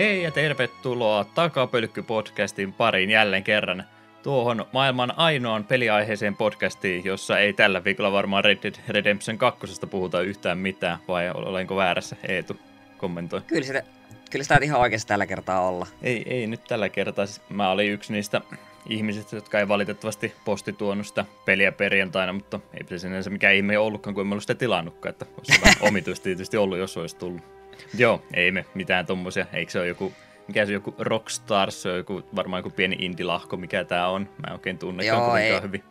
[0.00, 3.84] Hei ja tervetuloa Takapölkky-podcastin pariin jälleen kerran.
[4.22, 10.20] Tuohon maailman ainoan peliaiheeseen podcastiin, jossa ei tällä viikolla varmaan Red Dead Redemption 2 puhuta
[10.20, 12.56] yhtään mitään, vai olenko väärässä, Eetu?
[12.98, 13.40] Kommentoi.
[13.46, 13.82] Kyllä sitä,
[14.30, 15.86] kyllä sitä ihan oikeasti tällä kertaa olla.
[16.02, 17.26] Ei, ei nyt tällä kertaa.
[17.26, 18.40] Siis mä olin yksi niistä
[18.88, 23.78] ihmisistä, jotka ei valitettavasti posti tuonut sitä peliä perjantaina, mutta ei se sinänsä mikään ihme
[23.78, 27.59] ollutkaan, kun en ollut sitä tilannutkaan, että olisi omituista tietysti ollut, jos olisi tullut.
[27.94, 29.46] Joo, ei me mitään tommosia.
[29.52, 30.12] Eikö se ole joku,
[30.48, 34.22] mikä se on joku Rockstars, se on joku, varmaan joku pieni indilahko, mikä tää on.
[34.22, 35.84] Mä en oikein tunne Joo, ei, hyvin.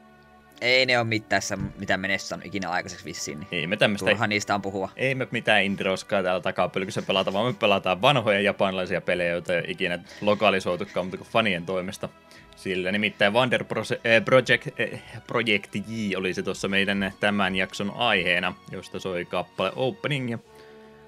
[0.61, 1.41] Ei ne ole mitään,
[1.79, 3.39] mitä menessä on ikinä aikaiseksi vissiin.
[3.39, 4.09] Niin ei me tämmöistä...
[4.09, 4.89] Turhaan niistä on puhua.
[4.95, 9.63] Ei me mitään indiroskaa täällä takapölkyssä pelata, vaan me pelataan vanhoja japanilaisia pelejä, joita ei
[9.67, 12.09] ikinä lokalisoitukaan, mutta kuin fanien toimesta.
[12.55, 13.65] Sillä nimittäin Wonder
[14.03, 19.71] eh, Project, eh, Project J oli se tuossa meidän tämän jakson aiheena, josta soi kappale
[19.75, 20.31] Opening.
[20.31, 20.39] Ja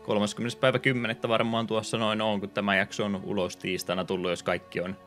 [0.04, 0.60] 30.
[0.60, 1.18] päivä 10.
[1.28, 4.98] varmaan tuossa noin on, kun tämä jakso on ulos tiistaina tullut, jos kaikki on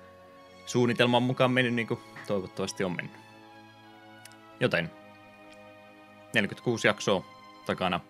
[0.66, 3.16] suunnitelman mukaan mennyt niin kuin toivottavasti on mennyt.
[4.60, 4.90] Joten
[6.34, 7.24] 46 jaksoa
[7.66, 8.00] takana.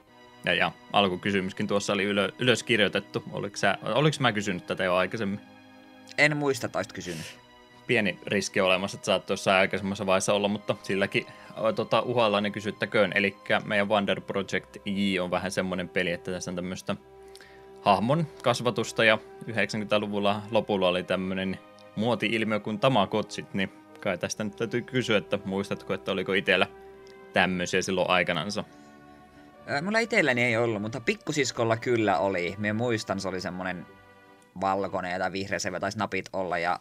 [0.45, 3.25] Ja, ja alkukysymyskin tuossa oli ylö, ylös kirjoitettu.
[3.33, 5.41] Oliko, sä, oliko mä kysynyt tätä jo aikaisemmin?
[6.19, 7.44] En muista, että kysynyt.
[7.87, 11.27] Pieni riski olemassa, että saat tuossa aikaisemmassa vaiheessa olla, mutta silläkin
[11.75, 13.13] tota, uhalla ne kysyttäköön.
[13.15, 16.97] Eli meidän Wonder Project J on vähän semmoinen peli, että tässä on tämmöistä
[17.83, 19.19] hahmon kasvatusta ja
[19.51, 21.59] 90-luvulla lopulla oli tämmöinen
[21.97, 26.67] muoti-ilmiö kuin tamakotsit, niin kai tästä nyt täytyy kysyä, että muistatko, että oliko itsellä
[27.33, 28.65] tämmöisiä silloin aikanansa?
[29.83, 32.55] Mulla itselläni ei ollut, mutta pikkusiskolla kyllä oli.
[32.59, 33.87] Mä muistan, se oli semmonen
[34.61, 36.59] valkoinen tai vihreä, se taisi napit olla.
[36.59, 36.81] Ja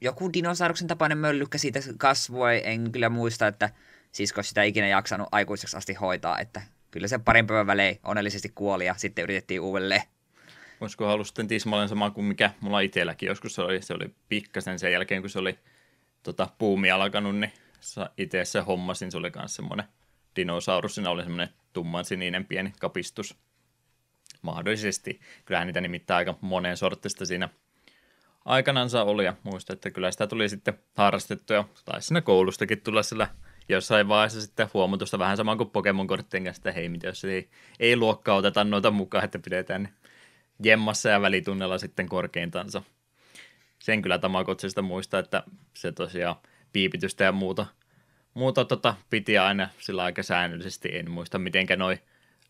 [0.00, 2.62] joku dinosauruksen tapainen möllykkä siitä kasvoi.
[2.64, 3.70] En kyllä muista, että
[4.12, 6.38] sisko sitä ikinä jaksanut aikuiseksi asti hoitaa.
[6.38, 10.02] Että kyllä se parin päivän välein onnellisesti kuoli ja sitten yritettiin uudelleen.
[10.80, 13.82] Olisiko ollut sitten tismalleen sama kuin mikä mulla itselläkin joskus se oli.
[13.82, 15.58] Se oli pikkasen sen jälkeen, kun se oli
[16.22, 17.52] tota, puumi alkanut, niin
[18.18, 19.86] itse se hommasin, se oli myös semmoinen
[20.36, 23.36] dinosaurus, siinä oli semmoinen tumman sininen pieni kapistus.
[24.42, 25.20] Mahdollisesti.
[25.44, 27.48] Kyllähän niitä nimittäin aika monen sortista siinä
[28.46, 33.02] aikanansa oli, ja muista, että kyllä sitä tuli sitten harrastettu, ja taisi siinä koulustakin tulla
[33.02, 33.28] sillä
[33.68, 37.48] jossain vaiheessa sitten huomatusta vähän sama kuin Pokemon-korttien kanssa, että hei, mitä jos ei,
[37.80, 39.88] ei luokkaa oteta noita mukaan, että pidetään ne
[40.62, 42.82] jemmassa ja välitunnella sitten korkeintansa.
[43.78, 45.42] Sen kyllä Tamakotsista muista, että
[45.74, 46.36] se tosiaan
[46.72, 47.66] piipitystä ja muuta,
[48.34, 50.96] muuta tota, piti aina sillä aika säännöllisesti.
[50.96, 51.98] En muista, mitenkä noi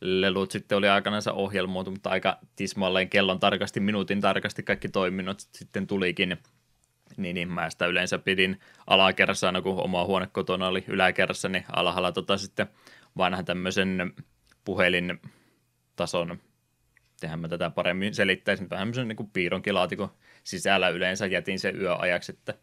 [0.00, 5.86] lelut sitten oli aikanaan ohjelmoitu, mutta aika tismalleen kellon tarkasti, minuutin tarkasti kaikki toiminnot sitten
[5.86, 6.36] tulikin.
[7.16, 12.12] Niin, niin mä sitä yleensä pidin alakerrassa kun oma huone kotona oli yläkerrassa, niin alhaalla
[12.12, 12.66] tota sitten
[13.16, 14.12] vanhan tämmöisen
[14.64, 15.20] puhelin
[15.96, 16.38] tason,
[17.20, 20.08] tehän mä tätä paremmin selittäisin, vähän tämmöisen niin piironkilaatikon
[20.44, 22.54] sisällä yleensä jätin sen yöajaksi, että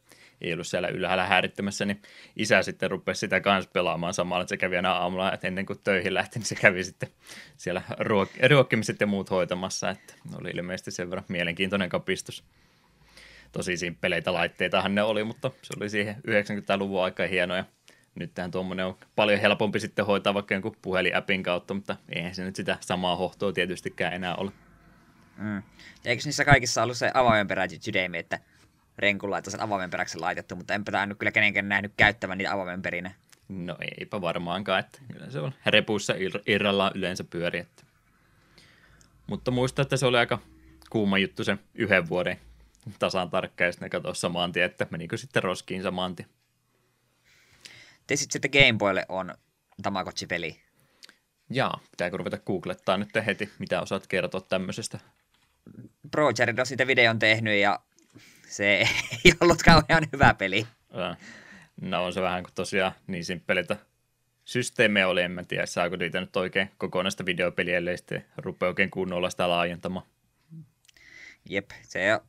[0.43, 2.01] ei ollut siellä ylhäällä häirittämässä, niin
[2.35, 5.79] isä sitten rupesi sitä kanssa pelaamaan samalla, että se kävi aina aamulla, että ennen kuin
[5.83, 7.09] töihin lähti, niin se kävi sitten
[7.57, 12.43] siellä ruok- ruokkimiset ja muut hoitamassa, että oli ilmeisesti sen verran mielenkiintoinen kapistus.
[13.51, 17.65] Tosi simppeleitä laitteitahan ne oli, mutta se oli siihen 90-luvun aika hienoja.
[18.15, 22.43] Nyt tähän tuommoinen on paljon helpompi sitten hoitaa vaikka jonkun puhelinäpin kautta, mutta eihän se
[22.43, 24.51] nyt sitä samaa hohtoa tietystikään enää ole.
[25.37, 25.63] Mm.
[26.05, 28.39] eikö niissä kaikissa ollut se avaimenperäinen sydämi, että
[28.97, 33.11] Renku laittoi sen avaimenperäksi laitettu, mutta enpä tämä nyt kyllä kenenkään nähnyt käyttävän niitä avaimenperinä.
[33.49, 36.13] No eipä varmaankaan, että kyllä se on repuissa
[36.47, 37.59] irrallaan yleensä pyöri.
[37.59, 37.83] Että.
[39.27, 40.39] Mutta muista, että se oli aika
[40.89, 42.39] kuuma juttu sen yhden vuoden
[42.99, 46.29] tasan tarkkaan, ja sitten katsoa saman tien, että menikö sitten roskiin saman tien.
[48.07, 49.33] Te sitten että Game Boylle on
[49.81, 50.59] Tamagotchi-peli.
[51.49, 54.99] Jaa, pitääkö ruveta googlettaa nyt heti, mitä osaat kertoa tämmöisestä
[56.39, 57.79] Jared on siitä videon tehnyt ja
[58.47, 58.73] se
[59.25, 60.67] ei ollut kauhean hyvä peli.
[61.81, 63.77] No on se vähän kuin tosiaan niin simppelitä
[64.45, 68.91] systeemejä oli, en mä tiedä, saako niitä nyt oikein kokonaista videopeliä, ellei sitten rupea oikein
[68.91, 70.05] kunnolla sitä laajentamaan.
[71.49, 72.19] Jep, se on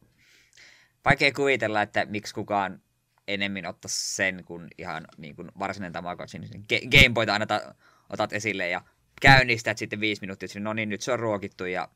[1.05, 2.81] vaikea kuvitella, että miksi kukaan
[3.29, 6.39] enemmän ottaisi sen kuin ihan niin kuin varsinainen Tamagotchi.
[6.39, 7.75] Niin Gameboyta aina ta-
[8.11, 8.83] otat esille ja
[9.21, 11.89] käynnistät sitten viisi minuuttia, no niin, nyt se on ruokittu ja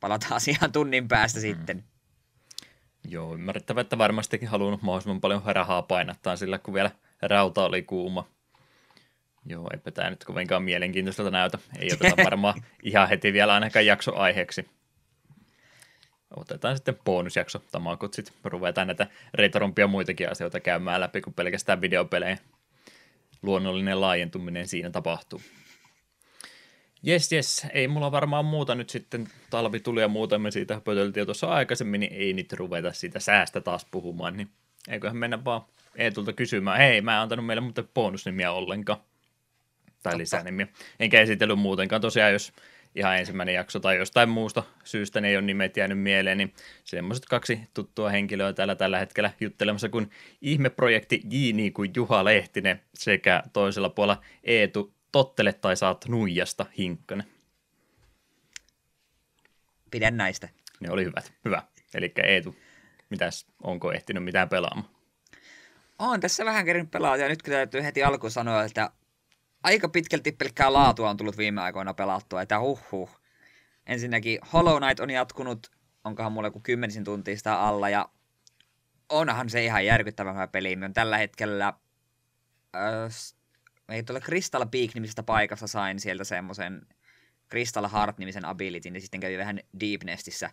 [0.00, 1.42] palataan asiaan tunnin päästä mm.
[1.42, 1.84] sitten.
[3.04, 6.90] Joo, ymmärrettävä, että varmastikin halunnut mahdollisimman paljon rahaa painattaa sillä, kun vielä
[7.22, 8.28] rauta oli kuuma.
[9.46, 11.58] Joo, eipä tämä nyt kovinkaan mielenkiintoiselta näytä.
[11.78, 14.68] Ei oteta varmaan ihan heti vielä ainakaan jakso aiheeksi.
[16.36, 22.38] Otetaan sitten bonusjakso tamakut sitten ruvetaan näitä retrompia muitakin asioita käymään läpi kuin pelkästään videopelejä.
[23.42, 25.40] Luonnollinen laajentuminen siinä tapahtuu.
[27.02, 27.66] Jes, jes.
[27.72, 29.28] Ei mulla varmaan muuta nyt sitten.
[29.50, 33.60] Talvi tuli ja muuta me siitä pötöltiin tuossa aikaisemmin, niin ei nyt ruveta siitä säästä
[33.60, 34.36] taas puhumaan.
[34.36, 34.48] Niin
[34.88, 35.62] eiköhän mennä vaan
[35.96, 36.78] Eetulta kysymään.
[36.78, 38.98] Hei, mä en antanut meille muuten bonusnimiä ollenkaan.
[38.98, 40.18] Tai Totta.
[40.18, 40.66] lisänimiä.
[41.00, 42.02] Enkä esitellyt muutenkaan.
[42.02, 42.52] Tosiaan, jos
[42.94, 46.54] ihan ensimmäinen jakso tai jostain muusta syystä ne ei ole nimet jäänyt mieleen, niin
[46.84, 50.10] semmoiset kaksi tuttua henkilöä täällä tällä hetkellä juttelemassa kuin
[50.40, 51.52] ihmeprojekti J.
[51.52, 57.26] Niin kuin Juha Lehtinen sekä toisella puolella Eetu Tottele tai saat nuijasta hinkkanen.
[59.90, 60.48] Pidän näistä.
[60.80, 61.32] Ne oli hyvät.
[61.44, 61.62] Hyvä.
[61.94, 62.56] Eli Eetu,
[63.10, 64.88] mitäs, onko ehtinyt mitään pelaamaan?
[65.98, 68.90] Olen tässä vähän kerran pelaa ja nyt täytyy heti alkuun sanoa, että
[69.62, 73.10] aika pitkälti pelkkää laatua on tullut viime aikoina pelattua, että huh.
[73.86, 75.70] Ensinnäkin Hollow Knight on jatkunut,
[76.04, 78.08] onkohan mulla joku kymmenisin tuntia sitä alla, ja
[79.08, 80.76] onhan se ihan järkyttävä peli.
[80.76, 81.68] Me on tällä hetkellä,
[82.76, 83.12] äh,
[83.88, 86.86] ei tuolla Crystal Peak-nimisestä paikasta sain sieltä semmoisen
[87.50, 90.50] Crystal Heart-nimisen abilityn, ja sitten kävi vähän Deepnestissä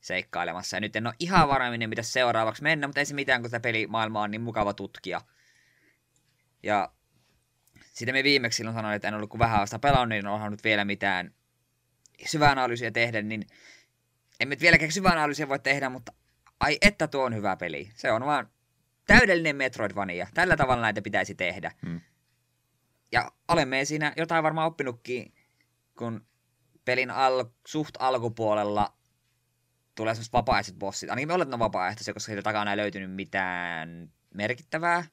[0.00, 0.76] seikkailemassa.
[0.76, 3.60] Ja nyt en ole ihan varminen, mitä seuraavaksi mennä, mutta ei se mitään, kun tämä
[3.60, 5.20] pelimaailma on niin mukava tutkia.
[6.62, 6.92] Ja
[7.92, 10.64] sitten me viimeksi silloin sanoin, että en ollut kuin vähän vasta pelannut, niin en nyt
[10.64, 11.34] vielä mitään
[12.26, 13.46] syvää analyysiä tehdä, niin
[14.40, 16.12] en nyt vieläkään syvää analyysiä voi tehdä, mutta
[16.60, 17.90] ai että tuo on hyvä peli.
[17.94, 18.48] Se on vaan
[19.06, 20.26] täydellinen Metroidvania.
[20.34, 21.72] Tällä tavalla näitä pitäisi tehdä.
[21.86, 22.00] Hmm.
[23.12, 25.34] Ja olemme siinä jotain varmaan oppinutkin,
[25.98, 26.26] kun
[26.84, 28.96] pelin al- suht alkupuolella
[29.94, 31.10] tulee semmoiset vapaaehtoiset bossit.
[31.10, 35.04] Ainakin me oletan vapaaehtoisia, koska siitä takana ei löytynyt mitään merkittävää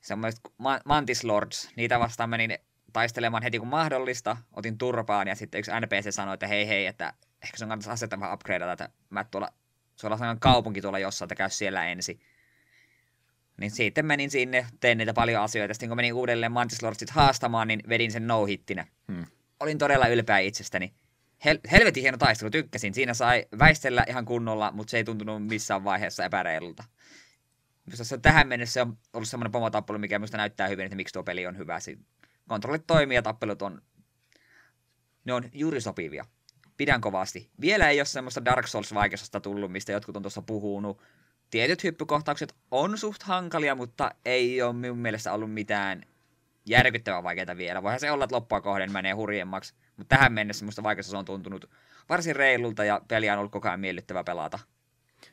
[0.00, 0.40] semmoiset
[0.84, 2.58] Mantis Lords, niitä vastaan menin
[2.92, 7.12] taistelemaan heti kun mahdollista, otin turpaan ja sitten yksi NPC sanoi, että hei hei, että
[7.42, 9.48] ehkä sun kannattaisi asetta vähän upgradeata, että mä tuolla,
[9.96, 12.20] sulla on kaupunki tuolla jossain, että käy siellä ensin.
[13.60, 15.74] Niin sitten menin sinne, tein niitä paljon asioita.
[15.74, 18.86] Sitten kun menin uudelleen Mantis Lordsit haastamaan, niin vedin sen no hittinä.
[19.12, 19.26] Hmm.
[19.60, 20.92] Olin todella ylpeä itsestäni.
[21.44, 22.94] Hel- helvetin hieno taistelu, tykkäsin.
[22.94, 26.84] Siinä sai väistellä ihan kunnolla, mutta se ei tuntunut missään vaiheessa epäreilulta
[27.96, 31.46] se tähän mennessä on ollut semmoinen pomotappelu, mikä minusta näyttää hyvin, että miksi tuo peli
[31.46, 31.78] on hyvä.
[32.48, 33.82] Kontrollit toimii ja tappelut on,
[35.24, 36.24] ne on juuri sopivia.
[36.76, 37.50] Pidän kovasti.
[37.60, 41.02] Vielä ei ole semmoista Dark Souls-vaikeudesta tullut, mistä jotkut on tuossa puhunut.
[41.50, 46.02] Tietyt hyppykohtaukset on suht hankalia, mutta ei ole minun mielestä ollut mitään
[46.66, 47.82] järkyttävän vaikeita vielä.
[47.82, 51.70] Voihan se olla, että loppua kohden menee hurjemmaksi, mutta tähän mennessä musta vaikeus on tuntunut
[52.08, 54.58] varsin reilulta ja peliä on ollut koko ajan miellyttävä pelata.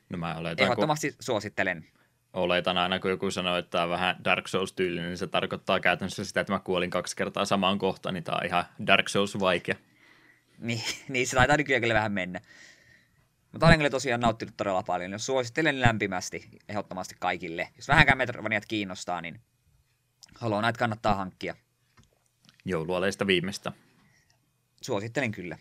[0.10, 1.18] No mä oletan, Ehdottomasti kun...
[1.20, 1.86] suosittelen
[2.34, 6.26] oletan aina, kun joku sanoo, että tämä on vähän Dark Souls-tyylinen, niin se tarkoittaa käytännössä
[6.26, 9.76] sitä, että mä kuolin kaksi kertaa samaan kohtaan, niin tämä on ihan Dark Souls-vaikea.
[10.60, 12.42] Niin, niin se taitaa nykyään kyllä vähän mennä.
[13.56, 15.12] Mutta olen kyllä tosiaan nauttinut todella paljon.
[15.12, 17.70] Jos suosittelen lämpimästi, ehdottomasti kaikille.
[17.76, 19.42] Jos vähänkään Metroidvaniat kiinnostaa, niin
[20.42, 21.56] Hollow Knight kannattaa hankkia.
[22.66, 23.72] Joulualeista viimeistä.
[24.82, 25.58] Suosittelen kyllä.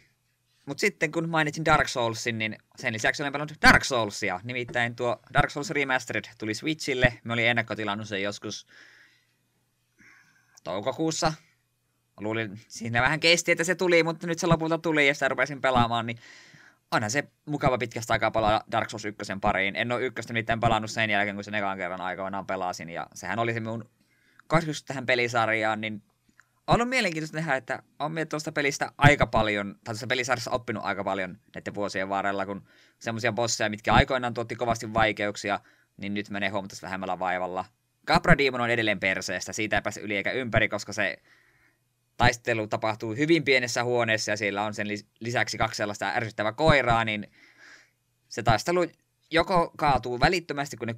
[0.66, 4.40] Mutta sitten kun mainitsin Dark Soulsin, niin sen lisäksi olen pelannut Dark Soulsia.
[4.44, 7.20] Nimittäin tuo Dark Souls Remastered tuli Switchille.
[7.24, 8.66] Me olin ennakkotilannut sen joskus
[10.64, 11.32] toukokuussa.
[12.20, 15.60] Luulin, siinä vähän kesti, että se tuli, mutta nyt se lopulta tuli ja sitä rupesin
[15.60, 16.18] pelaamaan, niin
[16.94, 19.76] onhan se mukava pitkästä aikaa palaa Dark Souls 1 pariin.
[19.76, 23.38] En ole ykköstä mitään pelannut sen jälkeen, kun sen ekan kerran aikoinaan pelasin, ja sehän
[23.38, 23.90] oli se mun
[24.46, 26.02] kasvus tähän pelisarjaan, niin
[26.66, 30.84] on ollut mielenkiintoista nähdä, että on me tuosta pelistä aika paljon, tai tuossa pelisarjassa oppinut
[30.84, 32.64] aika paljon näiden vuosien varrella, kun
[32.98, 35.60] semmoisia bosseja, mitkä aikoinaan tuotti kovasti vaikeuksia,
[35.96, 37.64] niin nyt menee huomattavasti vähemmällä vaivalla.
[38.06, 41.16] Capra Demon on edelleen perseestä, siitä ei pääse yli eikä ympäri, koska se
[42.16, 44.86] taistelu tapahtuu hyvin pienessä huoneessa ja siellä on sen
[45.20, 47.30] lisäksi kaksi sellaista ärsyttävää koiraa, niin
[48.28, 48.86] se taistelu
[49.30, 50.94] joko kaatuu välittömästi, kun ne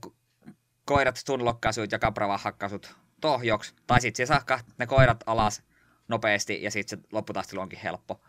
[0.84, 5.62] koirat stunlokkaasut ja kapra hakkasut tohjoksi, tai sitten se saa ne koirat alas
[6.08, 8.20] nopeasti, ja sitten se lopputaistelu onkin helppo.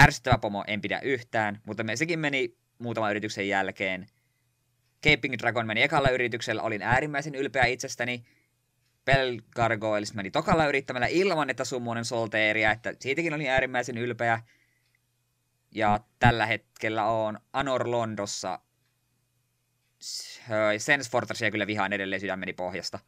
[0.00, 4.06] Ärsyttävä pomo en pidä yhtään, mutta me, sekin meni muutaman yrityksen jälkeen.
[5.04, 8.24] Caping Dragon meni ekalla yrityksellä, olin äärimmäisen ylpeä itsestäni.
[9.04, 14.42] Bell Gargoyles meni tokalla yrittämällä ilman, että summonen solteeria, että siitäkin olin äärimmäisen ylpeä.
[15.74, 18.60] Ja tällä hetkellä on Anor Londossa.
[20.78, 22.98] Sense Fortressia kyllä vihaan edelleen sydämeni pohjasta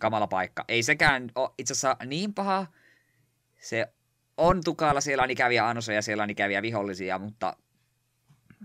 [0.00, 0.64] kamala paikka.
[0.68, 2.66] Ei sekään ole itse asiassa niin paha.
[3.60, 3.92] Se
[4.36, 7.56] on tukalla, siellä on ikäviä ansoja, siellä on ikäviä vihollisia, mutta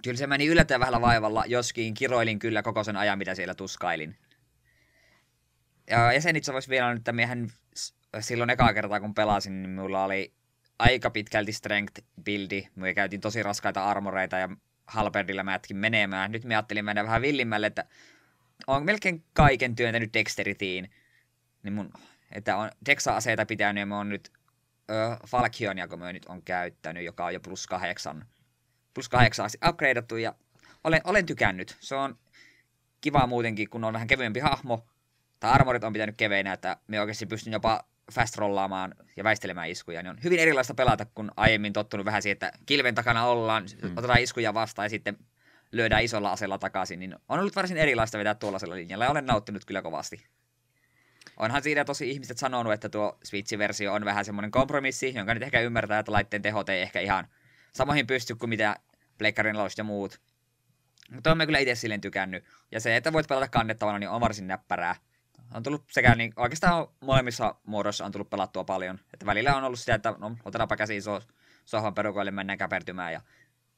[0.04, 4.18] kyllä se meni yllättävän vähällä vaivalla, joskin kiroilin kyllä koko sen ajan, mitä siellä tuskailin.
[5.90, 7.48] Ja, sen itse vielä että miehän
[8.20, 10.34] silloin ekaa kertaa kun pelasin, niin mulla oli
[10.80, 12.68] aika pitkälti strength buildi.
[12.76, 14.50] Me käytiin tosi raskaita armoreita ja
[14.88, 16.32] halberdilla mä jätkin menemään.
[16.32, 17.86] Nyt me ajattelin mennä vähän villimmälle, että
[18.68, 20.92] on melkein kaiken työntänyt dexteritiin
[21.64, 21.94] niin mun,
[22.32, 24.32] että on Dexa-aseita pitänyt ja mä oon nyt
[24.92, 28.26] ö, Falkionia, kun mä nyt on käyttänyt, joka on jo plus kahdeksan,
[28.94, 30.36] plus kahdeksan upgradeattu, ja
[30.84, 31.78] olen, olen tykännyt.
[31.80, 32.18] Se on
[33.02, 34.86] kiva muutenkin, kun on vähän kevyempi hahmo,
[35.44, 40.04] tai armorit on pitänyt keveinä, että me oikeasti pystyn jopa fast rollaamaan ja väistelemään iskuja,
[40.04, 43.98] niin on hyvin erilaista pelata, kun aiemmin tottunut vähän siihen, että kilven takana ollaan, mm.
[43.98, 45.18] otetaan iskuja vastaan ja sitten
[45.72, 49.66] lyödään isolla aseella takaisin, niin on ollut varsin erilaista vetää tuollaisella linjalla ja olen nauttinut
[49.66, 50.26] kyllä kovasti.
[51.38, 55.60] Onhan siinä tosi ihmiset sanonut, että tuo Switch-versio on vähän semmoinen kompromissi, jonka nyt ehkä
[55.60, 57.28] ymmärtää, että laitteen tehot ei ehkä ihan
[57.74, 58.76] samoihin pysty kuin mitä
[59.18, 60.22] Pleikkarin ja muut.
[61.12, 62.44] Mutta on me kyllä itse silleen tykännyt.
[62.72, 64.96] Ja se, että voit pelata kannettavana, niin on varsin näppärää.
[65.54, 69.00] On tullut sekä niin, oikeastaan molemmissa muodoissa on tullut pelattua paljon.
[69.14, 71.22] Että välillä on ollut sitä, että no, otetaanpa käsiin so,
[71.66, 73.22] sohvan perukoille, mennään käpertymään ja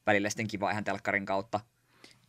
[0.06, 1.60] välillä sitten kiva ihan telkkarin kautta.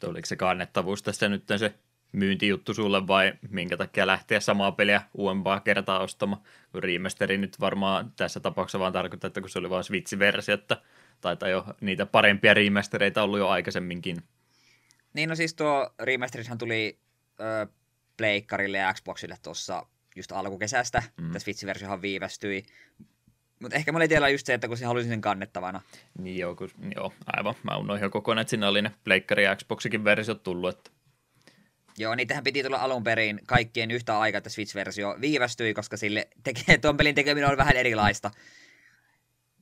[0.04, 1.74] Oliko se kannettavuus tässä nyt se
[2.12, 6.42] myyntijuttu sulle vai minkä takia lähteä samaa peliä uudempaa kertaa ostamaan?
[6.72, 10.78] Kun remasteri nyt varmaan tässä tapauksessa vaan tarkoittaa, että kun se oli vain Switch-versio, että
[11.22, 14.18] taitaa jo niitä parempia remastereita ollut jo aikaisemminkin.
[15.14, 17.00] Niin no siis tuo remasterishan tuli
[17.40, 17.68] ö,
[18.18, 21.04] Pleikkarille ja Xboxille tuossa just alkukesästä.
[21.22, 21.32] Mm.
[21.32, 22.66] Tässä Switch-versiohan viivästyi.
[23.62, 25.82] Mutta ehkä mä olin tiellä just se, että kun se halusin sen kannettavana.
[26.20, 27.56] Niin joo, kun, joo aivan.
[27.64, 30.78] Mä unoin jo kokonaan, että siinä oli ne Pleikkari ja Xboxikin versiot tullut.
[30.78, 30.92] Että...
[31.98, 36.78] Joo, niitähän piti tulla alun perin kaikkien yhtä aikaa, että Switch-versio viivästyi, koska sille tekee,
[36.78, 38.32] tuon pelin tekeminen on vähän erilaista.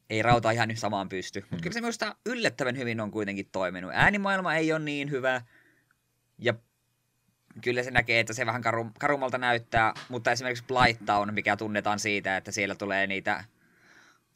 [0.09, 1.41] Ei rauta ihan nyt samaan pysty.
[1.41, 1.61] Mutta mm.
[1.61, 3.91] kyllä se minusta yllättävän hyvin on kuitenkin toiminut.
[3.93, 5.41] Äänimaailma ei ole niin hyvä.
[6.39, 6.53] Ja
[7.61, 12.37] kyllä se näkee, että se vähän karum, karummalta näyttää, mutta esimerkiksi Blighttown, mikä tunnetaan siitä,
[12.37, 13.43] että siellä tulee niitä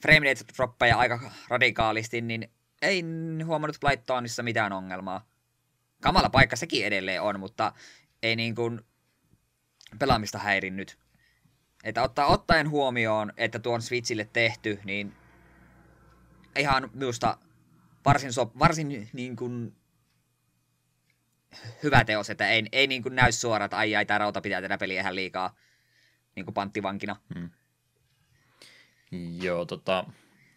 [0.02, 3.04] frame rate droppeja aika radikaalisti, niin ei
[3.46, 5.26] huomannut Blighttownissa mitään ongelmaa.
[6.02, 7.74] Kamala paikka sekin edelleen on, mutta
[8.24, 8.82] ei niin kuin
[10.00, 10.98] pelaamista häirinnyt.
[11.84, 15.14] Että ottaa, ottaen huomioon, että tuon Switchille tehty, niin
[16.60, 17.38] ihan minusta
[18.06, 19.76] varsin, so, varsin niin kuin
[21.84, 24.62] hyvä teos, että ei, ei niin kuin näy suoraan, että ai ai, tämä rauta pitää
[24.62, 25.56] tehdä peliä ihan liikaa
[26.36, 27.16] niin kuin panttivankina.
[27.36, 27.50] Hmm.
[29.42, 30.06] Joo, tota,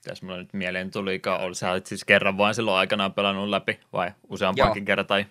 [0.04, 3.80] tässä mulla nyt mieleen tuli, oli sä olit siis kerran vain silloin aikanaan pelannut läpi,
[3.92, 5.26] vai useampaankin kerran, tai?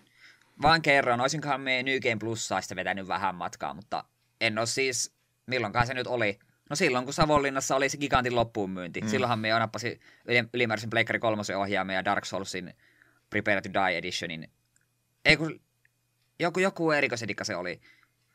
[0.61, 4.03] Vaan kerran, olisinkohan me New Game Plusaista vetänyt vähän matkaa, mutta
[4.41, 5.15] en ole siis,
[5.45, 6.39] milloinkaan se nyt oli,
[6.69, 9.01] No silloin, kun Savonlinnassa oli se gigantin loppuun myynti.
[9.01, 9.07] Mm.
[9.07, 9.99] Silloinhan me nappasin
[10.53, 12.73] ylimääräisen Pleikkari 3 ohjaamme ja Dark Soulsin
[13.29, 14.49] Prepare to Die Editionin
[15.25, 15.61] ei kun,
[16.39, 17.81] joku, joku erikoisedikka se oli,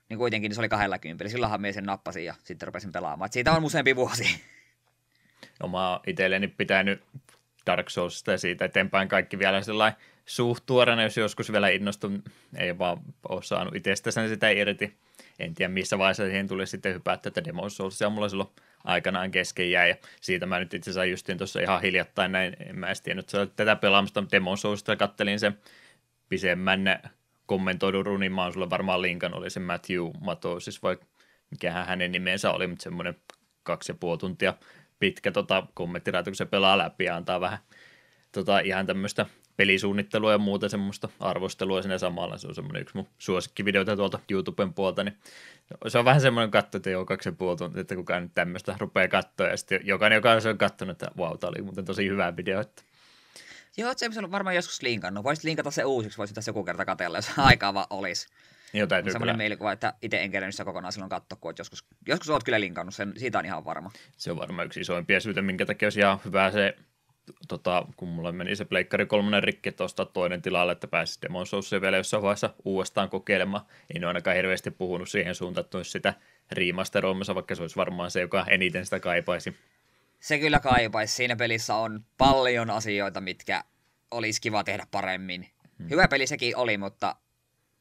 [0.09, 1.31] niin kuitenkin se oli kahdella kympillä.
[1.31, 3.26] Silloinhan minä sen nappasin ja sitten rupesin pelaamaan.
[3.26, 4.40] Et siitä on useampi vuosi.
[5.61, 7.02] No mä oon itselleni pitänyt
[7.66, 10.64] Dark Soulsista ja siitä eteenpäin kaikki vielä sellainen suht
[11.02, 12.25] jos joskus vielä innostun,
[12.57, 14.97] ei vaan ole saanut itsestäni sitä irti.
[15.38, 18.49] En tiedä missä vaiheessa siihen tuli sitten hypättä, että Demon Souls ja mulla silloin
[18.85, 22.78] aikanaan kesken jäi, ja siitä mä nyt itse asiassa justiin tuossa ihan hiljattain näin, en
[22.78, 25.59] mä edes tiennyt, tätä pelaamista, mutta Demon Soulsista kattelin sen
[26.28, 27.00] pisemmän
[27.47, 30.99] kommentoidun runin, mä oon sulle varmaan linkan, oli se Matthew Matosis, vai
[31.50, 33.16] mikähän hänen nimensä oli, mutta semmoinen
[33.62, 34.54] kaksi ja puoli tuntia
[34.99, 37.59] pitkä tota, kommenttiraita, kun se pelaa läpi ja antaa vähän
[38.33, 42.38] tota, ihan tämmöistä pelisuunnittelua ja muuta semmoista arvostelua sinne samalla.
[42.38, 45.16] Se on semmoinen yksi mun suosikkivideoita tuolta YouTuben puolta, niin
[45.88, 48.76] se on vähän semmoinen katto, että joo, kaksi ja puoli tuntia, että kukaan nyt tämmöistä
[48.78, 52.09] rupeaa katsoa, ja sitten jokainen, joka on katsonut, että vau, wow, tämä oli muuten tosi
[52.09, 52.83] hyvä video, että
[53.76, 55.25] Joo, se on varmaan joskus linkannut.
[55.25, 58.28] Voisit linkata se uusiksi, voisin tässä joku kerta katella, jos aikaa vaan olisi.
[58.73, 62.30] Joo, täytyy Semmoinen mielikuva, että itse en kerännyt sitä kokonaan silloin katsoa, kun joskus, joskus
[62.30, 63.90] olet kyllä linkannut, sen, siitä on ihan varma.
[64.16, 66.76] Se on varmaan yksi isoimpia syitä, minkä takia olisi ihan hyvä se,
[67.49, 71.47] tota, kun mulla meni se Pleikkari kolmonen rikki, että ostaa toinen tilalle, että pääsisi Demon
[71.47, 73.66] Soulsia vielä jossain vaiheessa uudestaan kokeilemaan.
[73.95, 76.14] Ei ne ainakaan hirveästi puhunut siihen suuntaan, että olisi sitä
[76.52, 79.56] remasteroimassa, vaikka se olisi varmaan se, joka eniten sitä kaipaisi
[80.26, 81.14] se kyllä kaipaisi.
[81.14, 83.64] Siinä pelissä on paljon asioita, mitkä
[84.11, 85.49] olisi kiva tehdä paremmin.
[85.78, 85.90] Hmm.
[85.90, 87.16] Hyvä peli sekin oli, mutta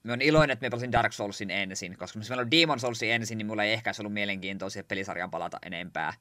[0.03, 3.11] mä oon iloinen, että mä pelasin Dark Soulsin ensin, koska jos meillä on Demon Soulsin
[3.11, 6.13] ensin, niin mulla ei ehkä ollut mielenkiintoisia pelisarjan palata enempää.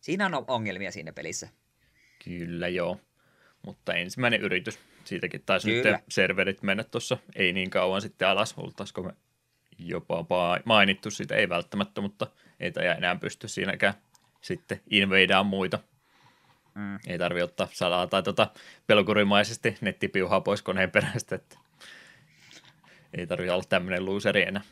[0.00, 1.48] Siinä on ongelmia siinä pelissä.
[2.24, 3.00] Kyllä joo,
[3.62, 4.78] mutta ensimmäinen yritys.
[5.04, 5.96] Siitäkin taisi Kyllä.
[5.96, 8.54] nyt serverit mennä tuossa ei niin kauan sitten alas.
[8.56, 9.12] Oltaisiko me
[9.78, 10.26] jopa
[10.64, 12.26] mainittu siitä, ei välttämättä, mutta
[12.64, 13.94] ei tämä enää pysty siinäkään
[14.40, 15.78] sitten invadaan muita.
[16.74, 16.98] Mm.
[17.06, 18.50] Ei tarvi ottaa salaa tai tota
[18.86, 21.58] pelkurimaisesti nettipiuhaa pois koneen perästä, että
[23.14, 24.62] ei tarvi olla tämmöinen looseri enää.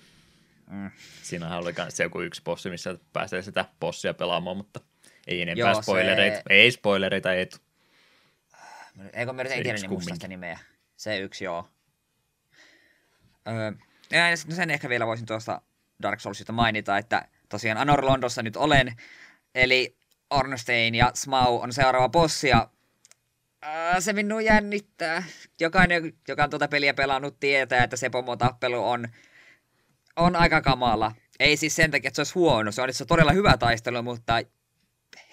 [0.70, 0.90] Mm.
[1.22, 4.80] Siinähän oli myös joku yksi bossi, missä pääsee sitä bossia pelaamaan, mutta
[5.26, 6.36] ei enempää Joo, spoilereita.
[6.36, 6.42] Se...
[6.48, 7.48] Ei spoilereita, ei.
[9.12, 9.78] Eikö me ei tiedä
[10.14, 10.58] sitä nimeä.
[10.96, 11.68] Se yksi, joo.
[13.48, 13.72] Öö,
[14.10, 15.60] ja sen ehkä vielä voisin tuosta
[16.02, 18.96] Dark Soulsista mainita, että tosiaan Anor Londossa nyt olen.
[19.54, 19.96] Eli
[20.30, 22.70] Ornstein ja Smau on seuraava bossi ja
[23.62, 25.22] ää, se minua jännittää.
[25.60, 29.08] Jokainen, joka on tuota peliä pelannut, tietää, että se pomotappelu on,
[30.16, 31.12] on aika kamala.
[31.40, 34.40] Ei siis sen takia, että se olisi huono, se on itse todella hyvä taistelu, mutta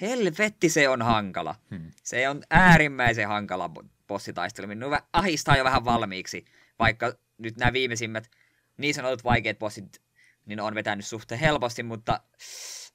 [0.01, 1.55] helvetti se on hankala.
[1.69, 1.91] Hmm.
[2.03, 3.71] Se on äärimmäisen hankala
[4.07, 4.67] bossitaistelu.
[4.67, 6.45] Minua ahistaa jo vähän valmiiksi,
[6.79, 8.29] vaikka nyt nämä viimeisimmät
[8.77, 10.01] niin sanotut vaikeat bossit
[10.49, 12.19] niin on vetänyt suhteen helposti, mutta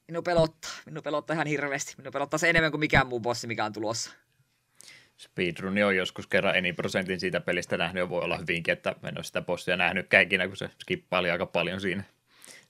[0.08, 0.70] minua pelottaa.
[0.86, 1.94] Minua pelottaa ihan hirveästi.
[1.96, 4.10] Minua pelottaa se enemmän kuin mikään muu bossi, mikä on tulossa.
[5.16, 9.18] Speedruni on joskus kerran eni prosentin siitä pelistä nähnyt ja voi olla hyvinkin, että en
[9.18, 12.04] ole sitä bossia nähnyt ikinä, kun se skippaili aika paljon siinä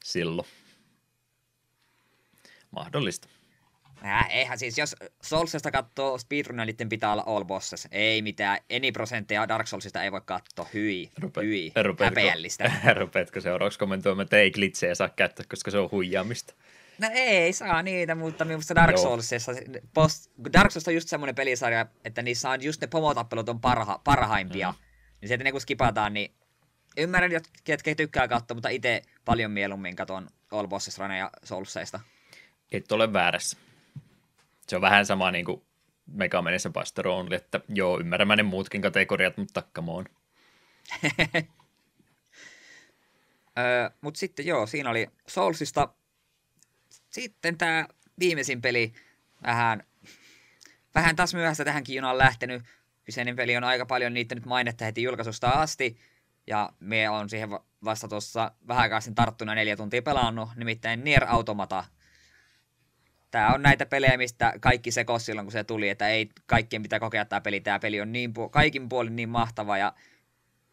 [0.04, 0.48] silloin.
[2.70, 3.28] Mahdollista.
[4.04, 7.88] Äh, eihän siis, jos Soulsista katsoo speedrunia, niiden pitää olla all bosses.
[7.90, 10.66] Ei mitään, eni prosentteja Dark Soulsista ei voi katsoa.
[10.74, 12.72] Hyi, Rupe, hyi, rupeatko, häpeällistä.
[13.00, 16.54] Rupeatko seuraavaksi kommentoimaan, että ei glitsejä saa käyttää, koska se on huijaamista?
[16.98, 19.52] No ei saa niitä, mutta minusta Dark Soulsissa,
[19.94, 24.00] post, Dark Souls on just semmoinen pelisarja, että niissä on just ne pomotappelut on parha,
[24.04, 24.72] parhaimpia.
[24.72, 24.78] Mm.
[25.20, 26.34] Niin sieltä ne kun skipataan, niin
[26.96, 27.30] ymmärrän,
[27.64, 32.00] ketkä tykkää katsoa, mutta itse paljon mieluummin katon All Bosses ja Soulseista.
[32.72, 33.56] Et ole väärässä.
[34.68, 35.62] Se on vähän sama niin kuin
[36.06, 40.04] Megamenissa Buster Only, että joo, ymmärrän ne muutkin kategoriat, mutta come on.
[43.58, 45.88] öö, mutta sitten joo, siinä oli Soulsista.
[47.10, 48.92] Sitten tämä viimeisin peli,
[49.42, 49.84] vähän,
[50.94, 52.62] vähän taas myöhässä tähänkin junaan lähtenyt.
[53.04, 55.98] Kyseinen peli on aika paljon niittänyt mainetta heti julkaisusta asti.
[56.46, 57.50] Ja me on siihen
[57.84, 61.84] vasta tuossa vähän aikaa tarttuna neljä tuntia pelannut, nimittäin Nier Automata
[63.34, 67.00] tämä on näitä pelejä, mistä kaikki sekosi silloin, kun se tuli, että ei kaikkien pitää
[67.00, 67.60] kokea tämä peli.
[67.60, 69.92] Tämä peli on niin, kaikin puolin niin mahtava ja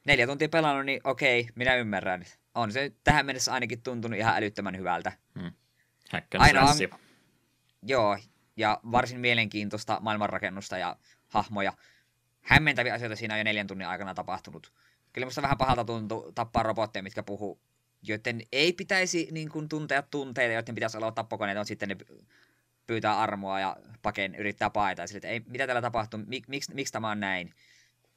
[0.05, 2.25] neljä tuntia pelannut, niin okei, minä ymmärrän.
[2.55, 5.11] On se tähän mennessä ainakin tuntunut ihan älyttömän hyvältä.
[5.39, 5.51] Hmm.
[6.37, 6.75] Aina on,
[7.83, 8.17] Joo,
[8.57, 10.97] ja varsin mielenkiintoista maailmanrakennusta ja
[11.27, 11.73] hahmoja.
[12.41, 14.73] Hämmentäviä asioita siinä on jo neljän tunnin aikana tapahtunut.
[15.13, 17.61] Kyllä musta vähän pahalta tuntuu tappaa robotteja, mitkä puhuu,
[18.03, 21.95] joten ei pitäisi niin kuin, tuntea tunteita, joiden pitäisi olla tappokoneita, on sitten ne
[22.87, 25.07] pyytää armoa ja paken yrittää paeta.
[25.07, 27.53] Sille, että ei, mitä täällä tapahtuu, Mik, miksi, miksi tämä on näin?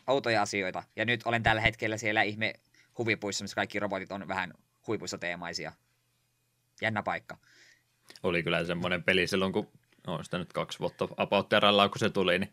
[0.06, 0.82] Outoja asioita.
[0.96, 2.54] Ja nyt olen tällä hetkellä siellä ihme
[2.98, 4.54] huvipuissa, missä kaikki robotit on vähän
[4.86, 5.72] huipuissa teemaisia.
[6.82, 7.36] Jännä paikka.
[8.22, 9.68] Oli kyllä semmoinen peli silloin, kun
[10.06, 11.48] on sitä nyt kaksi vuotta about
[11.90, 12.52] kun se tuli, niin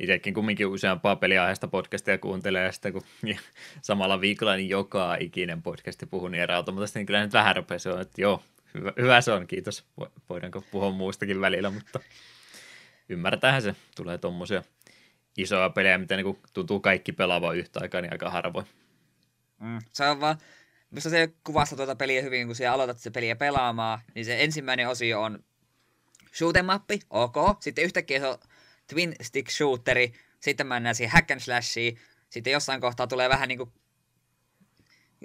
[0.00, 3.38] itsekin kumminkin useampaa peliaiheesta podcastia kuuntelee, ja sitten kun ja
[3.82, 8.20] samalla viikolla niin joka ikinen podcasti puhuu niin mutta niin kyllä nyt vähän rupesi että
[8.20, 8.42] joo,
[8.78, 9.86] hyvä, hyvä se on, kiitos.
[10.28, 12.00] Voidaanko puhua muustakin välillä, mutta
[13.08, 13.76] ymmärtähän se.
[13.96, 14.62] Tulee tuommoisia
[15.36, 18.66] isoja pelejä, mitä niin tuntuu kaikki pelaava yhtä aikaa, niin aika harvoin.
[19.60, 20.38] Mm, se on vaan,
[20.90, 24.88] minusta se kuvasta tuota peliä hyvin, kun sinä aloitat se peliä pelaamaan, niin se ensimmäinen
[24.88, 25.44] osio on
[26.34, 27.36] shoot mappi, ok.
[27.60, 28.38] Sitten yhtäkkiä se on
[28.86, 31.98] twin stick shooteri, sitten mennään siihen hack and slashiin,
[32.30, 33.72] sitten jossain kohtaa tulee vähän niin kuin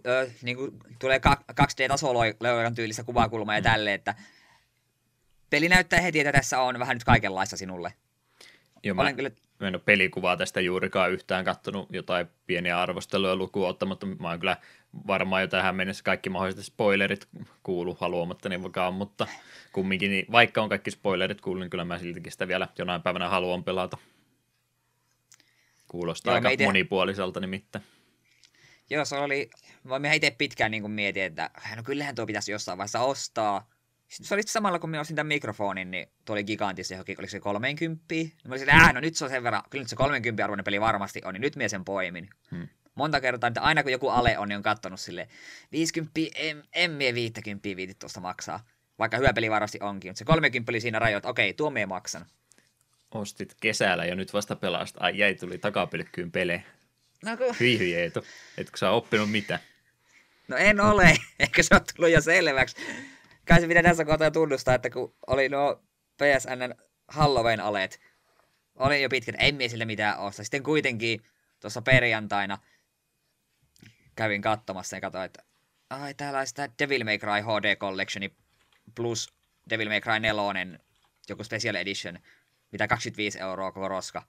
[0.07, 1.21] ö, niin kuin, tulee
[1.61, 3.63] 2D-tasoloikan tyylistä kuvakulmaa ja mm.
[3.63, 4.15] tälleen, että
[5.49, 7.93] peli näyttää heti, että tässä on vähän nyt kaikenlaista sinulle.
[8.83, 9.31] Joo, mä, kyllä...
[9.59, 14.05] mä en ole pelikuvaa tästä juurikaan yhtään kattonut jotain pieniä arvosteluja lukuun ottamatta.
[14.05, 14.57] Mä oon kyllä
[15.07, 17.27] varmaan jo tähän mennessä kaikki mahdolliset spoilerit
[17.63, 19.27] kuulu haluamatta niin vaikka, mutta
[19.71, 23.29] kumminkin, niin vaikka on kaikki spoilerit kuullut, niin kyllä mä siltikin sitä vielä jonain päivänä
[23.29, 23.97] haluan pelata.
[25.87, 26.65] Kuulostaa Joo, aika ite...
[26.65, 27.85] monipuoliselta nimittäin.
[28.89, 29.49] Joo, se oli,
[29.99, 33.69] mä itse pitkään niin mietin, että no kyllähän tuo pitäisi jossain vaiheessa ostaa.
[34.07, 37.31] Sitten se oli samalla, kun minä ostin tämän mikrofonin, niin tuo oli gigantissa johonkin, oliko
[37.31, 38.05] se 30?
[38.09, 40.63] Niin mä olisin, äh, no nyt se on sen verran, kyllä nyt se 30 arvoinen
[40.63, 42.29] peli varmasti on, niin nyt minä sen poimin.
[42.51, 42.67] Hmm.
[42.95, 45.27] Monta kertaa, että aina kun joku ale on, niin on kattonut sille
[45.71, 48.65] 50, en, en mie 50 viitit tuosta maksaa.
[48.99, 52.25] Vaikka hyvä peli varmasti onkin, mutta se 30 oli siinä rajoilla, okei, tuo mie maksan.
[53.11, 54.99] Ostit kesällä ja nyt vasta pelasta.
[55.01, 56.61] Ai jäi, tuli takapelkkyyn pelejä.
[57.25, 57.55] No kun...
[57.59, 58.25] Hyi hyi Eetu,
[58.57, 59.59] etkö sä oppinut mitä?
[60.47, 62.75] No en ole, ehkä se on tullut jo selväksi.
[63.45, 65.83] Kai se pitää tässä kohtaa tunnustaa, että kun oli nuo
[66.17, 66.75] PSN
[67.07, 67.99] Halloween-aleet,
[68.75, 70.43] oli jo pitkät, en mie sille mitään osta.
[70.43, 71.21] Sitten kuitenkin
[71.59, 72.57] tuossa perjantaina
[74.15, 75.43] kävin katsomassa ja katsoin, että
[75.89, 78.29] ai täällä on sitä Devil May Cry HD Collection
[78.95, 79.33] plus
[79.69, 80.79] Devil May Cry 4,
[81.29, 82.19] joku Special Edition,
[82.71, 84.23] mitä 25 euroa koko roska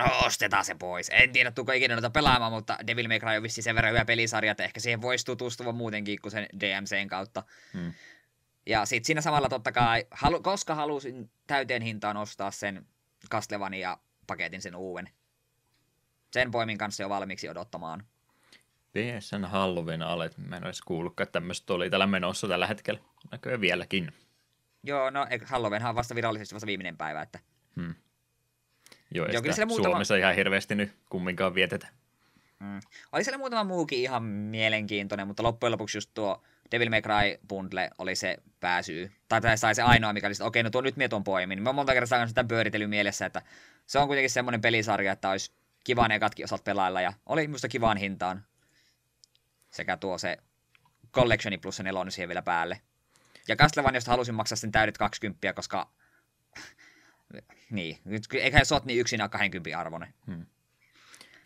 [0.00, 1.10] no ostetaan se pois.
[1.12, 4.04] En tiedä, tuko ikinä noita pelaamaan, mutta Devil May Cry on vissiin sen verran hyvä
[4.04, 7.42] pelisarja, että ehkä siihen voisi tutustua muutenkin kuin sen DMCn kautta.
[7.72, 7.92] Hmm.
[8.66, 12.86] Ja sitten siinä samalla totta kai, halu, koska halusin täyteen hintaan ostaa sen
[13.30, 15.10] Castlevania paketin sen uuden.
[16.32, 18.04] Sen poimin kanssa jo valmiiksi odottamaan.
[18.92, 23.00] PSN Halloween alet, mä en olisi kuullutkaan, että tämmöistä oli täällä menossa tällä hetkellä.
[23.30, 24.12] Näköjään vieläkin.
[24.82, 27.38] Joo, no Halloweenhan on vasta virallisesti vasta viimeinen päivä, että...
[27.76, 27.94] Hmm.
[29.10, 31.88] Joo, Joo, kyllä muutama- Suomessa ihan hirveästi nyt kumminkaan vietetä.
[32.60, 32.80] Mm.
[33.12, 37.90] Oli siellä muutama muukin ihan mielenkiintoinen, mutta loppujen lopuksi just tuo Devil May Cry bundle
[37.98, 39.12] oli se pääsyy.
[39.28, 41.62] Tai, tai sai se ainoa, mikä oli että okei, no tuo nyt mie tuon poimin.
[41.62, 43.42] Mä oon monta kertaa sitä pyöritellyt mielessä, että
[43.86, 45.52] se on kuitenkin semmoinen pelisarja, että olisi
[45.84, 48.44] kiva ne katkin osat pelailla, ja oli musta kivaan hintaan.
[49.70, 50.38] Sekä tuo se
[51.12, 52.80] Collectioni plus se nelonen siihen vielä päälle.
[53.48, 55.90] Ja Castlevaniasta halusin maksaa sen täydet 20, koska...
[57.70, 57.98] niin,
[58.32, 60.14] eiköhän sot niin yksin ole 20 arvoinen.
[60.26, 60.34] Ja,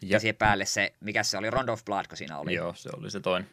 [0.02, 2.54] Ja, siihen päälle se, mikä se oli, Round of Blood, kun siinä oli.
[2.54, 3.50] joo, se oli se toinen.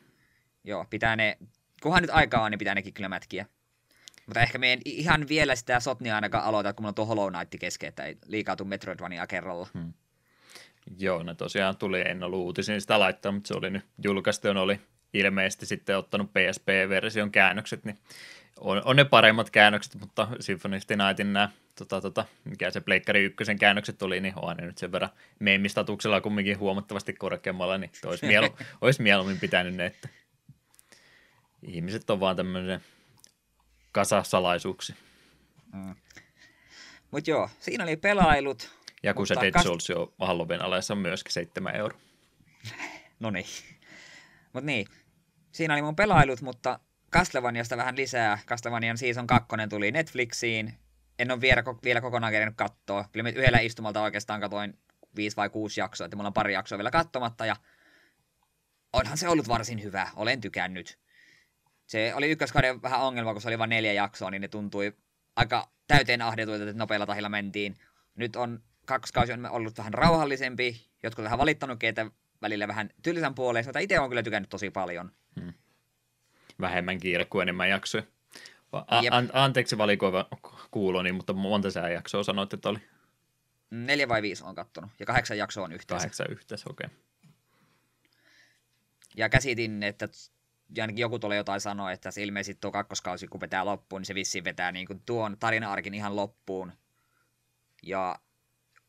[0.63, 1.37] Joo, pitää ne,
[1.81, 3.45] kunhan nyt aikaa on, niin pitää nekin kyllä mätkiä.
[4.25, 7.33] Mutta ehkä me en ihan vielä sitä Sotnia ainakaan aloita, kun mulla on tuo Hollow
[7.33, 9.67] Knight kesken, että ei liikaa tuu Metroidvania kerralla.
[9.73, 9.93] Hmm.
[10.97, 14.79] Joo, ne tosiaan tuli, en ollut uutisiin sitä laittaa, mutta se oli nyt julkaistu, oli
[15.13, 17.99] ilmeisesti sitten ottanut PSP-version käännökset, niin
[18.59, 22.81] on, on ne paremmat käännökset, mutta Symphony of the Nightin nämä, tota, tota, mikä se
[22.81, 25.09] Pleikkari ykkösen käännökset oli, niin on ne nyt sen verran
[25.39, 28.47] meemistatuksella kumminkin huomattavasti korkeammalla, niin olisi, mielu,
[28.81, 30.09] olisi mieluummin pitänyt ne, että
[31.63, 32.81] ihmiset on vaan tämmöinen
[33.91, 34.95] kasa salaisuuksia.
[37.11, 38.71] Mutta joo, siinä oli pelailut.
[39.03, 41.99] Ja kun se Mutta Dead kas- Souls jo Halloween alessa on myöskin 7 euroa.
[43.19, 43.45] No niin.
[44.53, 44.87] Mut niin,
[45.51, 46.79] siinä oli mun pelailut, mutta
[47.13, 48.39] Castlevaniasta vähän lisää.
[48.47, 50.73] Castlevanian Season 2 tuli Netflixiin.
[51.19, 53.05] En ole vielä, vielä kokonaan kerennyt katsoa.
[53.11, 54.77] Kyllä yhdellä istumalta oikeastaan katoin
[55.15, 57.45] viisi vai kuusi jaksoa, että mulla on pari jaksoa vielä katsomatta.
[57.45, 57.55] Ja
[58.93, 60.07] onhan se ollut varsin hyvä.
[60.15, 60.99] Olen tykännyt.
[61.87, 64.93] Se oli ykköskauden vähän ongelma, kun se oli vain neljä jaksoa, niin ne tuntui
[65.35, 67.77] aika täyteen ahdetuilta, että nopealla tahilla mentiin.
[68.15, 70.87] Nyt on kakkoskausi on ollut vähän rauhallisempi.
[71.03, 72.05] Jotkut vähän valittanutkin, että
[72.41, 75.11] välillä vähän tylsän puoleen, mutta itse on kyllä tykännyt tosi paljon.
[76.61, 78.03] Vähemmän kiire kuin enemmän jaksoja.
[78.71, 79.13] A- Jep.
[79.13, 80.27] an- anteeksi valikoiva
[80.71, 82.79] kuuloni, mutta monta sää jaksoa sanoit, että oli
[83.69, 85.99] Neljä vai viisi on kattonut, ja kahdeksan jaksoa on yhteensä.
[85.99, 86.85] kahdeksan yhteensä, okei.
[86.85, 86.97] Okay.
[89.17, 90.07] Ja käsitin, että
[90.75, 94.07] ja ainakin joku tulee jotain sanoa, että se ilmeisesti tuo kakkoskausi, kun vetää loppuun, niin
[94.07, 96.71] se vissiin vetää niin kuin tuon tarina-arkin ihan loppuun.
[97.83, 98.19] Ja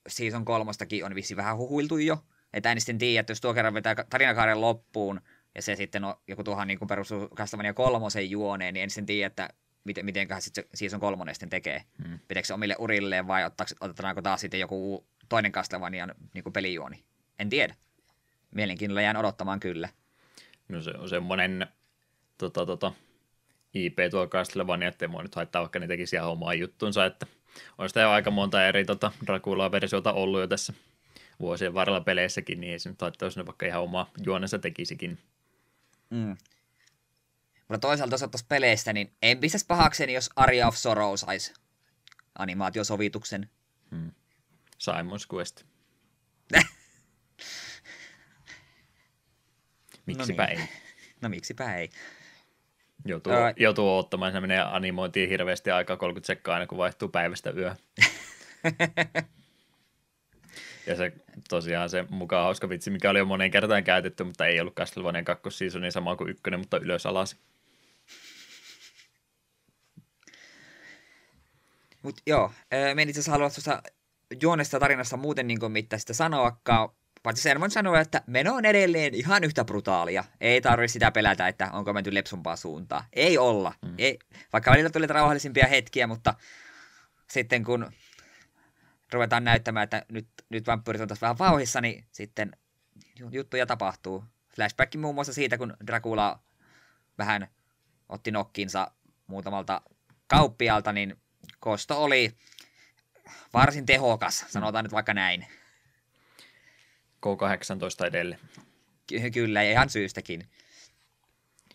[0.09, 2.25] season kolmostakin on vissiin vähän huhuiltu jo.
[2.53, 5.21] Että en sitten tiedä, että jos tuo kerran vetää ka- tarinakaaren loppuun,
[5.55, 9.27] ja se sitten on joku tuohon niin perustuu Castlevania kolmosen juoneen, niin en sitten tiedä,
[9.27, 9.49] että
[9.85, 11.83] miten, mitenköhän sitten se season kolmonen sitten tekee.
[12.05, 12.19] Hmm.
[12.29, 13.43] Pitäekö se omille urilleen vai
[13.81, 17.05] otetaanko taas sitten joku toinen Castlevanian niin kuin pelijuoni?
[17.39, 17.75] En tiedä.
[18.51, 19.89] Mielenkiinnolla jään odottamaan kyllä.
[20.69, 21.67] No se on semmoinen
[22.39, 22.93] tota, tota,
[23.75, 27.27] IP tuo Castlevania, että mua nyt haittaa, vaikka ne tekisi ihan omaa juttunsa, että
[27.79, 30.73] on sitä jo aika monta eri tota, Dracula-versiota ollut jo tässä
[31.41, 35.19] vuosien varrella peleissäkin, niin ei se nyt haittaa, jos ne vaikka ihan omaa juonensa tekisikin.
[36.13, 36.37] Mm.
[37.69, 41.55] Mutta toisaalta jos ottaisi peleistä, niin en pistäisi pahakseni, jos Aria of Sorrow saisi
[42.39, 43.51] animaatiosovituksen.
[44.83, 45.63] Simon's Quest.
[50.07, 50.61] Miksipä niin.
[50.61, 50.69] ei.
[51.21, 51.91] No miksipä ei.
[53.05, 57.51] Joutuu, Ää- joutuu ottamaan, se menee animointiin hirveästi aikaa 30 sekkaa aina, kun vaihtuu päivästä
[57.51, 57.75] yö.
[60.87, 61.13] ja se
[61.49, 65.23] tosiaan se mukaan hauska vitsi, mikä oli jo moneen kertaan käytetty, mutta ei ollut Castlevania
[65.23, 67.37] kakkosseasonin niin sama kuin ykkönen, mutta ylös alas.
[72.03, 72.53] Mut joo,
[72.95, 73.83] me en itse asiassa halua tuosta
[74.43, 76.89] juonesta tarinasta muuten niin kuin mitään sitä sanoakaan.
[77.23, 80.25] Paitsi sen voin sanoa, että meno on edelleen ihan yhtä brutaalia.
[80.41, 83.05] Ei tarvitse sitä pelätä, että onko menty lepsumpaa suuntaan.
[83.13, 83.75] Ei olla.
[83.83, 83.95] Mm.
[83.99, 84.19] Ei,
[84.53, 86.35] vaikka välillä tuli rauhallisimpia hetkiä, mutta
[87.31, 87.93] sitten kun
[89.13, 92.57] ruvetaan näyttämään, että nyt, nyt vampyyrit on taas vähän vauhissa, niin sitten
[93.19, 94.25] ju- juttuja tapahtuu.
[94.55, 96.39] Flashback muun muassa siitä, kun Dracula
[97.19, 97.49] vähän
[98.09, 98.91] otti nokkinsa
[99.27, 99.83] muutamalta
[100.27, 101.17] kauppialta, niin
[101.61, 102.37] kosto oli
[103.55, 105.47] varsin tehokas, sanotaan nyt vaikka näin.
[107.27, 108.41] K18 edelleen.
[109.07, 110.49] Ky- kyllä, ja ihan syystäkin.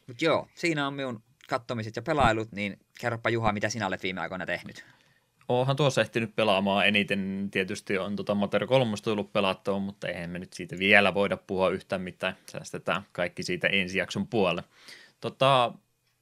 [0.08, 4.22] Mutta joo, siinä on minun kattomiset ja pelailut, niin kerropa Juha, mitä sinä olet viime
[4.22, 4.86] aikoina tehnyt.
[5.50, 7.48] Oonhan tuossa ehtinyt pelaamaan eniten.
[7.52, 11.70] Tietysti on tota Mater 3 tullut pelattua, mutta eihän me nyt siitä vielä voida puhua
[11.70, 12.38] yhtään mitään.
[12.52, 14.64] Säästetään kaikki siitä ensi jakson puolelle.
[15.22, 15.74] Tota,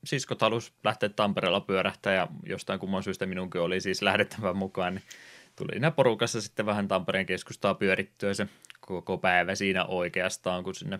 [0.03, 4.95] siskot halus lähteä Tampereella pyörähtää ja jostain kumman syystä minunkin oli siis lähdettävä mukaan.
[4.95, 5.03] Niin
[5.55, 8.47] tuli nämä porukassa sitten vähän Tampereen keskustaa pyörittyä se
[8.79, 10.99] koko päivä siinä oikeastaan, kun sinne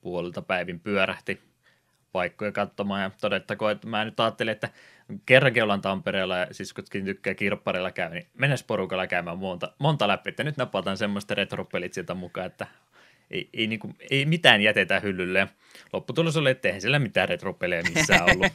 [0.00, 1.40] puolilta päivin pyörähti
[2.14, 4.68] paikkoja katsomaan ja todettakoon, että mä nyt ajattelin, että
[5.26, 10.30] kerrankin ollaan Tampereella ja siskotkin tykkää kirpparilla käy, niin mennäs porukalla käymään monta, monta läpi,
[10.30, 12.66] että nyt napataan semmoista retropelit sieltä mukaan, että
[13.30, 15.38] ei, ei, niin kuin, ei mitään jätetä hyllylle.
[15.38, 15.48] Ja
[15.92, 18.52] lopputulos oli, että eihän siellä mitään retropelejä missään ollut.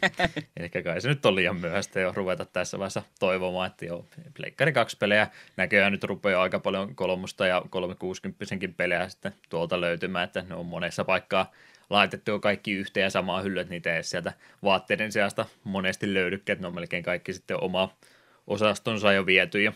[0.58, 4.06] Eli kai se nyt on liian myöhäistä jo ruveta tässä vaiheessa toivomaan, että joo,
[4.38, 8.46] Pleikkari 2 pelejä näköjään nyt rupeaa aika paljon kolmosta ja 360
[8.78, 11.52] pelejä sitten tuolta löytymään, että ne on monessa paikkaa
[11.90, 16.54] laitettu jo kaikki yhteen ja samaa hyllyä, että niitä ei sieltä vaatteiden sijasta monesti löydykään,
[16.54, 17.96] että ne on melkein kaikki sitten oma
[18.48, 19.74] osastonsa jo viety ja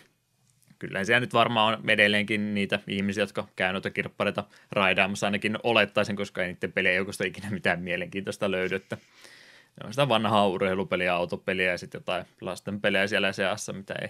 [0.80, 6.16] kyllä siellä nyt varmaan on edelleenkin niitä ihmisiä, jotka käy noita kirppareita raidaamassa ainakin olettaisin,
[6.16, 11.14] koska ei niiden pelejä joukosta ikinä mitään mielenkiintoista löydy, että ne on sitä vanhaa urheilupeliä,
[11.14, 14.10] autopeliä ja sitten jotain lasten pelejä siellä seassa, mitä ei,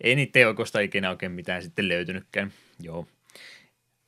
[0.00, 2.52] ei niiden joukosta ikinä oikein mitään sitten löytynytkään.
[2.80, 3.06] Joo,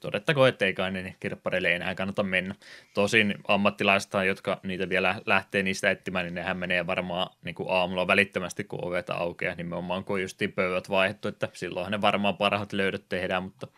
[0.03, 2.55] todettakoon, ettei kai ne kirppareille enää kannata mennä.
[2.95, 8.07] Tosin ammattilaista, jotka niitä vielä lähtee niistä etsimään, niin nehän menee varmaan niin kuin aamulla
[8.07, 13.09] välittömästi, kun ovet aukeaa, nimenomaan kun justiin pöydät vaihdettu, että silloinhan ne varmaan parhaat löydöt
[13.09, 13.69] tehdään, mutta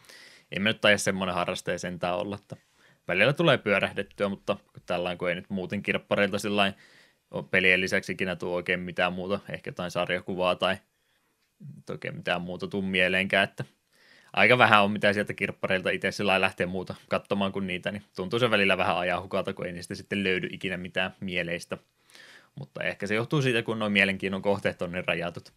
[0.53, 2.57] ei me nyt taida semmoinen harraste sentään olla, että
[3.09, 4.57] välillä tulee pyörähdettyä, mutta
[4.87, 6.73] tällainen kun ei nyt muuten kirppareilta sillä
[7.51, 10.77] pelien lisäksi ikinä tule oikein mitään muuta, ehkä jotain sarjakuvaa tai
[11.91, 13.65] oikein mitään muuta tuu mieleenkään, että
[14.35, 18.39] aika vähän on mitä sieltä kirppareilta itse sillä lähtee muuta katsomaan kuin niitä, niin tuntuu
[18.39, 21.79] se välillä vähän ajahukalta, kun ei niistä sitten löydy ikinä mitään mieleistä.
[22.55, 25.53] Mutta ehkä se johtuu siitä, kun nuo mielenkiinnon kohteet on niin rajatut.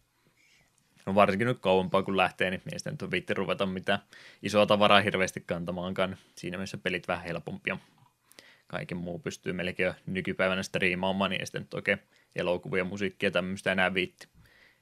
[1.06, 3.98] No varsinkin nyt kauempaa kun lähtee, niin miestä nyt on viitti ruveta mitään
[4.42, 6.16] isoa tavaraa hirveästi kantamaankaan.
[6.34, 7.78] Siinä mielessä pelit vähän helpompia.
[8.66, 11.98] Kaiken muu pystyy melkein jo nykypäivänä striimaamaan, niin ei sitten nyt oikein
[12.36, 14.28] elokuvia, musiikkia tämmöistä enää viitti.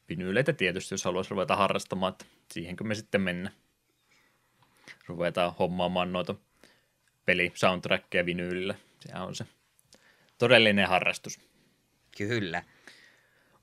[0.09, 3.55] Vinyyleitä tietysti, jos haluaisi ruveta harrastamaan, että siihenkö me sitten mennään
[5.07, 6.35] ruvetaan hommaamaan noita
[7.25, 8.75] peli soundtrackia vinyylillä.
[9.01, 9.47] Sehän on se
[10.39, 11.41] todellinen harrastus.
[12.19, 12.63] Kyllä.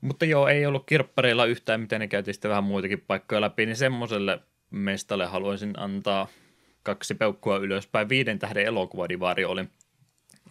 [0.00, 3.76] Mutta joo, ei ollut kirppareilla yhtään, miten ne käytiin sitten vähän muitakin paikkoja läpi, niin
[3.76, 6.28] semmoiselle mestalle haluaisin antaa
[6.82, 8.08] kaksi peukkua ylöspäin.
[8.08, 9.64] Viiden tähden elokuvadivari oli.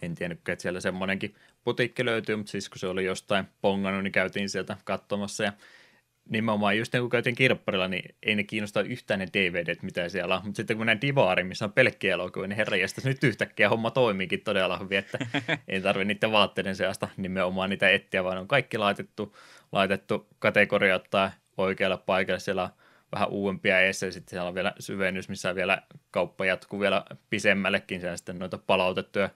[0.02, 1.34] En tiennytkään, että siellä semmoinenkin
[1.64, 5.52] putiikki löytyy, mutta siis kun se oli jostain pongannut, niin käytiin sieltä katsomassa ja
[6.28, 10.42] nimenomaan just kun käytiin kirpparilla, niin ei ne kiinnosta yhtään ne DVDt, mitä siellä on.
[10.44, 14.40] Mutta sitten kun näin divaari, missä on pelkkiä elokuvia, niin herra nyt yhtäkkiä homma toimiikin
[14.40, 15.18] todella hyvin, että
[15.68, 19.36] ei tarvitse niiden vaatteiden seasta nimenomaan niitä etsiä, vaan on kaikki laitettu,
[19.72, 22.40] laitettu kategoria tai oikealle paikalle.
[22.40, 22.70] Siellä on
[23.12, 28.16] vähän uudempia eessä, sitten siellä on vielä syvennys, missä vielä kauppa jatkuu vielä pisemmällekin, siellä
[28.16, 29.30] sitten noita palautettuja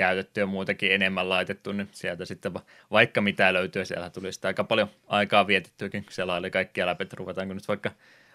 [0.00, 2.52] käytetty ja muutenkin enemmän laitettu, niin sieltä sitten
[2.90, 7.16] vaikka mitä löytyy, siellä tuli sitä aika paljon aikaa vietettyäkin, siellä oli kaikkia läpi, että
[7.16, 7.90] ruvetaanko nyt vaikka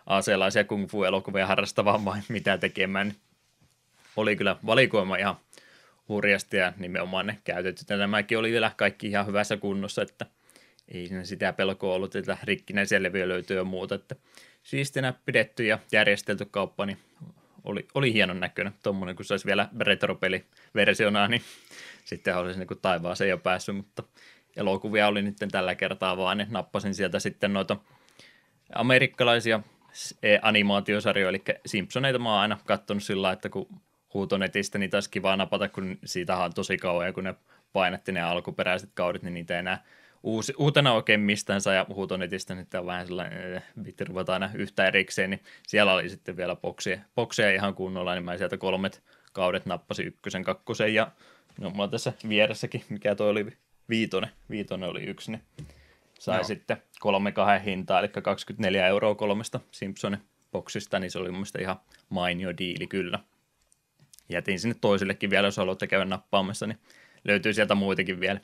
[0.06, 3.17] aseelaisia kung fu-elokuvia harrastamaan vai mitä tekemään, niin
[4.15, 5.36] oli kyllä valikoima ihan
[6.10, 7.97] hurjasti ja nimenomaan ne käytetty.
[7.97, 10.25] Nämäkin oli vielä kaikki ihan hyvässä kunnossa, että
[10.88, 14.15] ei siinä sitä pelkoa ollut, että rikkinäisiä levyjä löytyy ja muuta, että
[14.63, 16.97] siistinä pidetty ja järjestelty kauppa, niin
[17.65, 18.73] oli, oli hienon näköinen.
[18.84, 21.41] Tuommoinen, kun se olisi vielä retropeli-versiona, niin
[22.06, 24.04] sitten olisi niin taivaaseen jo päässyt, mutta
[24.56, 27.78] elokuvia oli nyt tällä kertaa vaan, niin nappasin sieltä sitten noita
[28.75, 29.60] amerikkalaisia
[30.23, 33.67] e, animaatiosarjoja, eli Simpsoneita mä oon aina katsonut sillä että kun
[34.13, 37.36] huutonetistä niitä olisi kiva napata, kun siitä on tosi kauan, ja kun ne
[37.73, 39.84] painatti ne alkuperäiset kaudet, niin niitä ei enää
[40.25, 43.63] uusi, uutena oikein mistään saa ja huutonetistä, niin tämä on vähän sellainen, eh,
[44.07, 48.38] ruveta aina yhtä erikseen, niin siellä oli sitten vielä bokseja, bokseja ihan kunnolla, niin mä
[48.38, 51.11] sieltä kolmet kaudet nappasin ykkösen, kakkosen ja
[51.59, 53.45] no mulla tässä vieressäkin, mikä toi oli
[53.89, 55.43] viitonen, viitonen oli yksi, niin
[56.19, 56.43] sai no.
[56.43, 60.19] sitten kolme kahden hintaa, eli 24 euroa kolmesta Simpsonin
[60.51, 63.19] boksista, niin se oli mun mielestä ihan mainio diili kyllä.
[64.29, 66.77] Jätin sinne toisillekin vielä, jos haluatte käydä nappaamassa, niin
[67.23, 68.39] löytyy sieltä muitakin vielä.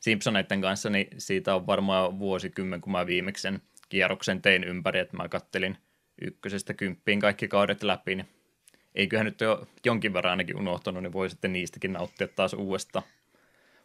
[0.00, 5.16] Simpsoneiden kanssa, niin siitä on varmaan vuosikymmen, kun mä viimeksi sen kierroksen tein ympäri, että
[5.16, 5.76] mä kattelin
[6.22, 8.28] ykkösestä kymppiin kaikki kaudet läpi, niin
[8.94, 13.04] eiköhän nyt jo jonkin verran ainakin unohtanut, niin voi sitten niistäkin nauttia taas uudestaan.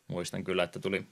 [0.08, 1.06] Muistan kyllä, että tuli,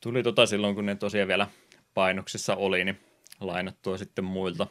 [0.00, 1.46] tuli tota silloin, kun ne tosiaan vielä
[1.94, 3.00] painoksissa oli, niin
[3.40, 4.66] lainattua sitten muilta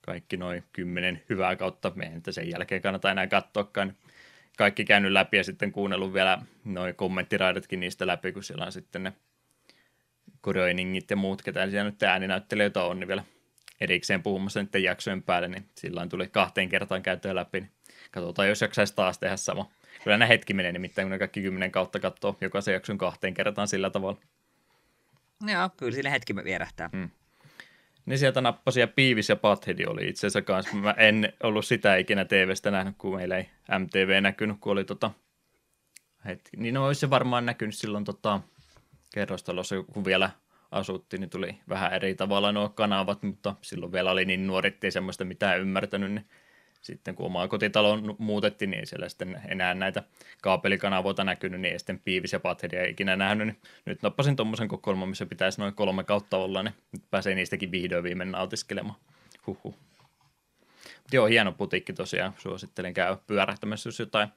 [0.00, 1.92] kaikki noin kymmenen hyvää kautta.
[1.94, 4.09] Meidän sen jälkeen kannata enää katsoakaan, niin
[4.60, 9.02] kaikki käynyt läpi ja sitten kuunnellut vielä noin kommenttiraidetkin niistä läpi, kun siellä on sitten
[9.02, 9.12] ne
[10.42, 13.24] Gröningit ja muut, ketä siellä nyt ääninäyttelijöitä on, niin vielä
[13.80, 17.60] erikseen puhumassa niiden jaksojen päälle, niin silloin tuli kahteen kertaan käytyä läpi.
[17.60, 17.70] Niin
[18.10, 19.70] katsotaan, jos jaksaisi taas tehdä sama.
[20.04, 23.68] Kyllä ne hetki menee nimittäin, kun ne kaikki kymmenen kautta katsoo jokaisen jakson kahteen kertaan
[23.68, 24.20] sillä tavalla.
[25.46, 26.90] Joo, kyllä sille hetki vierähtää.
[26.92, 27.10] Hmm.
[28.06, 30.76] Niin sieltä nappasi ja Piivis ja Pathedi oli itse asiassa kanssa.
[30.76, 35.10] Mä en ollut sitä ikinä TVstä nähnyt, kun meillä ei MTV näkynyt, kun oli tota...
[36.24, 36.56] Hetki.
[36.56, 38.40] Niin no, olisi se varmaan näkynyt silloin tota,
[39.14, 40.30] kerrostalossa, kun vielä
[40.70, 44.90] asuttiin, niin tuli vähän eri tavalla nuo kanavat, mutta silloin vielä oli niin nuori, ettei
[44.90, 46.26] semmoista mitään ymmärtänyt, niin
[46.80, 50.02] sitten kun omaa kotitaloon muutettiin, niin ei siellä sitten enää näitä
[50.42, 53.46] kaapelikanavoita näkynyt, niin ei sitten piivis ja patheria ikinä nähnyt.
[53.46, 57.70] Niin nyt nappasin tuommoisen kokoelman, missä pitäisi noin kolme kautta olla, niin nyt pääsee niistäkin
[57.70, 58.98] vihdoin viimein nautiskelemaan.
[59.46, 59.74] Huhhuh.
[61.12, 62.34] Joo, hieno putiikki tosiaan.
[62.38, 64.28] Suosittelen käydä pyörähtämässä, jos jotain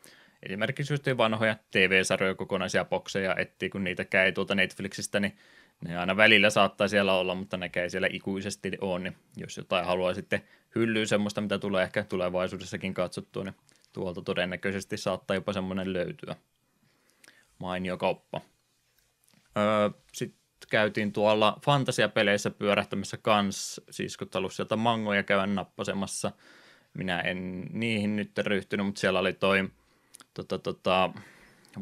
[0.44, 5.38] esimerkiksi just vanhoja TV-sarjoja kokonaisia bokseja etsii, kun niitä käy tuolta Netflixistä, niin
[5.82, 9.86] ne aina välillä saattaa siellä olla, mutta ne käy siellä ikuisesti on, niin jos jotain
[9.86, 10.44] haluaa sitten
[10.76, 13.56] hyllyä semmoista, mitä tulee ehkä tulevaisuudessakin katsottua, niin
[13.94, 16.36] tuolta todennäköisesti saattaa jopa semmoinen löytyä.
[17.60, 18.42] Mainio kauppa.
[19.58, 23.82] Öö, sitten käytiin tuolla fantasiapeleissä pyörähtämässä kans,
[24.20, 26.32] kun talus sieltä mangoja käydä nappasemassa.
[26.94, 29.70] Minä en niihin nyt ryhtynyt, mutta siellä oli toi
[30.34, 31.10] tota, tota,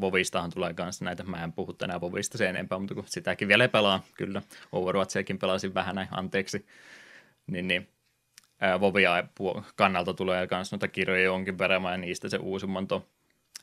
[0.00, 3.68] Vovistahan tulee kanssa näitä, mä en puhu tänään Vovista sen enempää, mutta kun sitäkin vielä
[3.68, 6.66] pelaa, kyllä, Overwatchiakin pelasin vähän näin, anteeksi,
[7.46, 7.88] niin, niin.
[8.80, 9.24] Vovia
[9.76, 13.08] kannalta tulee myös noita kirjoja jonkin verran, ja niistä se uusimman to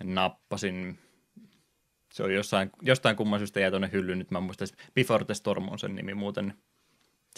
[0.04, 1.00] nappasin,
[2.13, 4.32] se on jossain, jostain kumman syystä jäi tuonne hyllyyn, nyt.
[4.32, 6.54] Mä muistan, Before the Storm on sen nimi muuten,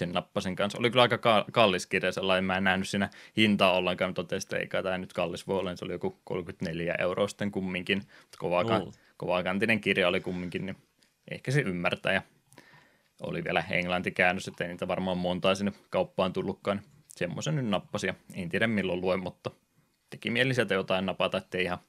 [0.02, 0.80] sen nappasin kanssa.
[0.80, 4.58] Oli kyllä aika kallis kirja sellainen, mä en nähnyt siinä hintaa ollenkaan, mutta totesin, että
[4.58, 8.02] eikä tämä nyt kallis voi olla, se oli joku 34 euroa sitten kumminkin,
[8.38, 8.92] kovaa, mm.
[9.18, 10.78] kovaa kantinen kirja oli kumminkin, niin
[11.32, 12.22] ehkä se ymmärtää ja
[13.22, 18.08] oli vielä englantikäännös, että ei niitä varmaan montaa sinne kauppaan tullutkaan, niin semmoisen nyt nappasin
[18.08, 19.52] ja en tiedä milloin luen, mutta
[20.10, 21.80] teki mieli sieltä jotain napata, ettei ihan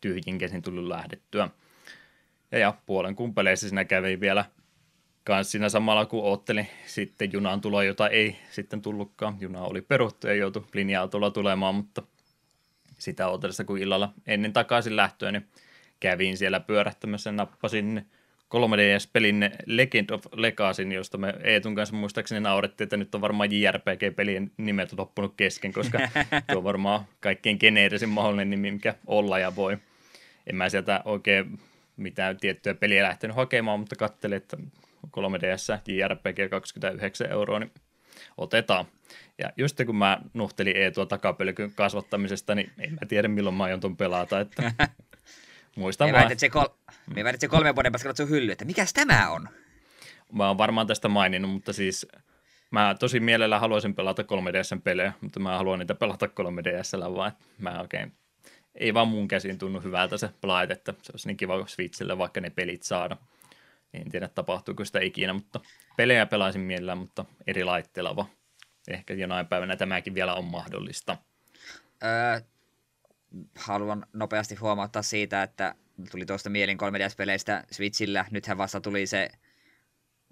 [0.00, 1.48] tyhjin käsin tullut lähdettyä.
[2.50, 4.44] Ja, ja puolen kumpeleissa siinä kävi vielä
[5.26, 9.36] kanssa siinä samalla kun oottelin sitten junaan tuloa, jota ei sitten tullutkaan.
[9.40, 12.02] Juna oli peruttu ja joutui linja-autolla tulemaan, mutta
[12.98, 15.46] sitä ootellessa kun illalla ennen takaisin lähtöä, niin
[16.00, 18.06] kävin siellä pyörähtämässä nappasin
[18.54, 24.50] 3DS-pelin Legend of Legacyn, josta me Eetun kanssa muistaakseni naurettiin, että nyt on varmaan JRPG-pelien
[24.56, 25.98] nimet loppunut kesken, koska
[26.52, 29.78] tuo on varmaan kaikkein geneerisin mahdollinen nimi, mikä olla ja voi.
[30.46, 31.58] En mä sieltä oikein
[31.96, 34.56] mitään tiettyä peliä lähtenyt hakemaan, mutta katselin, että
[35.06, 37.72] 3DS JRPG 29 euroa, niin
[38.36, 38.84] otetaan.
[39.38, 43.80] Ja just kun mä nuhtelin Eetua takapelkyn kasvattamisesta, niin en mä tiedä milloin mä aion
[43.80, 44.72] ton pelata, että
[45.76, 46.22] muistan vaan.
[46.22, 46.68] Väitit, se kol-
[47.16, 49.48] me väitit se kolme vuoden päästä sun hylly, että mikäs tämä on?
[50.32, 52.06] Mä oon varmaan tästä maininnut, mutta siis
[52.70, 57.44] mä tosi mielellä haluaisin pelata 3DSn pelejä, mutta mä haluan niitä pelata 3DSllä vaan, että
[57.58, 58.12] mä oikein
[58.76, 62.40] ei vaan mun käsiin tunnu hyvältä se Blight, että se olisi niin kiva Switchille vaikka
[62.40, 63.16] ne pelit saada.
[63.96, 65.60] En tiedä tapahtuuko sitä ikinä, mutta
[65.96, 68.28] pelejä pelaisin mielellään, mutta eri laitteella vaan.
[68.88, 71.16] Ehkä jonain päivänä tämäkin vielä on mahdollista.
[72.04, 72.40] Öö,
[73.58, 75.74] haluan nopeasti huomauttaa siitä, että
[76.10, 78.24] tuli tuosta mielin 3DS-peleistä Switchillä.
[78.30, 79.28] Nythän vasta tuli se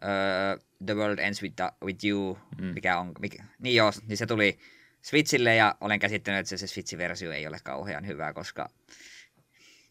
[0.03, 2.64] uh, The World Ends with, the, with You, mm.
[2.64, 3.12] mikä on...
[3.20, 4.59] Mikä, niin joo, niin se tuli
[5.03, 8.70] Switchille ja olen käsittänyt, että se, se Switch-versio ei ole kauhean hyvä, koska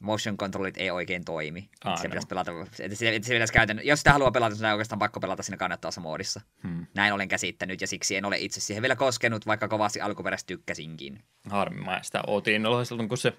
[0.04, 1.70] motion controlit ei oikein toimi.
[1.84, 2.10] Aa, se no.
[2.10, 5.00] pitäisi pelata, että se, että se pitäisi käytän, jos sitä haluaa pelata, niin on oikeastaan
[5.00, 6.42] pakko pelata siinä kannattavassa moodissa.
[6.63, 6.86] Hmm.
[6.94, 11.20] Näin olen käsittänyt ja siksi en ole itse siihen vielä koskenut, vaikka kovasti alkuperäistä tykkäsinkin.
[11.50, 13.34] Harmi, mä sitä ootin silloin, kun se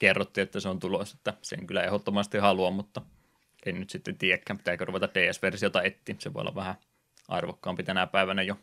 [0.00, 3.02] kerrottiin, että se on tulossa, että sen kyllä ehdottomasti haluan, mutta
[3.66, 6.74] en nyt sitten tiedäkään, pitääkö ruveta DS-versiota etsiä, se voi olla vähän
[7.28, 8.56] arvokkaampi tänä päivänä jo.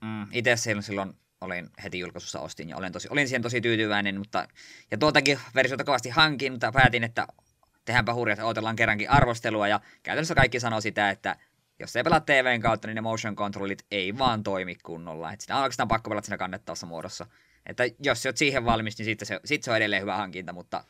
[0.00, 4.48] Mm, itse silloin olin heti julkaisussa ostin ja olen, tosi, olin siihen tosi tyytyväinen, mutta
[4.90, 7.26] ja tuotakin versiota kovasti hankin, mutta päätin, että
[7.84, 11.36] tehdäänpä hurjat, odotellaan kerrankin arvostelua ja käytännössä kaikki sanoo sitä, että
[11.78, 15.32] jos ei pelaa TVn kautta, niin ne motion controlit ei vaan toimi kunnolla.
[15.32, 17.26] Että sitä on oikeastaan pakko pelata siinä kannettavassa muodossa.
[17.66, 20.84] Että jos oot siihen valmis, niin sitten se, sit se on edelleen hyvä hankinta, mutta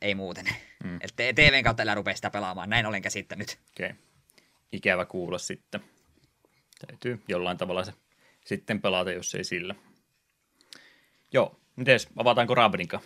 [0.00, 0.46] ei muuten.
[0.84, 0.98] Mm.
[1.00, 3.58] Että TVn kautta älä rupea sitä pelaamaan, näin olen käsittänyt.
[3.70, 3.86] Okei.
[3.86, 3.98] Okay.
[4.72, 5.80] Ikävä kuulla sitten.
[6.86, 7.92] Täytyy jollain tavalla se
[8.44, 9.74] sitten pelata, jos ei sillä.
[11.32, 13.00] Joo, mites, avataanko Ravnika?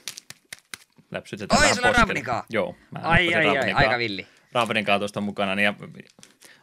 [1.10, 2.44] Läpsytetään Oi, sulla Ravnika!
[2.50, 2.76] Joo.
[2.90, 4.26] Mä ai, ai, ai, aika villi.
[4.52, 5.74] Ravnikaa tuosta mukana, niin ja,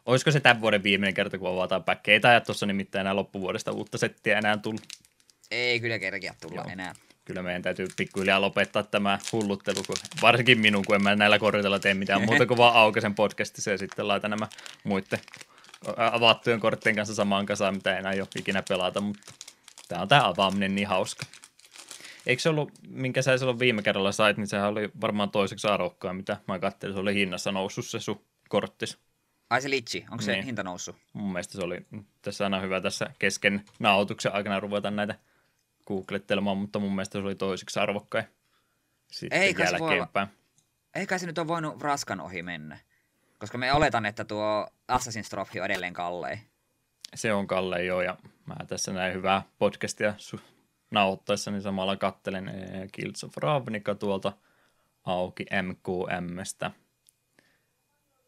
[0.05, 2.13] olisiko se tämän vuoden viimeinen kerta, kun avataan päkkejä?
[2.13, 4.81] Ei tämä tuossa nimittäin enää loppuvuodesta uutta settiä enää tullut.
[5.51, 6.71] Ei kyllä kerkeä tulla Joo.
[6.71, 6.93] enää.
[7.25, 11.79] Kyllä meidän täytyy pikkuhiljaa lopettaa tämä hulluttelu, kun, varsinkin minun, kun en mä näillä korjatella
[11.79, 14.47] tee mitään muuta kuin vaan aukaisen podcastissa ja sitten laitan nämä
[14.83, 15.19] muiden
[15.97, 19.33] avattujen korttien kanssa samaan kasaan, mitä enää ei ole ikinä pelata, mutta
[19.87, 21.25] tämä on tämä avaaminen niin hauska.
[22.25, 26.13] Eikö se ollut, minkä sä silloin viime kerralla sait, niin sehän oli varmaan toiseksi arvokkaa,
[26.13, 28.97] mitä mä katselin, se oli hinnassa noussut se sun korttis.
[29.49, 30.45] Ai se litsi, onko se niin.
[30.45, 30.95] hinta noussut?
[31.13, 31.85] Mun mielestä se oli,
[32.21, 35.15] tässä aina hyvä tässä kesken nauhoituksen aikana ruveta näitä
[35.87, 38.25] googlettelemaan, mutta mun mielestä se oli toiseksi arvokkain
[39.11, 40.27] sitten Eikä jälkeenpäin.
[40.27, 41.01] Se voi...
[41.01, 42.79] Eikä se nyt ole voinut raskan ohi mennä.
[43.39, 46.39] Koska me oletan, että tuo Assassin's Trophy on edelleen kallein.
[47.15, 50.41] Se on kallein joo, ja mä tässä näin hyvää podcastia su-
[50.91, 54.33] nauhoittaessa, niin samalla kattelen eh, Guilds of Ravnica tuolta
[55.03, 56.71] auki MQMstä.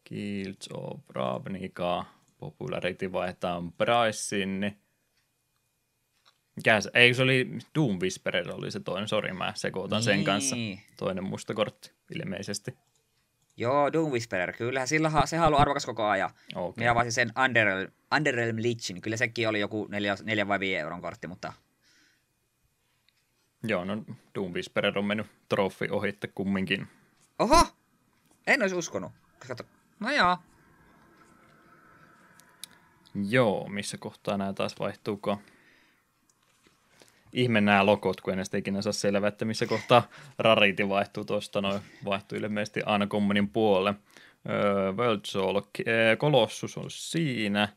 [0.10, 2.06] Guilds of Ravnica,
[2.38, 4.78] popularity vaihtaa Pricein, niin
[6.56, 10.56] mikä se, ei se oli Doom Whisperer oli se toinen, sori mä sekoitan sen kanssa.
[10.56, 10.80] Niin.
[10.98, 12.78] Toinen musta kortti ilmeisesti.
[13.58, 16.30] Joo, Doom Whisperer, kyllähän sillä ha- on ollut arvokas koko ajan.
[16.56, 16.82] Okei.
[16.82, 19.88] Minä avasin sen Underrealm, Underrealm Lichin, kyllä sekin oli joku
[20.26, 21.54] 4, vai 5 euron kortti, mutta
[23.64, 24.04] Joo, no
[24.36, 26.88] Doom Whisperer on mennyt trofi ohitte kumminkin.
[27.40, 27.68] oho,
[28.48, 29.12] en olisi uskonut.
[29.48, 29.64] Kato,
[30.00, 30.38] no joo,
[33.30, 35.42] Joo, missä kohtaa nämä taas vaihtuuko?
[37.34, 40.08] Ihme nämä lokot, kun en näistä ikinä saa selvää, että missä kohtaa
[40.40, 43.94] rariti vaihtuu tuosta, noin vaihtuu ilmeisesti aina kommunin puolelle.
[44.50, 45.62] Öö, World Soul,
[46.18, 47.70] Kolossus on siinä,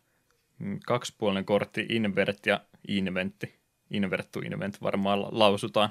[0.59, 3.55] Mm, kaksipuolinen kortti, Invert ja Inventti.
[3.91, 5.91] Invert to Invent varmaan la- lausutaan.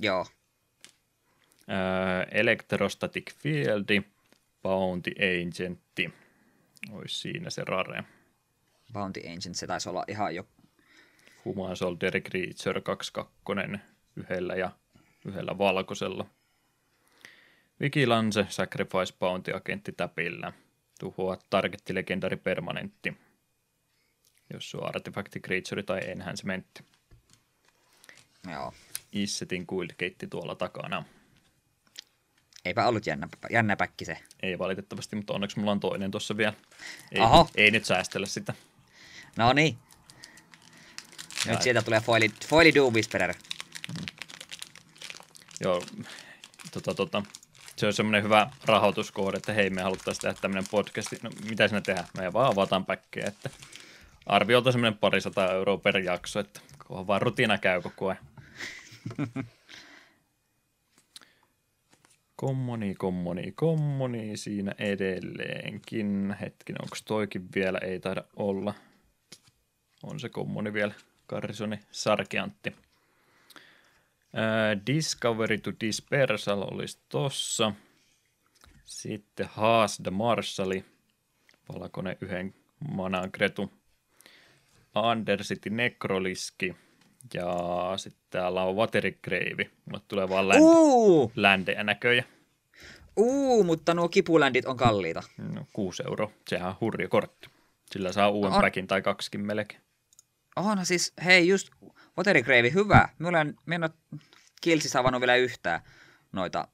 [0.00, 0.26] joo.
[1.70, 4.02] Öö, Electrostatic Fieldi,
[4.62, 6.12] Bounty Agentti.
[6.92, 8.04] Olisi siinä se rare.
[8.92, 10.46] Bounty Ancient, se taisi olla ihan jo...
[11.44, 13.80] Human Soldier Creature 22
[14.16, 14.70] yhdellä ja
[15.24, 16.26] yhdellä valkoisella.
[17.80, 20.52] Vigilance Sacrifice Bounty agentti täpillä.
[21.00, 23.16] Tuhoa target legendari permanentti.
[24.52, 26.84] Jos se on artefakti creature tai enhancementti.
[28.50, 28.72] Joo.
[29.12, 31.04] Issetin kuilkeitti tuolla takana.
[32.64, 34.18] Eipä ollut jännä, jännä päkki se.
[34.42, 36.54] Ei valitettavasti, mutta onneksi mulla on toinen tuossa vielä.
[37.12, 37.48] Ei, Oho.
[37.54, 38.54] ei nyt säästellä sitä.
[39.36, 39.78] No niin.
[41.46, 43.34] Nyt sieltä tulee foili, foili Doom Whisperer.
[45.60, 45.82] Joo,
[46.72, 47.22] tota, tota,
[47.76, 51.08] se on semmoinen hyvä rahoituskohde, että hei, me haluttaisiin tehdä tämmöinen podcast.
[51.22, 52.08] No, mitä sinä tehdään?
[52.18, 53.50] Me vaan avataan päkkejä, että
[54.26, 58.24] arviolta semmoinen parisata euroa per jakso, että kunhan vaan rutiina käy koko ajan.
[62.36, 66.36] Kommoni, kommoni, kommoni siinä edelleenkin.
[66.40, 67.78] Hetkinen, onko toikin vielä?
[67.78, 68.74] Ei taida olla.
[70.02, 70.94] On se kommoni vielä.
[71.28, 72.76] Carrisoni Sarkeantti.
[74.34, 77.72] Ää, Discovery to Dispersal olisi tossa.
[78.84, 80.84] Sitten Haas the Marshalli.
[81.74, 82.54] Valkoinen yhden
[82.94, 83.72] manan kretu.
[85.10, 86.76] Undercity Necroliski.
[87.34, 87.46] Ja
[87.96, 89.70] sitten täällä on Waterigrave.
[89.84, 92.24] Mulle tulee vaan lände, Uu, ländejä näköjä.
[93.16, 95.22] uu, mutta nuo kipuländit on kalliita.
[95.38, 96.30] No, 6 euroa.
[96.48, 97.48] Sehän on hurja kortti.
[97.92, 98.60] Sillä saa uuden On.
[98.60, 99.80] päkin tai kaksikin melkein.
[100.56, 101.68] Onhan siis, hei just,
[102.16, 103.08] Waterigrave, hyvä.
[103.18, 104.20] Minulla en, minä en ole
[104.60, 105.80] Kilsissä avannut vielä yhtään
[106.32, 106.68] noita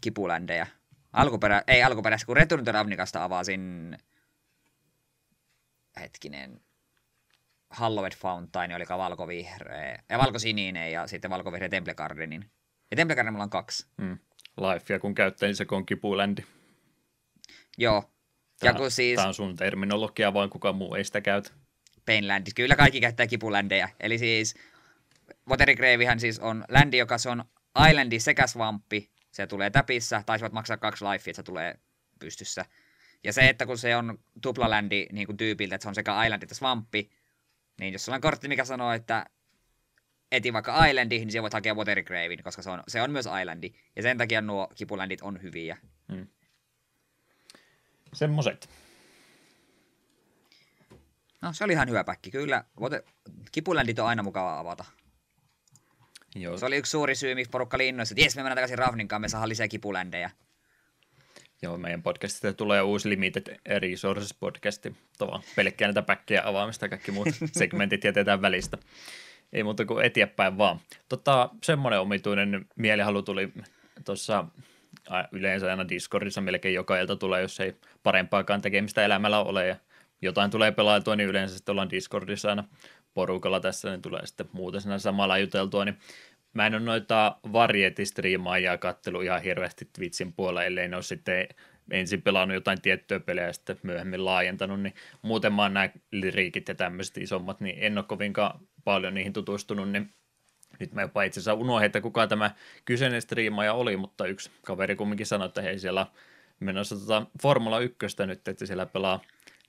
[0.00, 0.66] kipuländejä.
[1.12, 3.96] Alkuperä, ei alkuperäistä, kun Return to Ravnicasta avasin,
[6.00, 6.60] hetkinen,
[7.70, 12.50] Hallowed Fountain, oli valkovihreä, ja valkosininen ja sitten valkovihreä Temple Gardenin.
[12.90, 13.86] Ja Temple Garden mulla on kaksi.
[13.96, 14.18] Mm.
[14.56, 16.42] Lifea kun käyttää, niin se on kipuländi.
[17.78, 18.10] Joo.
[18.62, 21.50] Ja kun siis Tämä on sun terminologia, vaan kukaan muu ei sitä käytä.
[22.06, 23.88] Painlandis, kyllä kaikki käyttää kipuländejä.
[24.00, 24.54] Eli siis
[25.48, 27.44] Waterigravehan siis on ländi, joka se on
[27.90, 31.78] islandi sekä swamppi, se tulee täpissä, taisivat maksaa kaksi lifea, että se tulee
[32.18, 32.64] pystyssä.
[33.24, 36.42] Ja se, että kun se on tuplaländi niin kuin tyypiltä, että se on sekä island
[36.42, 37.10] että swamppi,
[37.80, 39.26] niin jos sulla on kortti, mikä sanoo, että
[40.32, 43.70] eti vaikka islandi, niin se voit hakea Watergravein, koska se on, se on myös islandi.
[43.96, 45.76] Ja sen takia nuo kipuländit on hyviä.
[48.12, 48.68] Semmoset.
[51.42, 52.30] No, se oli ihan hyvä päkki.
[52.30, 52.64] Kyllä,
[53.52, 54.84] kipuländit on aina mukava avata.
[56.34, 58.78] Joo, Se oli yksi suuri syy, miksi porukka oli innoissa, että jes, me mennään takaisin
[58.78, 60.30] Ravninkaan, me saadaan lisää kipuländejä.
[61.62, 64.96] joo, meidän podcastista tulee uusi Limited Resources podcasti.
[65.18, 68.78] Tuo pelkkää näitä päkkejä avaamista ja kaikki muut segmentit jätetään välistä.
[69.52, 70.80] Ei muuta kuin eteenpäin vaan.
[71.08, 73.52] Tota, semmoinen omituinen mielihalu tuli
[74.04, 74.44] tuossa
[75.32, 79.76] yleensä aina Discordissa melkein joka ilta tulee, jos ei parempaakaan tekemistä elämällä ole ja
[80.22, 82.64] jotain tulee pelailtua, niin yleensä sitten ollaan Discordissa aina
[83.14, 85.98] porukalla tässä, niin tulee sitten muuten siinä samalla juteltua, niin
[86.54, 91.48] mä en ole noita varietistriimaajia kattelu ihan hirveästi Twitchin puolella, ellei ne ole sitten
[91.90, 96.68] ensin pelannut jotain tiettyä pelejä ja sitten myöhemmin laajentanut, niin muuten mä oon nämä liriikit
[96.68, 100.10] ja tämmöiset isommat, niin en ole kovinkaan paljon niihin tutustunut, niin
[100.80, 102.50] nyt mä jopa itse asiassa unohdin, että kuka tämä
[102.84, 106.06] kyseinen striimaaja oli, mutta yksi kaveri kumminkin sanoi, että hei siellä
[106.60, 107.96] menossa tota Formula 1
[108.26, 109.20] nyt, että siellä pelaa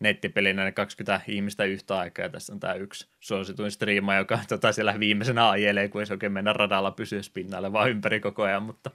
[0.03, 4.71] nettipelinä ne 20 ihmistä yhtä aikaa, ja tässä on tämä yksi suosituin striima, joka tota,
[4.71, 8.63] siellä viimeisenä ajelee, kun ei se oikein mennä radalla pysyä spinnalle vaan ympäri koko ajan,
[8.63, 8.91] mutta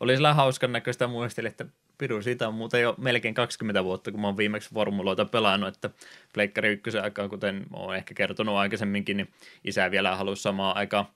[0.00, 1.66] oli sillä hauskan näköistä muistelin, että
[1.98, 5.90] piru siitä on muuten jo melkein 20 vuotta, kun mä oon viimeksi formuloita pelannut, että
[6.34, 9.28] Pleikkari ykkösen aikaa, kuten oon ehkä kertonut aikaisemminkin, niin
[9.64, 11.06] isä vielä halusi samaan aikaan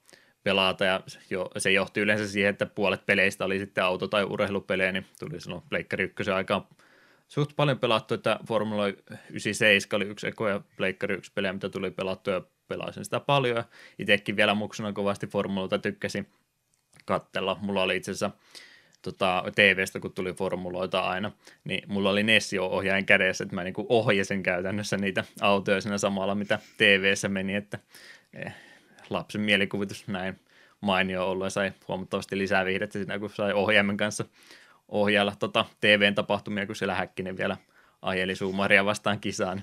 [0.42, 0.84] pelata.
[0.84, 5.06] Ja jo, se johti yleensä siihen, että puolet peleistä oli sitten auto- tai urheilupelejä, niin
[5.18, 6.64] tuli silloin Pleikkari 1 aikaan
[7.32, 12.30] suht paljon pelattu, että Formula 97 oli yksi ekoja Pleikkari 1 pelejä, mitä tuli pelattu
[12.30, 13.64] ja pelasin sitä paljon
[13.98, 16.28] itsekin vielä muksuna kovasti Formuloita tykkäsin
[17.04, 17.58] kattella.
[17.60, 18.30] Mulla oli itse asiassa
[19.02, 21.32] tota, TV-stä, kun tuli formuloita aina,
[21.64, 26.34] niin mulla oli Nessio ohjaajan kädessä, että mä niin ohjasin käytännössä niitä autoja siinä samalla,
[26.34, 27.78] mitä TV-ssä meni, että
[28.34, 28.54] eh,
[29.10, 30.40] lapsen mielikuvitus näin
[30.80, 34.24] mainio ollut ja sai huomattavasti lisää viihdettä siinä, kun sai ohjaimen kanssa
[34.92, 37.56] ohjailla tota TVn tapahtumia, kun siellä Häkkinen vielä
[38.02, 39.62] ajeli Suumaria vastaan kisaan.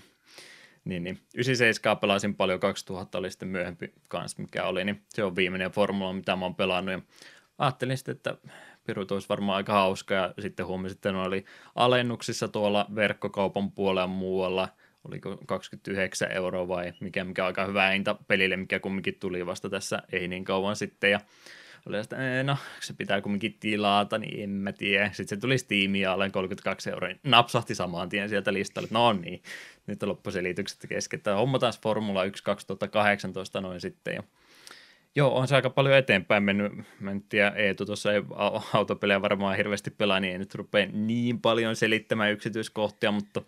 [0.86, 1.19] Niin, niin.
[1.36, 6.13] 97 pelasin paljon, 2000 oli sitten myöhempi kanssa, mikä oli, niin se on viimeinen formula,
[6.13, 6.93] mitä mä oon pelannut.
[6.93, 7.01] Ja
[7.57, 8.38] ajattelin sitten, että
[8.84, 14.07] pirut olisi varmaan aika hauska ja sitten huomasin, että ne oli alennuksissa tuolla verkkokaupan puolella
[14.07, 14.69] muualla,
[15.03, 20.03] oliko 29 euroa vai mikä, mikä aika hyvä hinta pelille, mikä kumminkin tuli vasta tässä
[20.11, 21.19] ei niin kauan sitten ja
[21.86, 25.11] oli sitä, no se pitää kumminkin tilata, niin en mä tiedä.
[25.13, 29.41] Sitten se tuli Steamia alle 32 euroa, niin napsahti samaan tien sieltä listalle, no niin,
[29.88, 31.17] nyt on loppuselitykset kesken.
[31.17, 34.23] Että homma taas Formula 1 2018 noin sitten ja
[35.15, 36.71] Joo, on se aika paljon eteenpäin mennyt.
[36.99, 38.21] Mä en tiedä, Eetu tuossa ei
[38.73, 43.41] autopelejä varmaan hirveästi pelaa, niin ei nyt rupea niin paljon selittämään yksityiskohtia, mutta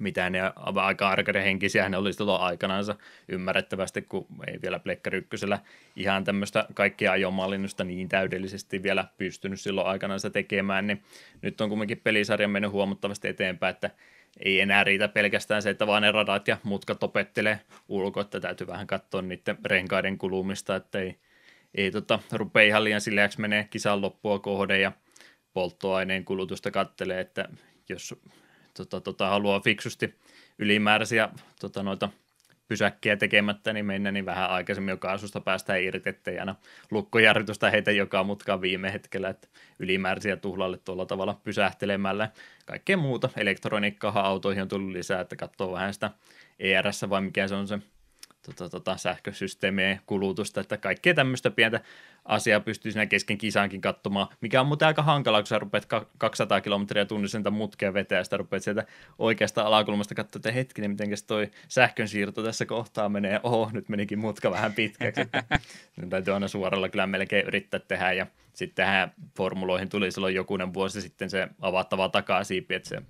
[0.00, 0.40] mitä ne
[0.74, 2.94] aika arcade henkisiä ne oli silloin aikanaansa
[3.28, 5.58] ymmärrettävästi, kun ei vielä Plekkari ykkösellä
[5.96, 11.02] ihan tämmöistä kaikkia ajomallinnusta niin täydellisesti vielä pystynyt silloin aikanaansa tekemään, niin
[11.42, 13.90] nyt on kumminkin pelisarja mennyt huomattavasti eteenpäin, että
[14.40, 18.66] ei enää riitä pelkästään se, että vaan ne radat ja mutkat opettelee ulkoa, että täytyy
[18.66, 21.16] vähän katsoa niiden renkaiden kulumista, että ei,
[21.74, 24.92] ei tota, rupea ihan liian sileäksi menee kisan loppua kohde ja
[25.52, 27.48] polttoaineen kulutusta kattelee, että
[27.88, 28.14] jos
[28.76, 30.14] tota, tota, haluaa fiksusti
[30.58, 31.28] ylimääräisiä
[31.60, 32.08] tota, noita
[32.68, 36.54] pysäkkiä tekemättä, niin mennä niin vähän aikaisemmin joka asusta päästään irti, ettei aina
[36.90, 39.48] lukkojarritusta heitä joka mutkaan viime hetkellä, että
[39.78, 42.30] ylimääräisiä tuhlalle tuolla tavalla pysähtelemällä.
[42.66, 46.10] Kaikkea muuta elektroniikkaa autoihin on tullut lisää, että katsoo vähän sitä
[46.58, 47.78] ERS vai mikä se on se
[48.42, 51.80] tota, tota, sähkösysteemien kulutusta, että kaikkea tämmöistä pientä
[52.24, 55.86] asiaa pystyy siinä kesken kisaankin katsomaan, mikä on muuten aika hankalaa, kun sä rupeat
[56.18, 58.86] 200 kilometriä tunnissa niitä mutkia vetää, ja sitä rupeat sieltä
[59.18, 64.18] oikeasta alakulmasta katsoa, että hetkinen, miten toi sähkön siirto tässä kohtaa menee, oho, nyt menikin
[64.18, 65.44] mutka vähän pitkäksi, että
[66.08, 69.88] täytyy aina suoralla kyllä melkein yrittää tehdä, ja sitten tähän formuloihin.
[69.88, 73.02] Tuli silloin jokunen vuosi sitten se avattava takasiipi, että se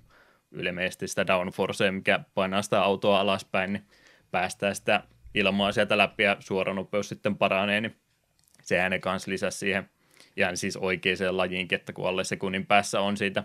[0.51, 3.85] ilmeisesti sitä downforcea, mikä painaa sitä autoa alaspäin, niin
[4.31, 5.03] päästään sitä
[5.37, 7.95] ilmaa sieltä läpi ja suoranopeus sitten paranee, niin
[8.61, 9.89] sehän ne kanssa lisäsi siihen
[10.37, 13.43] ihan siis oikeaan lajiin, että kun alle sekunnin päässä on siitä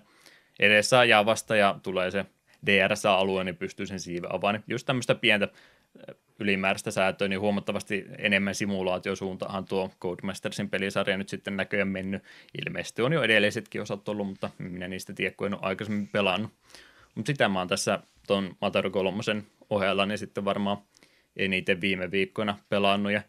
[0.60, 2.24] edessä ajaa vasta ja tulee se
[2.66, 4.54] DRS-alue, niin pystyy sen siiven avaamaan.
[4.54, 5.48] Niin just tämmöistä pientä
[6.38, 12.22] ylimääräistä säätöä, niin huomattavasti enemmän simulaatiosuuntaan tuo Codemastersin pelisarja nyt sitten näköjään mennyt.
[12.66, 16.52] Ilmeisesti on jo edellisetkin osat ollut, mutta minä niistä tiedä, kun en ole aikaisemmin pelannut.
[17.14, 19.22] Mutta sitä mä oon tässä tuon Mataro 3
[19.70, 20.78] ohella, niin sitten varmaan
[21.36, 23.22] eniten viime viikkoina pelannut ja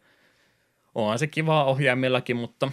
[0.95, 2.71] onhan se kivaa ohjaimillakin, mutta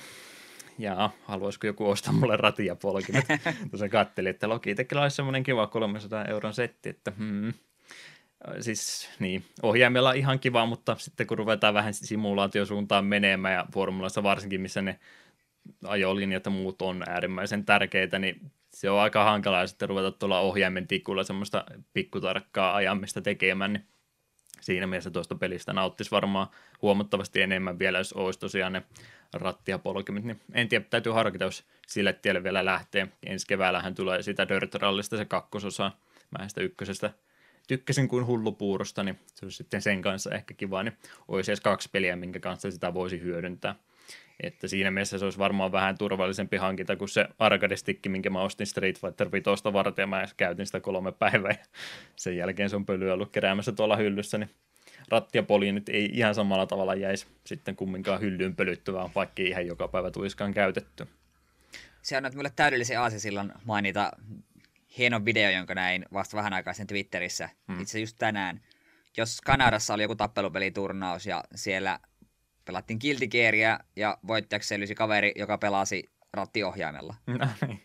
[0.79, 3.25] ja haluaisiko joku ostaa mulle ratia polkimet.
[3.71, 7.53] Tuossa kattelin, että Logitechilla olisi semmoinen kiva 300 euron setti, että hmm.
[8.61, 14.61] Siis niin, ohjaimella ihan kiva, mutta sitten kun ruvetaan vähän simulaatiosuuntaan menemään ja formulassa varsinkin,
[14.61, 14.99] missä ne
[15.85, 18.41] ajolinjat ja muut on äärimmäisen tärkeitä, niin
[18.75, 23.87] se on aika hankalaa sitten ruveta tuolla ohjaimen tikulla semmoista pikkutarkkaa ajamista tekemään, niin
[24.61, 26.47] siinä mielessä tuosta pelistä nauttisi varmaan
[26.83, 28.83] huomattavasti enemmän vielä, jos olisi tosiaan ne
[29.33, 33.09] rattia polkimet, niin en tiedä, täytyy harkita, jos sille tielle vielä lähtee.
[33.27, 35.93] Ensi keväällähän tulee sitä Dirt Rallista se kakkososa,
[36.39, 37.11] mä sitä ykkösestä
[37.69, 40.97] tykkäsin kuin hullupuurosta, niin se olisi sitten sen kanssa ehkä kiva, niin
[41.29, 43.75] olisi edes kaksi peliä, minkä kanssa sitä voisi hyödyntää.
[44.43, 47.75] Että siinä mielessä se olisi varmaan vähän turvallisempi hankinta kuin se arcade
[48.09, 51.65] minkä mä ostin Street Fighter 5 varten ja mä käytin sitä kolme päivää ja
[52.17, 54.51] sen jälkeen se on pölyä ollut keräämässä tuolla hyllyssä, niin
[55.09, 59.67] ratti ja poli nyt ei ihan samalla tavalla jäisi sitten kumminkaan hyllyyn pölyttävää, vaikka ihan
[59.67, 61.07] joka päivä tuiskaan käytetty.
[62.03, 64.13] Se on mulle täydellisen aasisillan mainita
[64.99, 67.81] hieno video, jonka näin vasta vähän aikaa sen Twitterissä, hmm.
[67.81, 68.61] itse just tänään.
[69.17, 71.99] Jos Kanadassa oli joku tappelupeliturnaus ja siellä
[72.65, 77.15] pelattiin kiltikeeriä ja voittajaksi selvisi kaveri, joka pelasi rattiohjaimella.
[77.27, 77.83] No niin.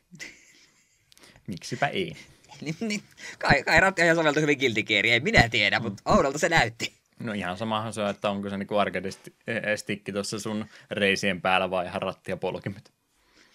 [1.47, 2.15] Miksipä ei?
[2.61, 3.01] niin, niin,
[3.39, 6.15] kai, kai rattiohjain soveltu hyvin kiltikeeriä, ei minä tiedä, mutta mm.
[6.15, 6.93] oudolta se näytti.
[7.19, 11.86] No ihan samahan se on, että onko se niinku arcade-stikki tuossa sun reisien päällä vai
[11.86, 12.95] ihan rattia polkimet.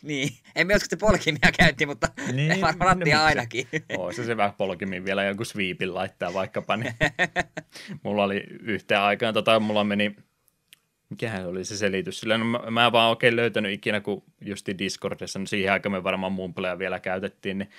[0.03, 3.69] Niin, en me joskus polkimia käytti, mutta niin, varmaan rattia no, ainakin.
[4.17, 6.77] Se se vähän polkimin vielä joku sweepin laittaa vaikkapa.
[6.77, 6.95] Niin.
[8.03, 10.17] mulla oli yhteen aikaan, tota, mulla meni
[11.11, 12.21] mikähän oli se selitys?
[12.21, 15.93] Sillä no, mä, mä en vaan oikein löytänyt ikinä, kun justi Discordissa, no siihen aikaan
[15.93, 17.71] me varmaan Mumblea vielä käytettiin, niin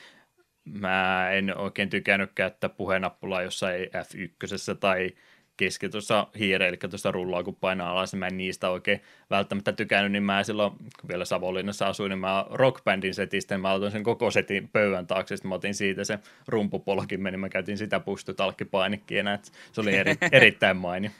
[0.63, 5.11] mä en oikein tykännyt käyttää puheenappulaa jossain F1 tai
[5.57, 9.71] keski tuossa hiire, eli tuosta rullaa, kun painaa alas, niin mä en niistä oikein välttämättä
[9.73, 13.91] tykännyt, niin mä silloin, kun vielä Savonlinnassa asuin, niin mä rockbandin setistä, niin mä otin
[13.91, 17.99] sen koko setin pöydän taakse, sitten mä otin siitä se rumpupolkimme, niin mä käytin sitä
[17.99, 21.11] pustutalkkipainikkiena, että se oli eri, erittäin mainio.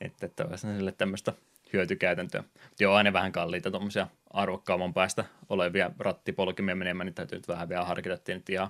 [0.00, 1.32] Että, että olisi sille tämmöistä
[1.72, 2.40] hyötykäytäntöä.
[2.42, 7.68] Mutta joo, aina vähän kalliita tuommoisia arvokkaamman päästä olevia rattipolkimia menemään, niin täytyy nyt vähän
[7.68, 8.68] vielä harkita, että nyt ihan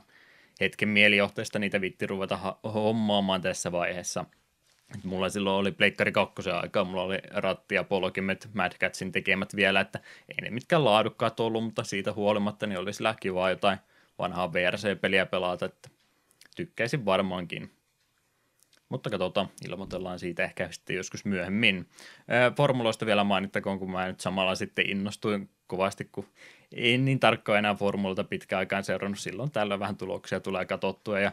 [0.61, 2.39] hetken mielijohteesta niitä vitti ruveta
[2.74, 4.24] hommaamaan tässä vaiheessa.
[4.95, 9.57] Et mulla silloin oli Pleikkari 2 aikaa, mulla oli ratti ja polkimet Mad Catsin tekemät
[9.57, 13.78] vielä, että ei ne mitkään laadukkaat ollut, mutta siitä huolimatta niin olisi kivaa jotain
[14.18, 15.89] vanhaa VRC-peliä pelata, että
[16.57, 17.70] tykkäisin varmaankin.
[18.91, 21.86] Mutta katsotaan, ilmoitellaan siitä ehkä sitten joskus myöhemmin.
[22.57, 26.26] Formuloista vielä mainittakoon, kun mä nyt samalla sitten innostuin kovasti, kun
[26.72, 29.18] en niin tarkkaan enää formulta pitkään aikaan seurannut.
[29.18, 31.20] Silloin tällöin vähän tuloksia tulee katsottua.
[31.20, 31.32] Ja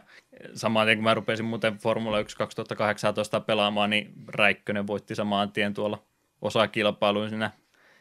[0.54, 6.02] samaan kun mä rupesin muuten Formula 1 2018 pelaamaan, niin Räikkönen voitti samaan tien tuolla
[6.42, 7.50] osakilpailuun siinä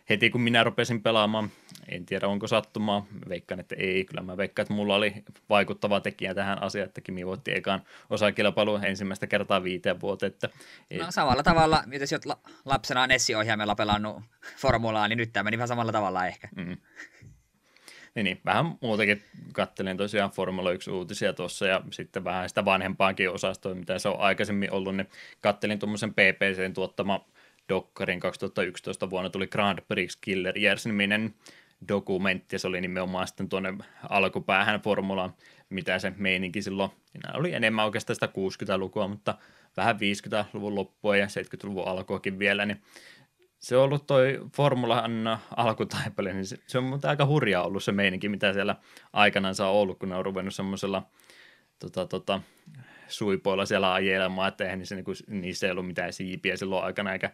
[0.09, 1.51] heti kun minä rupesin pelaamaan,
[1.89, 5.13] en tiedä onko sattumaa, veikkaan, että ei, kyllä mä veikkaan, että mulla oli
[5.49, 10.31] vaikuttava tekijä tähän asiaan, että Kimi voitti ekaan osakilpailu ensimmäistä kertaa viiteen vuoteen.
[10.31, 10.49] Että.
[10.99, 14.21] No samalla tavalla, jos olet lapsena Nessi-ohjaimella pelannut
[14.57, 16.49] formulaa, niin nyt tämä meni vähän samalla tavalla ehkä.
[16.55, 16.77] Mm.
[18.15, 23.75] Niin, niin, vähän muutakin kattelin tosiaan Formula 1-uutisia tuossa ja sitten vähän sitä vanhempaankin osastoa,
[23.75, 25.09] mitä se on aikaisemmin ollut, niin
[25.41, 27.25] kattelin tuommoisen PPCn tuottama
[27.69, 31.33] Dokkarin 2011 vuonna tuli Grand Prix Killer Years-niminen
[31.87, 33.73] dokumentti, ja se oli nimenomaan sitten tuonne
[34.09, 35.33] alkupäähän formula,
[35.69, 39.37] mitä se meininki silloin, siinä oli enemmän oikeastaan sitä 60-lukua, mutta
[39.77, 42.81] vähän 50-luvun loppua ja 70-luvun alkuakin vielä, niin
[43.59, 48.29] se on ollut toi Formulan alkutaipale, niin se, se on aika hurjaa ollut se meininki,
[48.29, 48.75] mitä siellä
[49.13, 51.03] aikanaan saa ollut, kun ne on ruvennut semmoisella
[51.79, 52.41] tota, tota,
[53.07, 55.05] suipoilla siellä ajelemaan, että eihän niissä, niin
[55.41, 57.31] niissä ei ollut mitään siipiä silloin aikana, eikä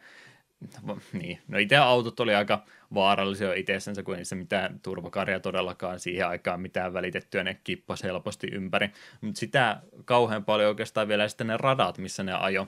[1.14, 1.40] niin.
[1.48, 2.64] No itse autot oli aika
[2.94, 8.48] vaarallisia itsessensä, kun ei niissä mitään turvakarja todellakaan siihen aikaan mitään välitettyä, ne kippas helposti
[8.52, 8.90] ympäri.
[9.22, 12.68] Mutta sitä kauhean paljon oikeastaan vielä sitten ne radat, missä ne ajo,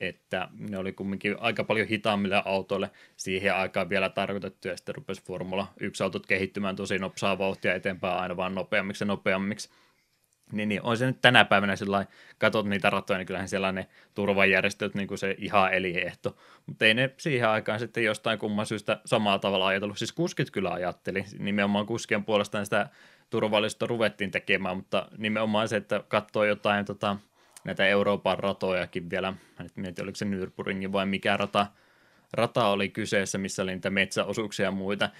[0.00, 5.22] että ne oli kumminkin aika paljon hitaammille autoille siihen aikaan vielä tarkoitettu, ja sitten rupesi
[5.24, 9.70] Formula 1-autot kehittymään tosi nopsaa vauhtia eteenpäin aina vaan nopeammiksi ja nopeammiksi.
[10.52, 12.06] Niin, niin on se nyt tänä päivänä sillä
[12.38, 16.36] katsot niitä ratoja, niin kyllähän siellä ne turvajärjestöt niin kuin se ihan eliehto.
[16.66, 19.98] Mutta ei ne siihen aikaan sitten jostain kumman syystä samalla tavalla ajatellut.
[19.98, 22.88] Siis kuskit kyllä ajatteli, nimenomaan kuskien puolestaan sitä
[23.30, 27.16] turvallisuutta ruvettiin tekemään, mutta nimenomaan se, että katsoo jotain tota,
[27.64, 29.34] näitä Euroopan ratojakin vielä,
[29.76, 31.66] mietin, oliko se Nürburgring vai mikä rata,
[32.34, 35.10] rata oli kyseessä, missä oli niitä metsäosuuksia ja muita.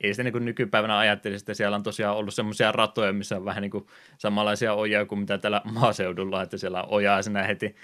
[0.00, 3.44] Ei sitä niin kuin nykypäivänä ajattelisi, että siellä on tosiaan ollut semmoisia ratoja, missä on
[3.44, 3.86] vähän niin kuin
[4.18, 7.76] samanlaisia ojia kuin mitä täällä maaseudulla, että siellä ojaa sinä heti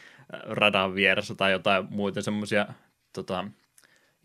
[0.42, 2.66] radan vieressä tai jotain muita semmoisia
[3.12, 3.44] tota,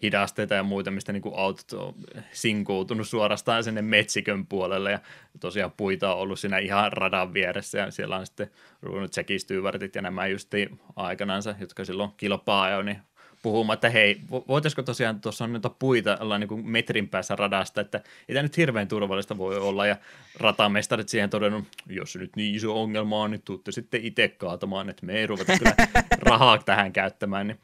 [0.02, 1.94] hidasteita ja muita, mistä niin kuin autot on
[2.32, 5.00] sinkoutunut suorastaan sinne metsikön puolelle ja
[5.40, 9.96] tosiaan puita on ollut siinä ihan radan vieressä ja siellä on sitten ruvennut Jackie Stewartit
[9.96, 10.54] ja nämä just
[10.96, 13.02] aikanaansa, jotka silloin kilpaa ajoin, niin
[13.42, 17.82] puhumaan, että hei, voitaisiko tosiaan tuossa on noita puita olla niin kuin metrin päässä radasta,
[17.82, 19.98] että ei tämä nyt hirveän turvallista voi olla, ja
[20.40, 25.06] ratamestarit siihen todennut, jos nyt niin iso ongelma on, niin tuutte sitten itse kaatamaan, että
[25.06, 25.76] me ei ruveta kyllä
[26.30, 27.60] rahaa tähän käyttämään, niin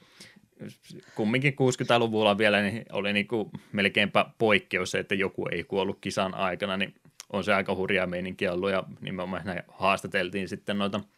[1.15, 6.35] kumminkin 60-luvulla vielä niin oli niin kuin melkeinpä poikkeus se, että joku ei kuollut kisan
[6.35, 6.93] aikana, niin
[7.33, 11.01] on se aika hurjaa meininkiä ollut, ja nimenomaan haastateltiin sitten noita–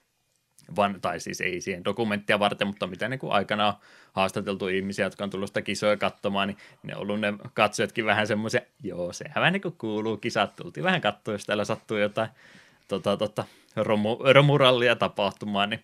[0.75, 3.73] van, tai siis ei siihen dokumenttia varten, mutta mitä niin kuin aikanaan
[4.13, 8.27] haastateltu ihmisiä, jotka on tullut sitä kisoja katsomaan, niin ne on ollut ne katsojatkin vähän
[8.27, 12.29] semmoisia, joo, sehän vähän niin kuin kuuluu kisat, tultiin vähän katsoa, jos täällä sattuu jotain
[12.87, 13.43] tota, tota,
[13.75, 15.83] romu, romurallia tapahtumaan, niin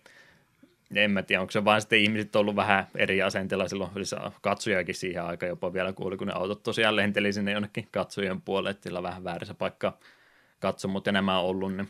[0.94, 4.94] en mä tiedä, onko se vaan sitten ihmiset ollut vähän eri asenteella silloin, siis katsojakin
[4.94, 8.82] siihen aika jopa vielä kuuli, kun ne autot tosiaan lenteli sinne jonnekin katsojien puolelle, että
[8.82, 9.98] sillä vähän väärässä paikkaa
[10.60, 11.88] katsomut enemmän ollut, niin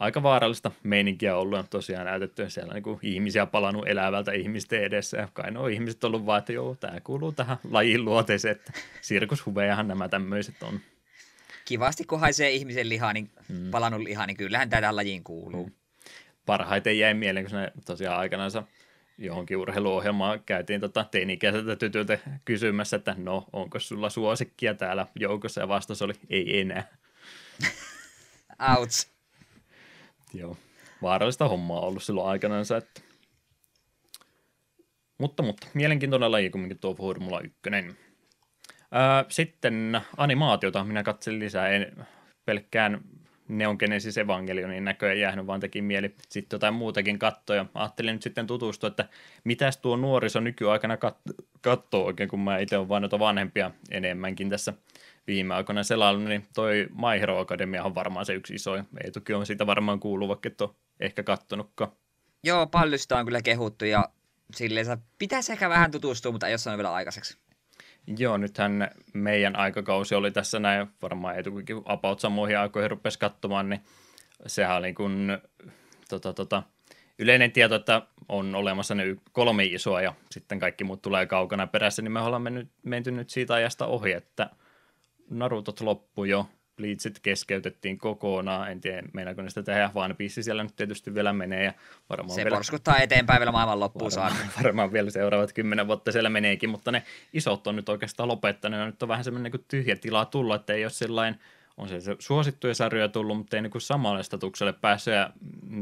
[0.00, 5.28] aika vaarallista meininkiä ollut ja tosiaan näytetty siellä niin ihmisiä palannut elävältä ihmisten edessä ja
[5.32, 10.08] kai nuo ihmiset ollut vaan, että joo, tämä kuuluu tähän lajin luoteeseen, että sirkushuvejahan nämä
[10.08, 10.80] tämmöiset on.
[11.64, 13.70] Kivasti kun haisee ihmisen lihaa, niin hmm.
[13.70, 15.64] palannut lihaa, niin kyllähän tätä lajiin kuuluu.
[15.64, 15.74] Hmm.
[16.46, 18.50] Parhaiten jäi mieleen, kun ne tosiaan aikanaan
[19.18, 25.68] johonkin urheiluohjelmaan käytiin tota teini-ikäiseltä tytöltä kysymässä, että no, onko sulla suosikkia täällä joukossa, ja
[25.68, 26.88] vastaus oli, ei enää.
[28.76, 29.19] Outs.
[30.34, 30.56] Joo,
[31.02, 33.00] vaarallista hommaa ollut silloin aikanaan, että
[35.18, 37.60] Mutta, mutta mielenkiintoinen laji kumminkin tuo Formula 1.
[39.28, 42.06] sitten animaatiota minä katselin lisää, en
[42.44, 43.00] pelkkään
[43.48, 47.66] Neon Genesis Evangelionin näköjään jäänyt, vaan teki mieli sitten jotain muutakin katsoa.
[47.74, 49.08] Ajattelin nyt sitten tutustua, että
[49.44, 54.50] mitäs tuo nuoriso nykyaikana kat- katsoo oikein, kun mä itse olen vain noita vanhempia enemmänkin
[54.50, 54.72] tässä
[55.26, 58.76] viime aikoina selailu, niin toi My Hero Academia on varmaan se yksi iso.
[58.76, 61.92] Ei toki on siitä varmaan kuullut, vaikka et ole ehkä kattonutkaan.
[62.44, 64.08] Joo, paljon sitä on kyllä kehuttu ja
[64.54, 64.86] silleen
[65.18, 67.38] pitäisi ehkä vähän tutustua, mutta ei ole vielä aikaiseksi.
[68.18, 73.80] Joo, nythän meidän aikakausi oli tässä näin, varmaan etukukin about samoihin aikoihin rupesi katsomaan, niin
[74.46, 75.38] sehän oli kun
[76.08, 76.62] tota, tota,
[77.18, 82.02] yleinen tieto, että on olemassa ne kolme isoa ja sitten kaikki muut tulee kaukana perässä,
[82.02, 84.50] niin me ollaan mennyt, menty nyt siitä ajasta ohi, että
[85.30, 90.62] Narutot loppu jo, Bleachit keskeytettiin kokonaan, en tiedä meinaako ne sitä tehdä, vaan biisi siellä
[90.62, 91.64] nyt tietysti vielä menee.
[91.64, 91.72] Ja
[92.10, 94.62] varmaan se vielä, porskuttaa eteenpäin vielä maailman loppuun varmaan, saakka.
[94.62, 97.02] Varmaan vielä seuraavat kymmenen vuotta siellä meneekin, mutta ne
[97.32, 100.72] isot on nyt oikeastaan lopettanut, ja nyt on vähän semmoinen niin tyhjä tila tulla, että
[100.72, 101.40] ei ole sellainen
[101.80, 105.14] on se suosittuja sarjoja tullut, mutta ei niin samalle statukselle päässyt.
[105.14, 105.30] Ja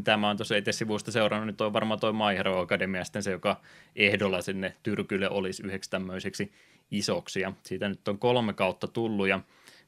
[0.05, 3.31] tämä on tosiaan itse sivuista seurannut, niin toi varmaan toi My Hero Academia sitten se,
[3.31, 3.61] joka
[3.97, 6.53] ehdolla sinne Tyrkylle olisi yhdeksi tämmöiseksi
[6.91, 7.41] isoksi.
[7.41, 9.41] Ja siitä nyt on kolme kautta tullut ja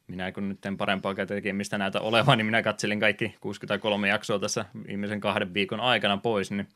[0.07, 4.65] minä kun nyt en parempaa tekemistä näitä olevan, niin minä katselin kaikki 63 jaksoa tässä
[4.87, 6.69] viimeisen kahden viikon aikana pois, niin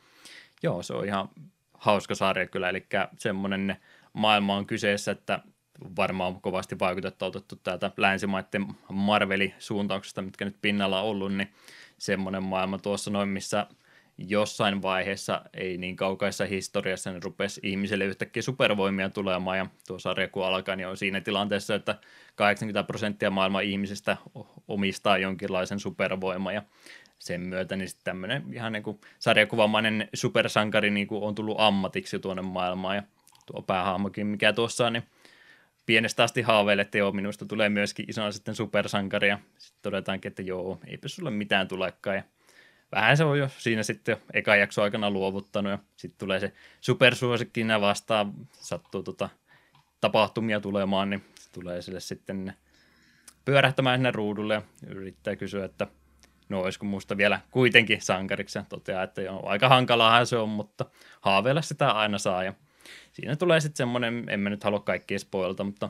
[0.62, 1.28] joo, se on ihan
[1.74, 2.86] hauska sarja kyllä, eli
[3.18, 3.76] semmoinen
[4.12, 5.40] maailma on kyseessä, että
[5.96, 11.52] varmaan kovasti vaikutetta otettu täältä länsimaiden Marveli-suuntauksesta, mitkä nyt pinnalla on ollut, niin
[11.98, 13.66] semmoinen maailma tuossa noin, missä
[14.18, 20.28] jossain vaiheessa, ei niin kaukaisessa historiassa, niin rupesi ihmiselle yhtäkkiä supervoimia tulemaan, ja tuo sarja
[20.28, 21.98] kun alkaa, niin on siinä tilanteessa, että
[22.34, 24.16] 80 prosenttia maailman ihmisistä
[24.68, 26.62] omistaa jonkinlaisen supervoiman, ja
[27.18, 32.18] sen myötä niin sitten tämmöinen ihan niin kuin sarjakuvamainen supersankari niin kuin on tullut ammatiksi
[32.18, 33.02] tuonne maailmaan, ja
[33.46, 35.04] tuo päähahmokin, mikä tuossa on, niin
[35.86, 40.42] pienestä asti haaveille, että joo, minusta tulee myöskin isona sitten supersankari, ja sitten todetaankin, että
[40.42, 42.22] joo, eipä sulle mitään tulekaan, ja
[42.92, 47.80] vähän se on jo siinä sitten eka jakso aikana luovuttanut ja sitten tulee se supersuosikkiina
[47.80, 49.28] vastaan, sattuu tota,
[50.00, 52.54] tapahtumia tulemaan, niin tulee sille sitten
[53.44, 55.86] pyörähtämään sinne ruudulle ja yrittää kysyä, että
[56.48, 60.84] no olisiko musta vielä kuitenkin sankariksi ja toteaa, että joo, aika hankalaa se on, mutta
[61.20, 62.54] haaveilla sitä aina saa ja
[63.12, 65.88] siinä tulee sitten semmoinen, en mä nyt halua kaikkia spoilta, mutta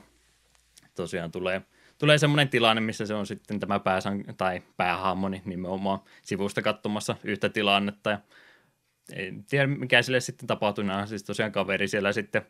[0.94, 1.62] tosiaan tulee
[1.98, 7.48] tulee semmoinen tilanne, missä se on sitten tämä pääsan, tai päähahmoni nimenomaan sivusta katsomassa yhtä
[7.48, 8.10] tilannetta.
[8.10, 8.18] Ja
[9.12, 12.42] en tiedä mikä sille sitten tapahtui, nämä siis tosiaan kaveri siellä sitten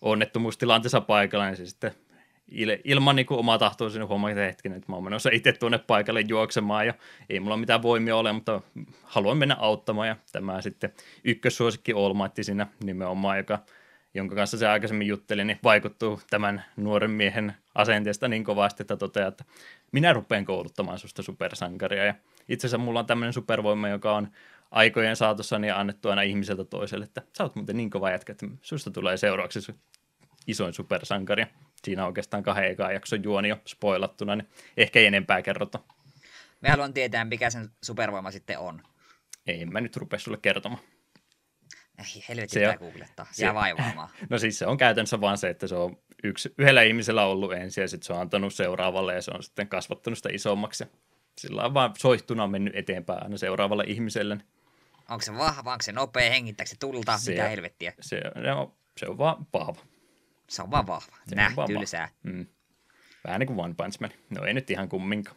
[0.00, 1.92] onnettomuustilanteessa paikalla, niin se sitten
[2.48, 5.52] il, ilman niin kuin omaa tahtoa sinne huomaa, että hetken, että mä oon menossa itse
[5.52, 6.94] tuonne paikalle juoksemaan ja
[7.28, 8.60] ei mulla mitään voimia ole, mutta
[9.02, 10.08] haluan mennä auttamaan.
[10.08, 10.92] Ja tämä sitten
[11.24, 13.58] ykkössuosikki Olmaitti siinä nimenomaan, joka
[14.14, 19.28] jonka kanssa se aikaisemmin jutteli, niin vaikuttuu tämän nuoren miehen asenteesta niin kovasti, että toteaa,
[19.28, 19.44] että
[19.92, 22.04] minä rupean kouluttamaan susta supersankaria.
[22.04, 22.14] Ja
[22.48, 24.28] itse asiassa mulla on tämmöinen supervoima, joka on
[24.70, 28.46] aikojen saatossa niin annettu aina ihmiseltä toiselle, että sä oot muuten niin kova jätkä, että
[28.62, 29.74] susta tulee seuraavaksi
[30.46, 31.46] isoin supersankari.
[31.84, 35.78] Siinä on oikeastaan kahden ekaan jakson juoni jo spoilattuna, niin ehkä ei enempää kerrota.
[36.60, 38.82] Me haluan tietää, mikä sen supervoima sitten on.
[39.46, 40.82] Ei mä nyt rupea sulle kertomaan.
[41.98, 43.26] Ei, helvetti se pitää googlettaa.
[43.38, 44.08] Jää vaivaamaan.
[44.30, 47.82] No siis se on käytännössä vaan se, että se on yksi, yhdellä ihmisellä ollut ensin
[47.82, 50.84] ja sitten se on antanut seuraavalle ja se on sitten kasvattanut sitä isommaksi.
[51.38, 54.38] Sillä on vaan soihtuna mennyt eteenpäin aina seuraavalle ihmiselle.
[55.08, 57.92] Onko se vahva, onko se nopea, hengittääkö se tulta, se, mitä helvettiä?
[58.00, 58.20] Se,
[58.56, 59.80] on, se on vaan vahva.
[60.48, 61.16] Se on vaan vahva.
[61.26, 62.08] Se Näh, tylsää.
[62.22, 62.46] Mm.
[63.26, 64.10] Vähän niin kuin One Punch Man.
[64.30, 65.36] No ei nyt ihan kumminkaan.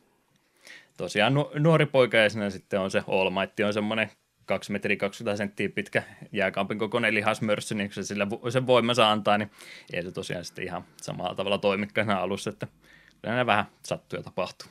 [0.97, 4.11] Tosiaan nuori poika ja sitten on se All Might, on semmoinen
[4.45, 9.37] 2 metriä 20 senttiä pitkä jääkaapin kokoinen lihasmörssy, niin kun se sillä sen voimansa antaa,
[9.37, 9.51] niin
[9.93, 12.67] ei se tosiaan sitten ihan samalla tavalla toimikaan alussa, että
[13.21, 14.67] kyllä vähän sattuu ja tapahtuu.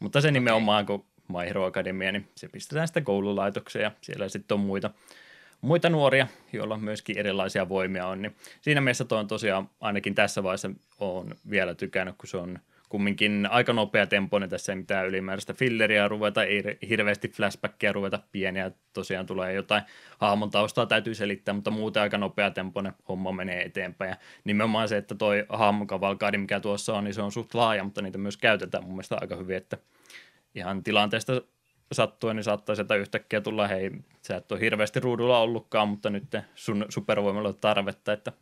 [0.00, 0.32] Mutta se okay.
[0.32, 4.90] nimenomaan, kun My Hero Academia, niin se pistetään sitten koululaitokseen ja siellä sitten on muita,
[5.60, 10.42] muita nuoria, joilla myöskin erilaisia voimia on, niin siinä mielessä toi on tosiaan ainakin tässä
[10.42, 12.58] vaiheessa on vielä tykännyt, kun se on–
[12.88, 14.50] kumminkin aika nopea tempoinen.
[14.50, 18.20] Tässä ei mitään ylimääräistä filleriä ruveta, ei hirveästi flashbackia ruveta.
[18.32, 19.82] Pieniä, tosiaan tulee jotain
[20.18, 24.08] hahmon taustaa täytyy selittää, mutta muuten aika nopea tempoinen homma menee eteenpäin.
[24.08, 27.84] Ja nimenomaan se, että toi hahmon kavalkaadi, mikä tuossa on, niin se on suht laaja,
[27.84, 28.84] mutta niitä myös käytetään.
[28.84, 29.78] Mun mielestä aika hyvin, että
[30.54, 31.42] ihan tilanteesta
[31.92, 33.90] sattuen, niin saattaa sieltä yhtäkkiä tulla, hei,
[34.22, 36.24] sä et ole hirveästi ruudulla ollutkaan, mutta nyt
[36.54, 38.32] sun supervoimalla on tarvetta, että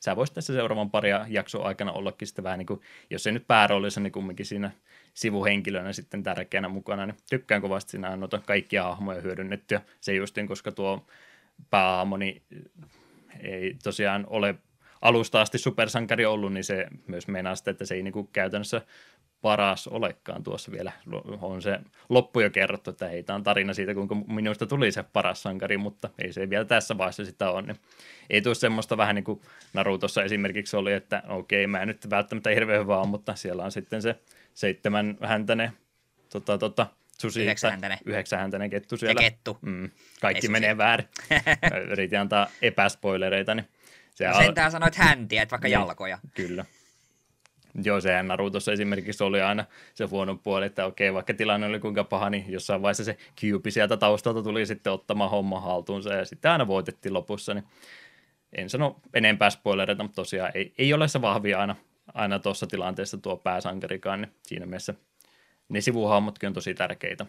[0.00, 2.80] sä voisit tässä seuraavan paria jakson aikana ollakin sitten vähän niin kuin,
[3.10, 4.70] jos ei nyt pääroolissa, niin kumminkin siinä
[5.14, 9.80] sivuhenkilönä sitten tärkeänä mukana, niin tykkään kovasti siinä noita kaikkia hahmoja hyödynnettyä.
[10.00, 11.06] Se justin, koska tuo
[11.70, 12.42] päähahmo, niin
[13.40, 14.54] ei tosiaan ole
[15.02, 18.82] alusta asti supersankari ollut, niin se myös meinaa sitä, että se ei niin kuin käytännössä
[19.42, 20.92] paras olekaan tuossa vielä.
[21.42, 21.78] On se
[22.08, 25.76] loppu jo kerrottu, että hei, tämä on tarina siitä, kuinka minusta tuli se paras sankari,
[25.78, 27.62] mutta ei se vielä tässä vaiheessa sitä ole.
[27.62, 27.76] Niin
[28.30, 29.40] ei tule semmoista vähän niin kuin
[29.72, 33.72] Narutossa esimerkiksi oli, että okei, mä en nyt välttämättä hirveän hyvä on, mutta siellä on
[33.72, 34.16] sitten se
[34.54, 35.72] seitsemän häntäne
[36.32, 36.86] tota, tota,
[37.20, 37.98] susi, Yhdeksänhäntäinen.
[38.04, 39.22] yhdeksänhäntäinen kettu siellä.
[39.22, 39.58] Ja kettu.
[39.62, 41.08] Mm, kaikki Ei menee väärin.
[41.92, 43.68] Yritin antaa epäspoilereita, niin
[44.14, 45.72] se No al- sentään sanoit häntiä, et vaikka Niin.
[45.72, 46.18] jalkoja.
[46.34, 46.64] Kyllä.
[47.84, 49.64] Joo, sehän Narutossa esimerkiksi oli aina
[49.94, 53.70] se huono puoli, että okei, vaikka tilanne oli kuinka paha, niin jossain vaiheessa se Kyubi
[53.70, 57.64] sieltä taustalta tuli sitten ottamaan homma haltuunsa ja sitten aina voitettiin lopussa, niin
[58.52, 61.76] en sano enempää spoilereita, mutta tosiaan ei, ei ole se vahvia aina,
[62.14, 64.94] aina tuossa tilanteessa tuo pääsankarikaan, niin siinä mielessä
[65.68, 67.26] ne sivuhahmotkin on tosi tärkeitä.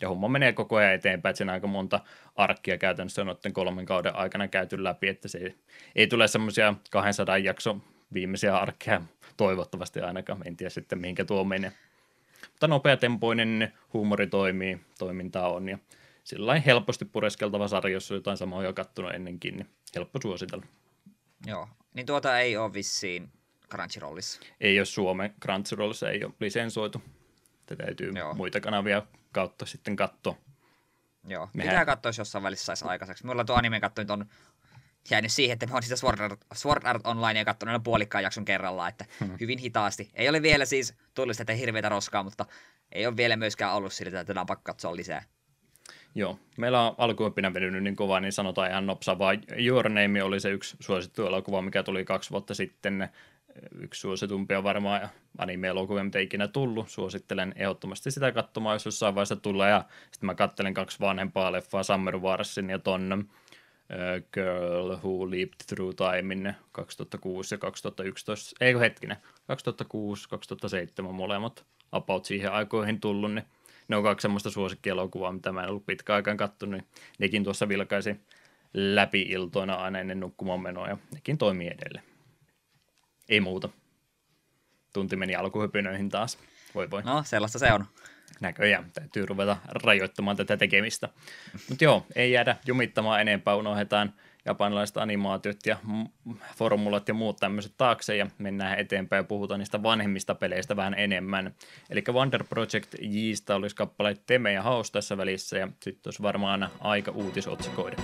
[0.00, 2.00] Ja homma menee koko ajan eteenpäin, että siinä aika monta
[2.36, 5.54] arkkia käytännössä on noiden kolmen kauden aikana käyty läpi, että se ei,
[5.94, 7.76] ei tule semmoisia 200 jakso
[8.14, 9.02] viimeisiä arkkeja
[9.36, 11.72] toivottavasti ainakaan, en tiedä sitten mihinkä tuo menee.
[12.50, 15.78] Mutta nopeatempoinen huumori toimii, toimintaa on ja
[16.24, 20.66] sillä helposti pureskeltava sarja, jos on jotain samaa jo kattonut ennenkin, niin helppo suositella.
[21.46, 21.68] Joo.
[21.94, 23.28] Niin tuota ei ole vissiin
[23.70, 24.40] Crunchyrollissa.
[24.60, 27.02] Ei ole Suomen Crunchyrollissa, ei ole lisensoitu.
[27.66, 28.18] Tätä täytyy Joo.
[28.18, 28.34] Joo.
[28.34, 29.02] muita kanavia
[29.32, 30.36] kautta sitten katsoa.
[31.26, 33.26] Joo, Mehän- pitää katsoa, jos jossain välissä saisi aikaiseksi.
[33.26, 34.26] Mulla tuo anime katsoin on
[35.10, 38.88] jäänyt siihen, että mä oon sitä Sword Art, Sword Art Onlinea katsonut puolikkaan jakson kerrallaan,
[38.88, 39.36] että Hmm.
[39.40, 40.10] hyvin hitaasti.
[40.14, 42.46] Ei ole vielä siis tullut sitä hirveätä roskaa, mutta
[42.92, 45.24] ei ole vielä myöskään ollut sillä, että tätä on pakko katsoa lisää.
[46.14, 49.42] Joo, meillä on alkuoppina venynyt niin kovaa, niin sanotaan ihan nopsa vaan.
[49.56, 53.08] Your Name oli se yksi suosittu elokuva, mikä tuli kaksi vuotta sitten.
[53.80, 56.88] Yksi suositumpia varmaan ja anime-elokuvia, mitä ikinä tullut.
[56.88, 59.70] Suosittelen ehdottomasti sitä katsomaan, jos jossain vaiheessa tulee.
[59.70, 63.28] Ja sitten mä kattelen kaksi vanhempaa leffaa, Summer Warsin ja ton
[64.32, 68.56] Girl Who Leaped Through Time 2006 ja 2011.
[68.60, 69.16] Eikö hetkinen,
[69.46, 73.44] 2006, 2007 molemmat about siihen aikoihin tullut, niin
[73.88, 76.88] ne on kaksi semmoista suosikkielokuvaa, mitä mä en ollut pitkään aikaan kattonut, niin
[77.18, 78.16] nekin tuossa vilkaisi
[78.74, 82.04] läpi iltoina aina ennen nukkumaan menoa, ja nekin toimii edelleen.
[83.28, 83.68] Ei muuta.
[84.92, 86.38] Tunti meni alkuhypinöihin taas.
[86.74, 87.02] Voi voi.
[87.02, 87.86] No, sellaista se on.
[88.40, 91.08] Näköjään täytyy ruveta rajoittamaan tätä tekemistä.
[91.68, 94.12] Mutta joo, ei jäädä jumittamaan enempää, unohdetaan
[94.44, 95.76] japanilaiset animaatiot ja
[96.56, 101.54] formulat ja muut tämmöiset taakse ja mennään eteenpäin ja puhutaan niistä vanhemmista peleistä vähän enemmän.
[101.90, 106.70] Eli Wonder Project Jistä olisi kappaleet Teme ja Haus tässä välissä ja sitten olisi varmaan
[106.80, 108.02] aika uutisotsikoida.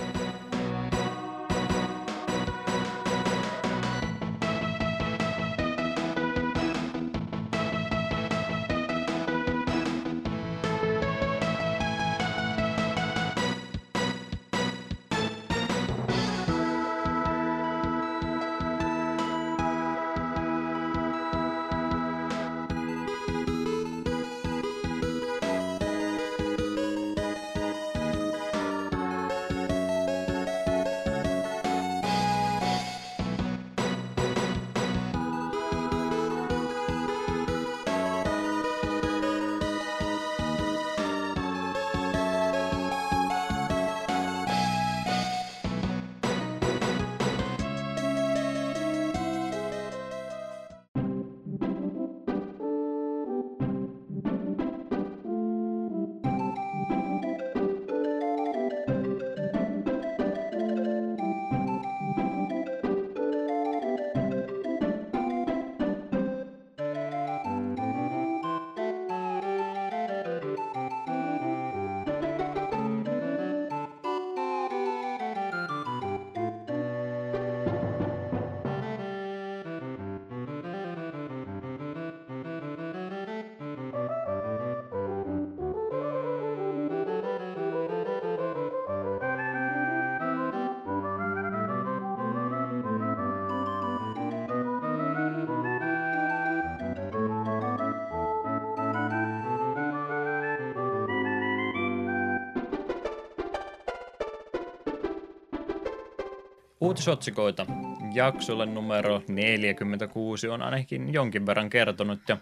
[106.81, 107.65] Uutisotsikoita.
[108.13, 112.37] Jaksolle numero 46 on ainakin jonkin verran kertonut ja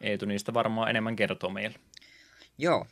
[0.00, 1.78] Eetu niistä varmaan enemmän kertoo meille.
[2.58, 2.86] Joo.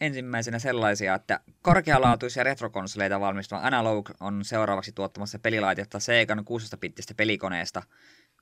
[0.00, 7.82] Ensimmäisenä sellaisia, että korkealaatuisia retrokonsoleita valmistava Analog on seuraavaksi tuottamassa pelilaitetta Segan 16-bittistä pelikoneesta.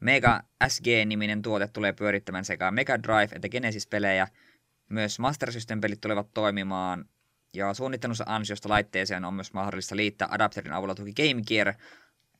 [0.00, 4.28] Mega SG-niminen tuote tulee pyörittämään sekä Mega Drive että Genesis-pelejä.
[4.88, 7.04] Myös Master System-pelit tulevat toimimaan.
[7.54, 11.74] Ja suunnittelunsa ansiosta laitteeseen on myös mahdollista liittää adapterin avulla tuki Game Gear,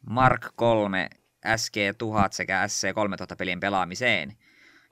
[0.07, 1.11] Mark 3,
[1.47, 4.37] SG1000 sekä SC3000 pelien pelaamiseen.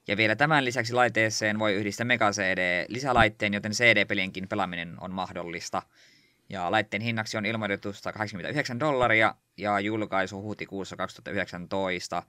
[0.08, 5.82] Ja vielä tämän lisäksi laitteeseen voi yhdistää Mega CD lisälaitteen, joten CD-pelienkin pelaaminen on mahdollista.
[6.48, 12.22] Ja laitteen hinnaksi on ilmoitettu 189 dollaria ja julkaisu huhtikuussa 2019.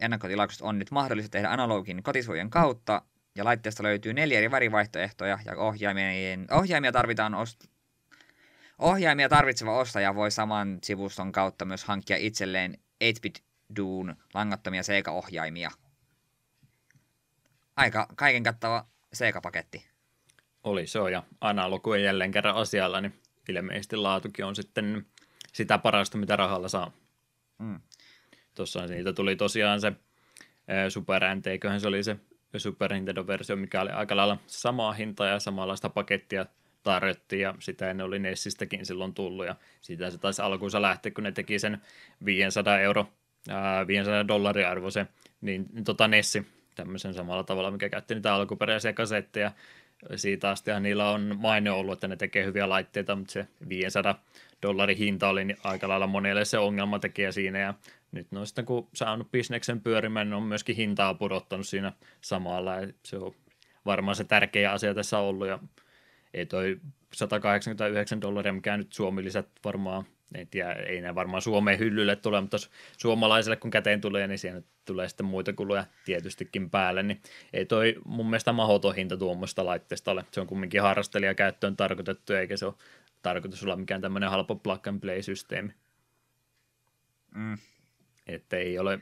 [0.00, 3.02] Ennakkotilaukset on nyt mahdollista tehdä analogin kotisuojen kautta,
[3.34, 7.68] ja laitteesta löytyy neljä eri värivaihtoehtoja, ja ohjaimien, ohjaimia tarvitaan ost-
[8.78, 13.42] Ohjaimia tarvitseva ostaja voi saman sivuston kautta myös hankkia itselleen 8-bit
[13.76, 15.70] Doon langattomia Sega-ohjaimia.
[17.76, 19.86] Aika kaiken kattava Sega-paketti.
[20.64, 25.06] Oli se on, ja analogu on jälleen kerran asialla, niin ilmeisesti laatukin on sitten
[25.52, 26.92] sitä parasta, mitä rahalla saa.
[27.58, 27.80] Mm.
[28.54, 29.92] Tuossa niitä tuli tosiaan se
[30.88, 31.44] Super NT,
[31.80, 32.16] se oli se
[32.56, 36.46] Super Nintendo-versio, mikä oli aika lailla samaa hintaa ja samanlaista pakettia
[36.82, 41.24] tarjottiin ja sitä ennen oli Nessistäkin silloin tullut ja siitä se taisi alkuunsa lähteä, kun
[41.24, 41.82] ne teki sen
[42.24, 43.06] 500 euro,
[43.48, 45.08] ää, 500 dollaria arvoisen,
[45.40, 49.52] niin, niin tota Nessi tämmöisen samalla tavalla, mikä käytti niitä alkuperäisiä kasetteja.
[50.16, 54.22] Siitä asti niillä on maine ollut, että ne tekee hyviä laitteita, mutta se 500
[54.62, 57.74] dollarin hinta oli niin aika lailla monelle se ongelmatekijä siinä ja
[58.12, 62.88] nyt no sitten kun saanut bisneksen pyörimään, niin on myöskin hintaa pudottanut siinä samalla ja
[63.02, 63.34] se on
[63.86, 65.58] varmaan se tärkeä asia tässä ollut ja
[66.34, 66.80] ei toi
[67.12, 70.04] 189 dollaria, mikä nyt Suomi lisät varmaan,
[70.34, 72.56] en tiedä, ei ne varmaan Suomeen hyllylle tule, mutta
[72.96, 77.20] suomalaiselle kun käteen tulee, niin siinä tulee sitten muita kuluja tietystikin päälle, niin
[77.52, 80.24] ei toi mun mielestä mahdoton hinta tuommoista laitteesta ole.
[80.30, 82.74] Se on kumminkin harrastelijakäyttöön tarkoitettu, eikä se ole
[83.22, 85.72] tarkoitus olla mikään tämmöinen halpa plug and play-systeemi.
[87.34, 87.58] Mm.
[88.28, 89.00] Että ei ole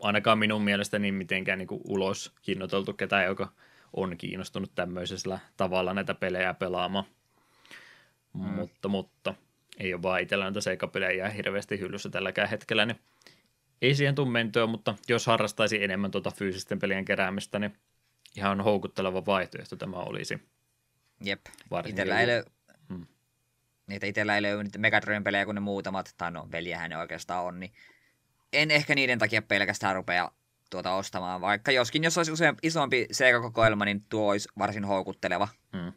[0.00, 3.52] ainakaan minun mielestäni mitenkään niin kuin ulos hinnoiteltu ketään, joka
[3.92, 7.04] on kiinnostunut tämmöisellä tavalla näitä pelejä pelaamaan.
[8.34, 8.40] Mm.
[8.40, 9.34] Mutta, mutta
[9.78, 13.00] ei ole vaan itsellä näitä seikapelejä hirveästi hyllyssä tälläkään hetkellä, niin
[13.82, 17.76] ei siihen tule mentyä, mutta jos harrastaisi enemmän tuota fyysisten pelien keräämistä, niin
[18.36, 20.42] ihan houkutteleva vaihtoehto tämä olisi.
[21.24, 21.40] Jep,
[21.86, 22.44] itsellä ei ole,
[22.88, 23.06] hmm.
[23.86, 27.44] niitä itsellä ei löydy niitä Megadriven pelejä kuin ne muutamat, tai no veljähän ne oikeastaan
[27.44, 27.72] on, niin
[28.52, 30.30] en ehkä niiden takia pelkästään rupea
[30.70, 35.48] tuota ostamaan, vaikka joskin jos olisi usein isompi Sega-kokoelma, niin tuo olisi varsin houkutteleva.
[35.76, 35.92] Hmm.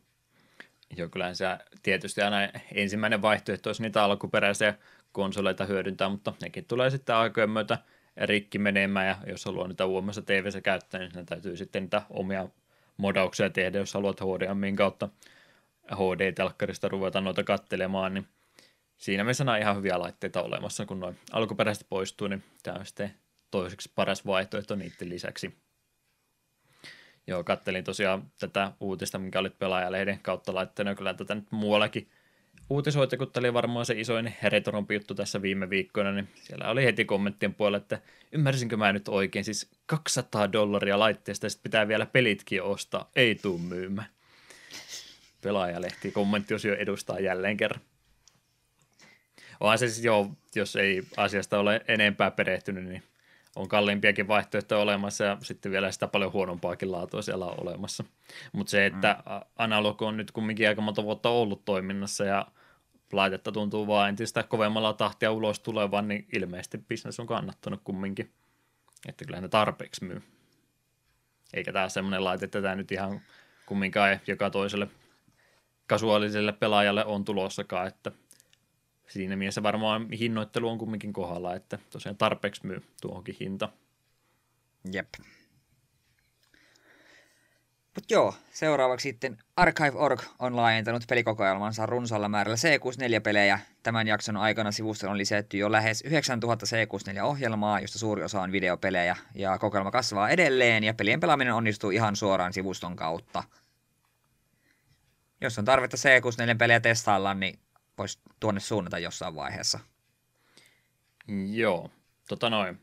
[0.98, 1.46] Joo, kyllähän se
[1.84, 2.38] tietysti aina
[2.74, 4.74] ensimmäinen vaihtoehto olisi niitä alkuperäisiä
[5.12, 7.78] konsoleita hyödyntää, mutta nekin tulee sitten aikojen myötä
[8.18, 12.48] rikki menemään, ja jos haluaa niitä uudemmassa tv käyttää, niin ne täytyy sitten niitä omia
[12.98, 15.10] modauksia tehdä, jos haluat HDMIin kautta
[15.92, 18.28] HD-telkkarista ruveta noita kattelemaan, niin
[19.02, 23.14] siinä mielessä on ihan hyviä laitteita olemassa, kun noin alkuperäisesti poistuu, niin tämä on sitten
[23.52, 25.56] toiseksi paras vaihtoehto niiden lisäksi.
[27.28, 32.10] Joo, kattelin tosiaan tätä uutista, mikä oli pelaajalehden kautta laittanut kyllä tätä nyt muuallakin
[32.70, 36.86] uutisoita, kun tämä oli varmaan se isoin retrompi juttu tässä viime viikkoina, niin siellä oli
[36.86, 42.06] heti kommenttien puolella, että ymmärsinkö mä nyt oikein, siis 200 dollaria laitteesta, sitten pitää vielä
[42.06, 44.08] pelitkin ostaa, ei tuu myymään.
[45.42, 46.14] Pelaajalehti
[46.68, 47.82] jo edustaa jälleen kerran.
[49.62, 53.04] Onhan se siis joo, jos ei asiasta ole enempää perehtynyt, niin
[53.56, 58.04] on kalliimpiakin vaihtoehtoja olemassa ja sitten vielä sitä paljon huonompaakin laatua siellä on olemassa.
[58.52, 59.32] Mutta se, että mm.
[59.58, 62.48] analog on nyt kumminkin aika monta vuotta ollut toiminnassa ja
[63.12, 68.32] laitetta tuntuu vaan entistä kovemmalla tahtia ulos tulevan, niin ilmeisesti bisnes on kannattanut kumminkin.
[69.08, 70.22] Että kyllä ne tarpeeksi myy.
[71.54, 73.22] Eikä tämä semmoinen laite, että tämä nyt ihan
[73.66, 74.88] kumminkaan joka toiselle
[75.88, 78.12] kasuaaliselle pelaajalle on tulossakaan, että
[79.12, 83.70] siinä mielessä varmaan hinnoittelu on kumminkin kohdalla, että tosiaan tarpeeksi myy tuohonkin hinta.
[84.92, 85.08] Jep.
[87.96, 93.60] Mutta joo, seuraavaksi sitten Archive.org on laajentanut pelikokoelmansa runsaalla määrällä C64-pelejä.
[93.84, 99.18] Tämän jakson aikana sivustoon on lisätty jo lähes 9000 C64-ohjelmaa, josta suuri osa on videopelejä,
[99.36, 103.44] ja kokoelma kasvaa edelleen, ja pelien pelaaminen onnistuu ihan suoraan sivuston kautta.
[105.42, 107.60] Jos on tarvetta C64-pelejä testailla, niin
[108.02, 109.80] voisi tuonne suunnata jossain vaiheessa.
[111.52, 111.92] Joo,
[112.28, 112.80] tota noin.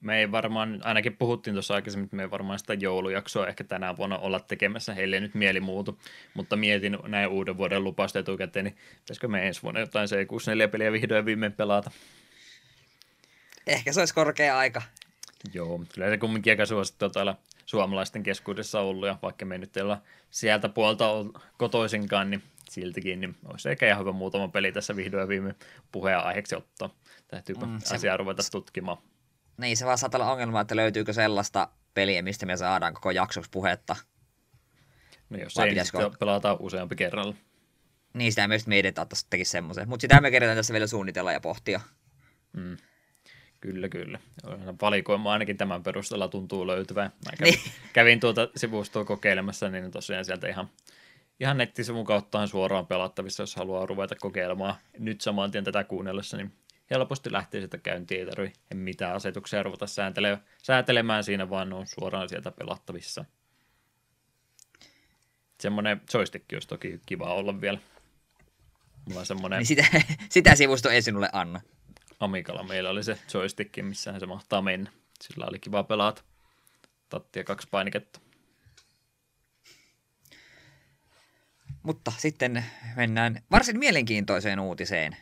[0.00, 3.96] Me ei varmaan, ainakin puhuttiin tuossa aikaisemmin, että me ei varmaan sitä joulujaksoa ehkä tänä
[3.96, 6.00] vuonna olla tekemässä, heille ei nyt mieli muutu,
[6.34, 11.24] mutta mietin näin uuden vuoden lupausta etukäteen, niin pitäisikö me ensi vuonna jotain C64-peliä vihdoin
[11.24, 11.90] viimein pelata?
[13.66, 14.82] Ehkä se olisi korkea aika.
[15.54, 17.34] Joo, kyllä se kumminkin aika suosittu täällä
[17.66, 21.08] suomalaisten keskuudessa ollut, ja vaikka me nyt ei olla sieltä puolta
[21.58, 25.54] kotoisinkaan, niin siltikin, niin olisi ehkä ihan hyvä muutama peli tässä vihdoin viime
[25.92, 26.90] puheen aiheeksi ottaa.
[27.28, 28.98] Täytyypä mm, se, asiaa ruveta tutkimaan.
[29.56, 33.50] Niin, se vaan saattaa olla ongelma, että löytyykö sellaista peliä, mistä me saadaan koko jaksoksi
[33.50, 33.96] puhetta.
[35.30, 37.34] No jos Vai ei, niin sitten pelataan useampi kerralla.
[38.14, 39.88] Niin, sitä myös mietitään, että tekisi semmoisen.
[39.88, 41.80] Mutta sitä me kerätään tässä vielä suunnitella ja pohtia.
[42.52, 42.76] Mm.
[43.60, 44.18] Kyllä, kyllä.
[44.82, 47.12] Valikoima ainakin tämän perusteella tuntuu löytyvän.
[47.24, 47.72] Mä kävin, niin.
[47.92, 50.70] kävin tuota sivustoa kokeilemassa, niin tosiaan sieltä ihan,
[51.40, 56.52] ihan nettisivun kautta suoraan pelattavissa, jos haluaa ruveta kokeilemaan nyt saman tien tätä kuunnellessa, niin
[56.90, 61.86] helposti lähtee sieltä käyntiin, ei tarvitse mitään asetuksia ruveta sääntelemään, säätelemään siinä, vaan ne on
[61.86, 63.24] suoraan sieltä pelattavissa.
[65.60, 67.78] Semmoinen joystick olisi toki kiva olla vielä.
[69.04, 69.58] Mulla on semmoinen...
[69.58, 69.86] Niin sitä,
[70.28, 71.60] sitä sivusto ei sinulle anna.
[72.20, 74.90] Amikalla meillä oli se joystick, missä se mahtaa mennä.
[75.20, 76.22] Sillä oli kiva pelata.
[77.08, 78.20] Tattia kaksi painiketta.
[81.82, 82.64] Mutta sitten
[82.96, 85.16] mennään varsin mielenkiintoiseen uutiseen.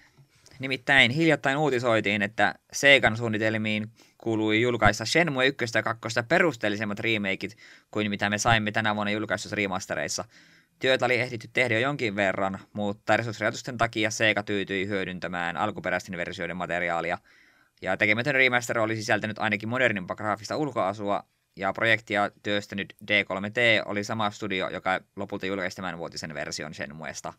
[0.58, 7.56] Nimittäin hiljattain uutisoitiin, että Seikan suunnitelmiin kuului julkaista Shenmue 1 ja 2 perusteellisemmat remakeit
[7.90, 10.24] kuin mitä me saimme tänä vuonna julkaisussa remastereissa.
[10.78, 16.56] Työtä oli ehditty tehdä jo jonkin verran, mutta resurssirajoitusten takia Sega tyytyi hyödyntämään alkuperäisten versioiden
[16.56, 17.18] materiaalia.
[17.82, 21.24] Ja tekemätön remaster oli sisältänyt ainakin modernimpaa graafista ulkoasua,
[21.58, 27.32] ja projektia työstänyt D3T oli sama studio, joka lopulta julkaisi tämän vuotisen version Shenmuesta.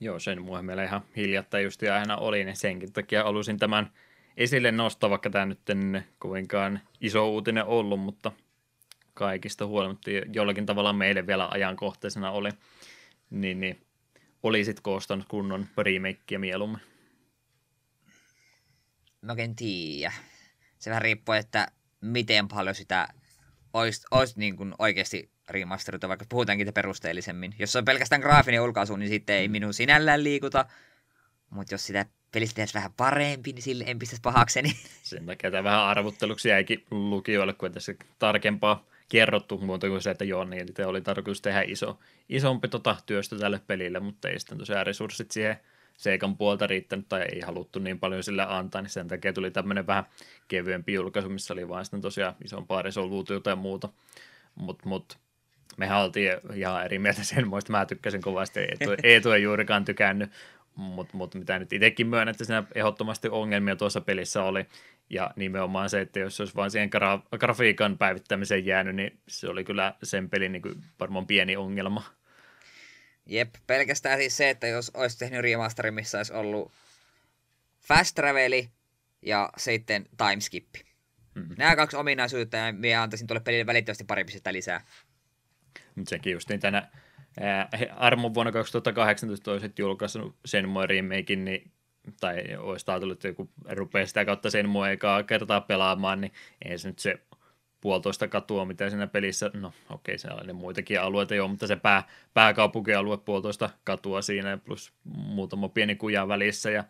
[0.00, 3.92] Joo, Shenmue meillä ihan hiljattain just aina oli, niin senkin takia halusin tämän
[4.36, 8.32] esille nostaa, vaikka tämä nyt en kovinkaan iso uutinen ollut, mutta
[9.14, 12.50] kaikista huolimatta jollakin tavalla meille vielä ajankohtaisena oli,
[13.30, 13.86] niin, niin
[14.42, 16.80] olisit koostanut kunnon remakeä mieluummin?
[19.22, 20.12] Mä en tiedä.
[20.78, 21.68] Se vähän riippuu, että
[22.00, 23.08] miten paljon sitä
[23.72, 27.54] olisi, olisi niin kuin oikeasti remasteroita, vaikka puhutaankin perusteellisemmin.
[27.58, 30.64] Jos se on pelkästään graafinen ulkaisu, niin sitten ei minun sinällään liikuta.
[31.50, 34.72] Mutta jos sitä pelistä tehdään vähän parempi, niin sille en pistäisi pahakseni.
[35.02, 40.24] Sen takia tämä vähän arvotteluksi jäikin lukijoille, kun tässä tarkempaa kerrottu muuta kuin se, että
[40.24, 44.86] joo, niin oli tarkoitus tehdä iso, isompi tota työstä tälle pelille, mutta ei sitten tosiaan
[44.86, 45.56] resurssit siihen
[45.98, 49.86] seikan puolta riittänyt tai ei haluttu niin paljon sille antaa, niin sen takia tuli tämmöinen
[49.86, 50.04] vähän
[50.48, 53.88] kevyempi julkaisu, missä oli vain sitten tosiaan isompaa resoluutiota ja muuta,
[54.54, 55.18] mutta mut,
[55.76, 60.30] me oltiin ihan eri mieltä sen muista, mä tykkäsin kovasti, Eetu, Eetu ei juurikaan tykännyt,
[60.74, 64.66] mutta mut, mitä nyt itsekin myönnän, että siinä ehdottomasti ongelmia tuossa pelissä oli,
[65.10, 69.64] ja nimenomaan se, että jos olisi vain siihen gra- grafiikan päivittämiseen jäänyt, niin se oli
[69.64, 70.62] kyllä sen pelin niin
[71.00, 72.17] varmaan pieni ongelma.
[73.28, 76.72] Jep, pelkästään siis se, että jos olisi tehnyt remasterin, missä olisi ollut
[77.80, 78.70] fast traveli
[79.22, 80.66] ja sitten timeskip.
[81.34, 81.54] Mm-hmm.
[81.58, 84.80] Nämä kaksi ominaisuutta, ja minä antaisin tuolle pelille välittömästi pari pistettä lisää.
[85.94, 86.88] Mutta sekin just niin tänä
[87.96, 91.70] Armon vuonna 2018 olisit julkaissut sen remakein, niin
[92.20, 96.32] tai olisi ajatellut, että joku rupeaa sitä kautta sen mua ekaa kertaa pelaamaan, niin
[96.64, 97.14] ei se nyt se
[97.80, 101.76] puolitoista katua, mitä siinä pelissä, no okei, okay, se on muitakin alueita jo, mutta se
[101.76, 102.02] pää,
[102.34, 106.84] pääkaupunkialue puolitoista katua siinä, plus muutama pieni kuja välissä, ja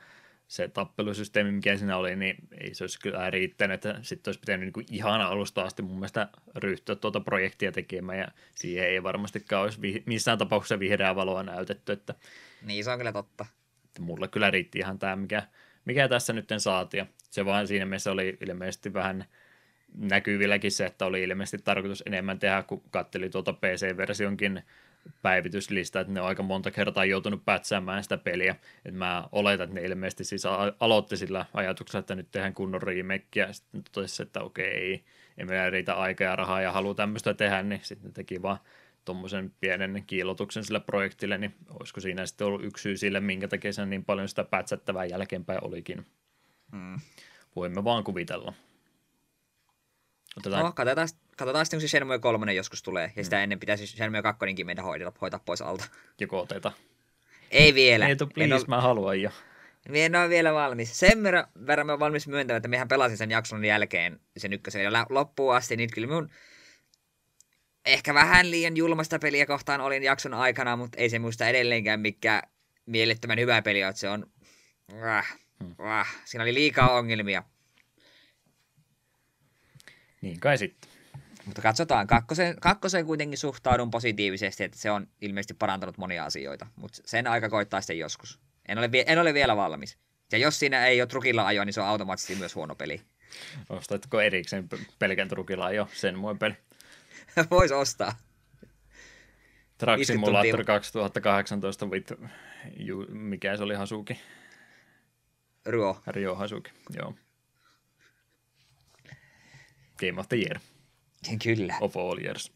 [0.48, 4.76] se tappelusysteemi, mikä siinä oli, niin ei se olisi kyllä riittänyt, että sitten olisi pitänyt
[4.76, 9.82] niin ihan alusta asti mun mielestä ryhtyä tuota projektia tekemään, ja siihen ei varmastikaan olisi
[9.82, 11.92] vi- missään tapauksessa vihreää valoa näytetty.
[11.92, 12.14] Että,
[12.62, 13.46] niin, se on kyllä totta.
[13.84, 15.42] Että mulle kyllä riitti ihan tämä, mikä,
[15.84, 19.24] mikä tässä nyt saatiin, se vaan siinä mielessä oli ilmeisesti vähän
[19.94, 24.62] näkyvilläkin se, että oli ilmeisesti tarkoitus enemmän tehdä, kun katteli tuota PC-versionkin
[25.22, 28.56] päivityslista, että ne on aika monta kertaa joutunut pätsäämään sitä peliä.
[28.84, 30.42] Et mä oletan, että ne ilmeisesti siis
[30.80, 35.04] aloitti sillä ajatuksella, että nyt tehdään kunnon remake, ja sitten totesi, että okei, ei,
[35.38, 38.58] ei meillä riitä aikaa ja rahaa ja halu tämmöistä tehdä, niin sitten teki vaan
[39.04, 43.72] tuommoisen pienen kiilotuksen sille projektille, niin olisiko siinä sitten ollut yksi syy sille, minkä takia
[43.72, 46.06] se niin paljon sitä pätsättävää jälkeenpäin olikin.
[46.72, 47.00] Hmm.
[47.56, 48.52] Voimme vaan kuvitella.
[50.38, 50.64] Otetaan...
[50.64, 53.42] No, katsotaan, katsotaan sitten, kun se Shenmue 3 joskus tulee, ja sitä mm.
[53.42, 55.84] ennen pitäisi Shenmue 2 meidän hoidella, hoitaa pois alta.
[56.20, 56.72] Joko oteta.
[57.50, 58.08] Ei vielä.
[58.08, 58.64] Ei, please, ole...
[58.68, 59.30] mä haluan jo.
[59.88, 60.98] Minä en ole vielä valmis.
[60.98, 61.22] Sen
[61.66, 65.76] verran, mä valmis myöntämään, että mehän pelasin sen jakson jälkeen sen ykkösen ja loppuun asti,
[65.76, 66.30] niin kyllä minun
[67.84, 72.42] ehkä vähän liian julmasta peliä kohtaan olin jakson aikana, mutta ei se muista edelleenkään mikä
[72.86, 74.26] mielettömän hyvä peli että se on...
[75.04, 75.38] Äh,
[75.80, 77.42] äh, siinä oli liikaa ongelmia.
[80.20, 80.90] Niin kai sitten.
[81.44, 87.02] Mutta katsotaan, kakkoseen, kakkoseen kuitenkin suhtaudun positiivisesti, että se on ilmeisesti parantanut monia asioita, mutta
[87.04, 88.40] sen aika koittaa sitten joskus.
[88.68, 89.98] En ole, en ole vielä valmis.
[90.32, 93.00] Ja jos siinä ei ole trukilla ajoa, niin se on automaattisesti myös huono peli.
[93.68, 94.68] Ostatko erikseen
[94.98, 96.54] pelkän trukilla ajo sen muun peli?
[97.50, 98.12] Voisi ostaa.
[99.78, 102.12] Truck Simulator 2018 with,
[102.76, 104.20] ju, mikä se oli Hasuki?
[105.66, 106.02] Rio.
[106.06, 107.14] Rio Hasuki, joo.
[110.00, 110.60] Game of the Year.
[111.42, 111.74] Kyllä.
[111.80, 112.52] Of all years.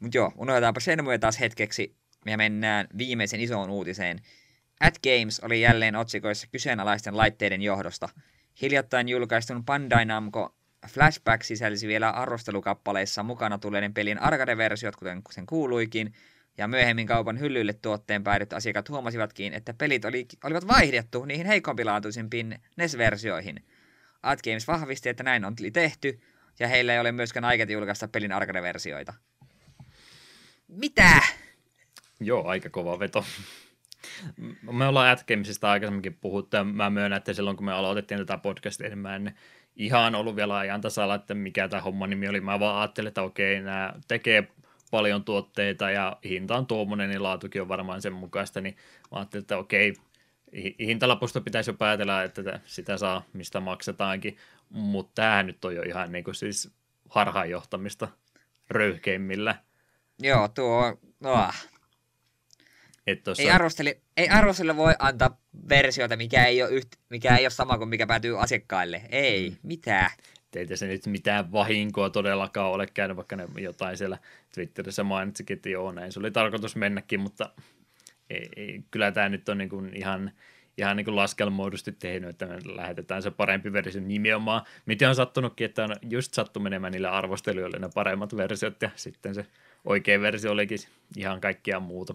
[0.00, 4.18] Mutta joo, unohdetaanpa Shenmue taas hetkeksi ja mennään viimeisen isoon uutiseen.
[4.80, 8.08] At Games oli jälleen otsikoissa kyseenalaisten laitteiden johdosta.
[8.62, 10.54] Hiljattain julkaistun Bandai Namco
[10.88, 16.12] Flashback sisälsi vielä arvostelukappaleissa mukana tulleiden pelin arcade-versiot, kuten sen kuuluikin,
[16.58, 22.58] ja myöhemmin kaupan hyllyille tuotteen päädyt asiakkaat huomasivatkin, että pelit oli, olivat vaihdettu niihin heikompilaatuisimpiin
[22.76, 23.64] NES-versioihin.
[24.26, 26.20] At Games vahvisti, että näin on tehty,
[26.58, 29.14] ja heillä ei ole myöskään aikaa julkaista pelin arcade-versioita.
[30.68, 31.22] Mitä?
[32.20, 33.24] Joo, aika kova veto.
[34.72, 38.88] Me ollaan Atgamesista aikaisemminkin puhuttu, ja mä myönnän, että silloin kun me aloitettiin tätä podcastia,
[38.88, 39.34] niin mä en
[39.76, 42.40] ihan ollut vielä ajan tasalla, että mikä tämä homman nimi oli.
[42.40, 44.48] Mä vaan ajattelin, että okei, nämä tekee
[44.90, 48.76] paljon tuotteita ja hinta on tuommoinen, niin laatukin on varmaan sen mukaista, niin
[49.12, 49.94] mä ajattelin, että okei,
[50.80, 54.36] hintalapusta pitäisi jo päätellä, että sitä saa, mistä maksetaankin,
[54.70, 56.70] mutta tämä nyt on jo ihan niin kuin siis
[57.08, 58.08] harhaanjohtamista
[58.70, 59.56] röyhkeimmillä.
[60.18, 61.54] Joo, tuo, oh.
[63.06, 63.42] Et tossa...
[63.42, 65.38] ei, arvosteli, ei arvostelijalle voi antaa
[65.68, 69.02] versioita, mikä ei, ole yht, mikä ei ole sama kuin mikä päätyy asiakkaille.
[69.10, 69.56] Ei, mm.
[69.62, 70.10] mitään.
[70.50, 74.18] Teitä se nyt mitään vahinkoa todellakaan ole käynyt, vaikka ne jotain siellä
[74.54, 77.50] Twitterissä mainitsikin, että joo, näin se oli tarkoitus mennäkin, mutta
[78.90, 80.30] kyllä tämä nyt on niin kuin ihan,
[80.78, 84.62] ihan niin kuin laskelmoidusti tehnyt, että me lähetetään se parempi versio nimenomaan.
[84.86, 89.34] Miten on sattunutkin, että on just sattu menemään niille arvostelijoille ne paremmat versiot ja sitten
[89.34, 89.46] se
[89.84, 90.78] oikea versio olikin
[91.16, 92.14] ihan kaikkia muuta.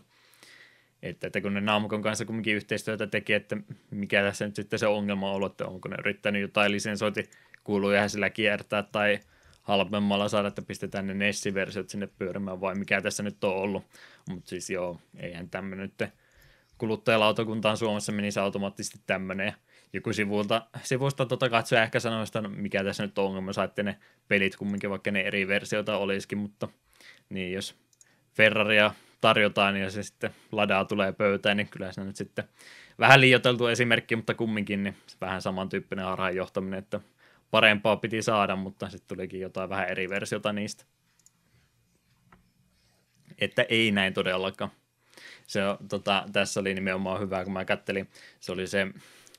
[1.04, 3.58] Että, että kun ne Namcon kanssa kumminkin yhteistyötä teki, että
[3.92, 7.30] mikä tässä nyt sitten se ongelma on ollut, että onko ne yrittänyt jotain lisensointi
[7.64, 9.20] kuuluja sillä kiertää tai
[9.72, 13.84] halvemmalla saada, että pistetään ne Nessi-versiot sinne pyörimään vai mikä tässä nyt on ollut.
[14.30, 16.12] Mutta siis joo, eihän tämmöinen nyt
[16.78, 19.54] kuluttajalautakuntaan Suomessa menisi automaattisesti tämmöinen.
[19.94, 23.84] Joku sivulta, sivusta tota katsoja ehkä sanoo, että no, mikä tässä nyt on ongelma, saitte
[23.84, 26.68] ne pelit kumminkin, vaikka ne eri versioita olisikin, mutta
[27.30, 27.76] niin jos
[28.34, 32.44] Ferraria tarjotaan ja se sitten ladaa tulee pöytään, niin kyllä se nyt sitten
[33.00, 37.00] vähän liioteltu esimerkki, mutta kumminkin niin vähän samantyyppinen harhaanjohtaminen, että
[37.52, 40.86] parempaa piti saada, mutta sitten tulikin jotain vähän eri versiota niistä.
[43.40, 44.72] Että ei näin todellakaan.
[45.48, 48.10] Se, tota, tässä oli nimenomaan hyvä, kun mä kattelin,
[48.40, 48.88] se oli se,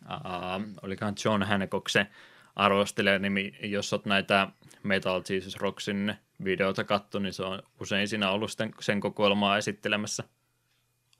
[0.04, 2.06] uh, olikohan John Hancock se
[2.56, 4.48] arvostelija nimi, jos olet näitä
[4.82, 6.14] Metal Jesus Rocksin
[6.44, 10.24] videota kattu, niin se on usein siinä ollut sen, sen kokoelmaa esittelemässä.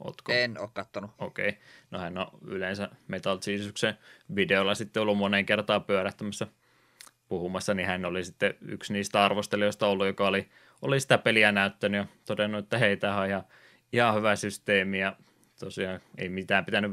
[0.04, 0.32] Ootko?
[0.32, 1.10] En ole kattonut.
[1.18, 1.48] Okei.
[1.48, 1.60] Okay.
[1.90, 3.98] No hän on yleensä Metal Jesusuksen
[4.36, 6.46] videolla sitten ollut monen kertaa pyörähtämässä
[7.32, 10.48] puhumassa, niin hän oli sitten yksi niistä arvostelijoista ollut, joka oli,
[10.82, 13.42] oli sitä peliä näyttänyt ja todennut, että hei, tämä on ihan,
[13.92, 15.16] ihan hyvä systeemi ja
[15.60, 16.92] tosiaan ei mitään pitänyt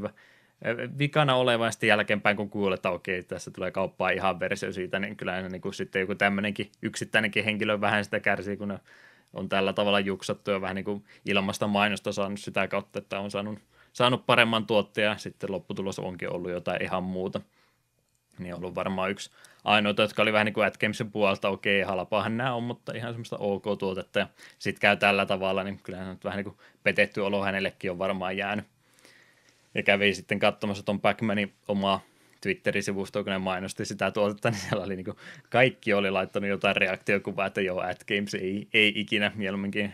[0.98, 5.16] vikana oleva sitten jälkeenpäin, kun kuulet, että okei, tässä tulee kauppaa ihan versio siitä, niin
[5.16, 8.78] kyllä niin kuin sitten joku tämmöinenkin yksittäinenkin henkilö vähän sitä kärsii, kun
[9.32, 13.30] on tällä tavalla juksattu ja vähän niin kuin ilmasta mainosta saanut sitä kautta, että on
[13.30, 13.58] saanut,
[13.92, 17.40] saanut paremman tuotteen ja sitten lopputulos onkin ollut jotain ihan muuta.
[18.38, 19.30] Niin on ollut varmaan yksi
[19.64, 23.36] ainoita, jotka oli vähän niin kuin Atgamesin puolelta, okei, halpaahan nämä on, mutta ihan semmoista
[23.36, 24.26] ok-tuotetta ja
[24.58, 28.64] sitten käy tällä tavalla, niin kyllä vähän niin kuin petetty olo hänellekin on varmaan jäänyt.
[29.74, 32.00] Ja kävi sitten katsomassa tuon Backmanin omaa
[32.40, 35.16] Twitterin sivustoa, kun ne mainosti sitä tuotetta, niin siellä oli niin kuin,
[35.50, 39.92] kaikki oli laittanut jotain reaktiokuvaa, että joo, at Games ei, ei ikinä mieluummin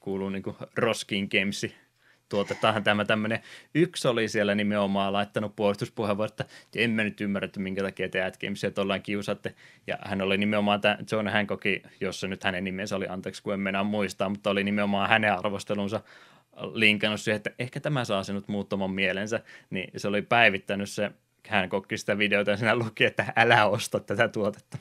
[0.00, 0.42] kuuluu niin
[0.76, 1.74] Roskin Gamesi
[2.28, 3.40] tuotetaan tämä tämmöinen.
[3.74, 6.44] Yksi oli siellä nimenomaan laittanut puolustuspuheenvuoro, että
[6.76, 9.54] en mä nyt ymmärrä, että minkä takia te at Gamesia tuollain kiusatte.
[9.86, 11.62] Ja hän oli nimenomaan tämä John Hancock,
[12.00, 16.00] jossa nyt hänen nimensä oli, anteeksi kun en mennä muistaa, mutta oli nimenomaan hänen arvostelunsa
[16.72, 19.40] linkannut siihen, että ehkä tämä saa sinut muuttamaan mielensä,
[19.70, 21.10] niin se oli päivittänyt se
[21.48, 24.78] hän kokki sitä videota ja siinä luki, että älä osta tätä tuotetta.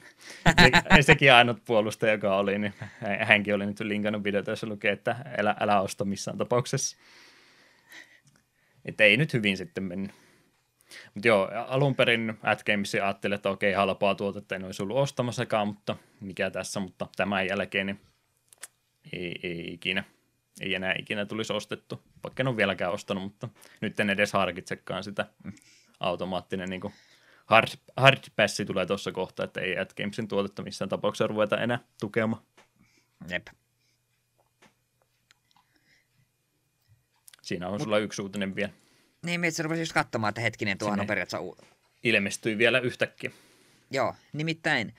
[0.96, 2.74] Se, sekin ainut puolustaja, joka oli, niin
[3.20, 6.98] hänkin oli nyt linkannut videota, jossa lukee, että älä, älä osta missään tapauksessa.
[8.88, 10.12] Että ei nyt hyvin sitten mennyt.
[11.14, 15.96] Mutta joo, alun perin Games ajatteli, että okei, halpaa tuotetta en olisi ollut ostamassakaan, mutta
[16.22, 18.00] mikä tässä, mutta tämän jälkeen niin
[19.14, 20.04] ei, ei ikinä
[20.62, 23.50] ei enää ikinä tulisi ostettu, vaikka en ole vieläkään ostanut, mutta
[23.82, 25.26] nyt en edes harkitsekaan sitä
[26.00, 26.82] automaattinen niin
[27.46, 32.42] hard, hard passi tulee tuossa kohtaa, että ei Gamesin tuotetta missään tapauksessa ruveta enää tukemaan.
[33.30, 33.48] Jep.
[37.48, 38.70] Siinä on Mut, sulla yksi uutinen vielä.
[39.26, 41.42] Niin, itse rupesin just katsomaan, että hetkinen, tuohan on periaatteessa...
[41.42, 41.58] U-
[42.04, 43.32] ilmestyi vielä yhtäkkiä.
[43.92, 44.94] Joo, nimittäin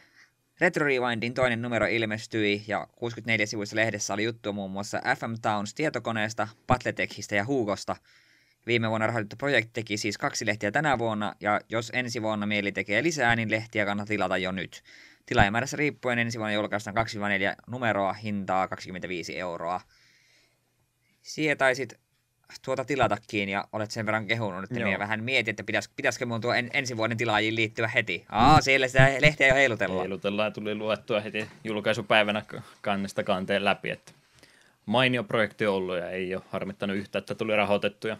[0.60, 5.74] Retro Rewindin toinen numero ilmestyi ja 64 sivuissa lehdessä oli juttu muun muassa FM Towns
[5.74, 7.96] tietokoneesta, Patletechistä ja Hugosta.
[8.66, 12.72] Viime vuonna rahoitettu projekti teki siis kaksi lehtiä tänä vuonna ja jos ensi vuonna mieli
[12.72, 14.82] tekee lisää, niin lehtiä kannattaa tilata jo nyt.
[15.26, 17.00] Tilaajamäärässä riippuen ensi vuonna julkaistaan 2-4
[17.66, 19.80] numeroa, hintaa 25 euroa.
[21.22, 22.07] Sietaisit
[22.64, 24.88] tuota tilatakin ja olet sen verran kehunut, että Joo.
[24.88, 28.24] minä vähän mietin, että pitäis, pitäisikö mun tuo en, ensi vuoden tilaajiin liittyä heti.
[28.28, 30.00] Aa, siellä sitä lehteä jo heilutellaan.
[30.00, 32.42] Heilutellaan tuli luettua heti julkaisupäivänä
[32.80, 34.12] kannesta kanteen läpi, että
[34.86, 38.16] mainio projekti on ollut ja ei ole harmittanut yhtä, että tuli rahoitettu ja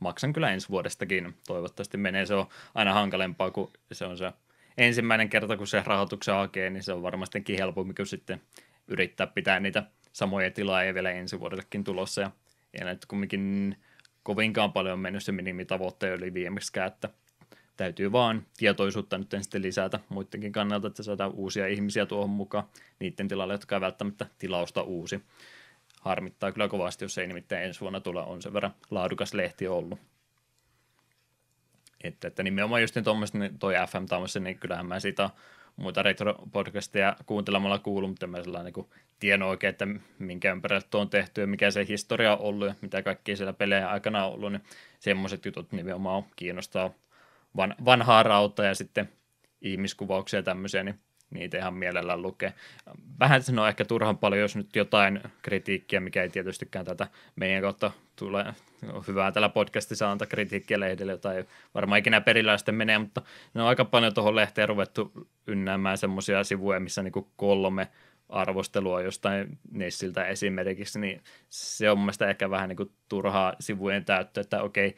[0.00, 1.34] maksan kyllä ensi vuodestakin.
[1.46, 4.32] Toivottavasti menee, se on aina hankalempaa, kun se on se
[4.78, 8.40] ensimmäinen kerta, kun se rahoituksen hakee, niin se on varmastikin helpompi kuin sitten
[8.88, 12.30] yrittää pitää niitä samoja tilaajia vielä ensi vuodellekin tulossa ja
[12.74, 13.76] ei näitä kumminkin
[14.22, 17.08] kovinkaan paljon mennyt se minimitavoitteen yli viimeksikään, että
[17.76, 22.64] täytyy vaan tietoisuutta nyt sitten lisätä muidenkin kannalta, että saadaan uusia ihmisiä tuohon mukaan
[22.98, 25.24] niiden tilalle, jotka ei välttämättä tilausta uusi.
[26.00, 29.98] Harmittaa kyllä kovasti, jos ei nimittäin ensi vuonna tule, on sen verran laadukas lehti ollut.
[32.04, 35.30] Että, että nimenomaan just niin tuommoista, niin toi FM tämmöistä, niin kyllähän mä sitä
[35.76, 38.86] muita retro-podcasteja kuuntelemalla kuulun, mutta mä sellainen niin
[39.20, 39.86] tiedän oikein, että
[40.18, 43.52] minkä ympärillä tuo on tehty ja mikä se historia on ollut ja mitä kaikkia siellä
[43.52, 44.62] pelejä aikana on ollut, niin
[44.98, 46.90] semmoiset jutut nimenomaan kiinnostaa
[47.56, 49.08] van, vanhaa rautaa ja sitten
[49.62, 51.00] ihmiskuvauksia ja tämmöisiä, niin
[51.34, 52.52] niitä ihan mielellään lukee.
[53.20, 57.62] Vähän se on ehkä turhan paljon, jos nyt jotain kritiikkiä, mikä ei tietystikään tätä meidän
[57.62, 58.44] kautta tule
[59.08, 61.44] hyvää tällä podcastissa antaa kritiikkiä lehdelle, jota ei
[61.74, 63.22] varmaan ikinä perillä sitten menee, mutta
[63.54, 67.88] ne on aika paljon tuohon lehteen ruvettu ynnäämään semmoisia sivuja, missä niinku kolme
[68.28, 74.04] arvostelua jostain Nessiltä esimerkiksi, niin se on mun mielestä ehkä vähän niin kuin turhaa sivujen
[74.04, 74.96] täyttö, että okei,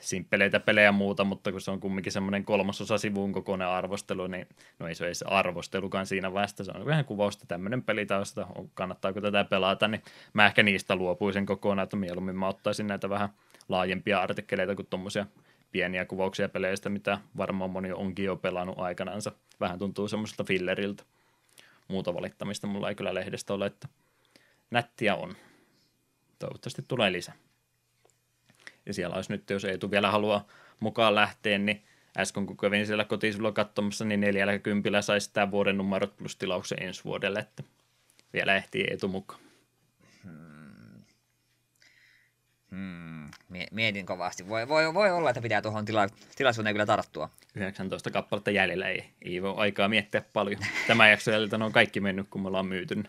[0.00, 4.46] simppeleitä pelejä ja muuta, mutta kun se on kumminkin semmoinen kolmasosa sivun kokoinen arvostelu, niin
[4.78, 9.44] no ei se ole arvostelukaan siinä vasta, se on vähän kuvausta tämmöinen pelitausta, kannattaako tätä
[9.44, 10.02] pelata, niin
[10.32, 13.28] mä ehkä niistä luopuisin kokonaan, että mieluummin mä ottaisin näitä vähän
[13.68, 15.26] laajempia artikkeleita kuin tuommoisia
[15.72, 19.32] pieniä kuvauksia peleistä, mitä varmaan moni onkin jo pelannut aikanansa.
[19.60, 21.02] Vähän tuntuu semmoiselta filleriltä.
[21.88, 23.88] Muuta valittamista mulla ei kyllä lehdestä ole, että
[24.70, 25.36] nättiä on.
[26.38, 27.34] Toivottavasti tulee lisää.
[28.86, 30.46] Ja siellä olisi nyt, jos Eetu vielä haluaa
[30.80, 31.82] mukaan lähteä, niin
[32.18, 37.04] äsken kun kävin siellä kotisivulla katsomassa, niin 40 saisi tämä vuoden numerot plus tilauksen ensi
[37.04, 37.62] vuodelle, että
[38.32, 39.40] vielä ehtii Eetu mukaan.
[42.70, 44.48] Hmm, mie- mietin kovasti.
[44.48, 47.30] Voi, voi, voi olla, että pitää tuohon tila- tilaisuuteen kyllä tarttua.
[47.54, 50.60] 19 kappaletta jäljellä ei, ei voi aikaa miettiä paljon.
[50.86, 53.04] Tämä jakso jäljiltä on kaikki mennyt, kun me ollaan myyty.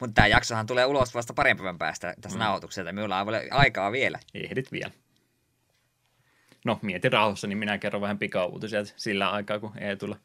[0.00, 2.42] Mutta tämä jaksohan tulee ulos vasta parin päivän päästä tästä mm.
[2.42, 2.92] nauhoitukselta.
[2.92, 4.18] Minulla on aikaa vielä.
[4.34, 4.90] Ehdit vielä.
[6.64, 10.16] No, mieti rauhassa, niin minä kerron vähän pikauutisia sillä aikaa, kun ei tule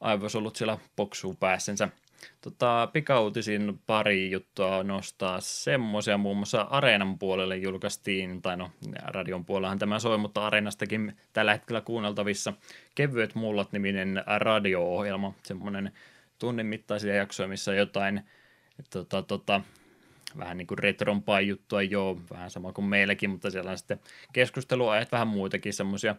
[0.00, 1.88] aivosolut siellä poksuu päässensä.
[2.40, 8.70] Tota, pikauutisiin pari juttua nostaa semmoisia, muun muassa Areenan puolelle julkaistiin, tai no
[9.04, 12.52] radion puolellahan tämä soi, mutta Areenastakin tällä hetkellä kuunneltavissa
[12.94, 15.92] Kevyet mullat niminen radio-ohjelma, semmoinen
[16.38, 18.22] tunnin mittaisia jaksoja, missä jotain
[18.90, 19.60] tota, tota,
[20.38, 24.00] vähän niin kuin retrompaa juttua, joo, vähän sama kuin meilläkin, mutta siellä on sitten
[24.32, 26.16] keskusteluajat vähän muitakin semmoisia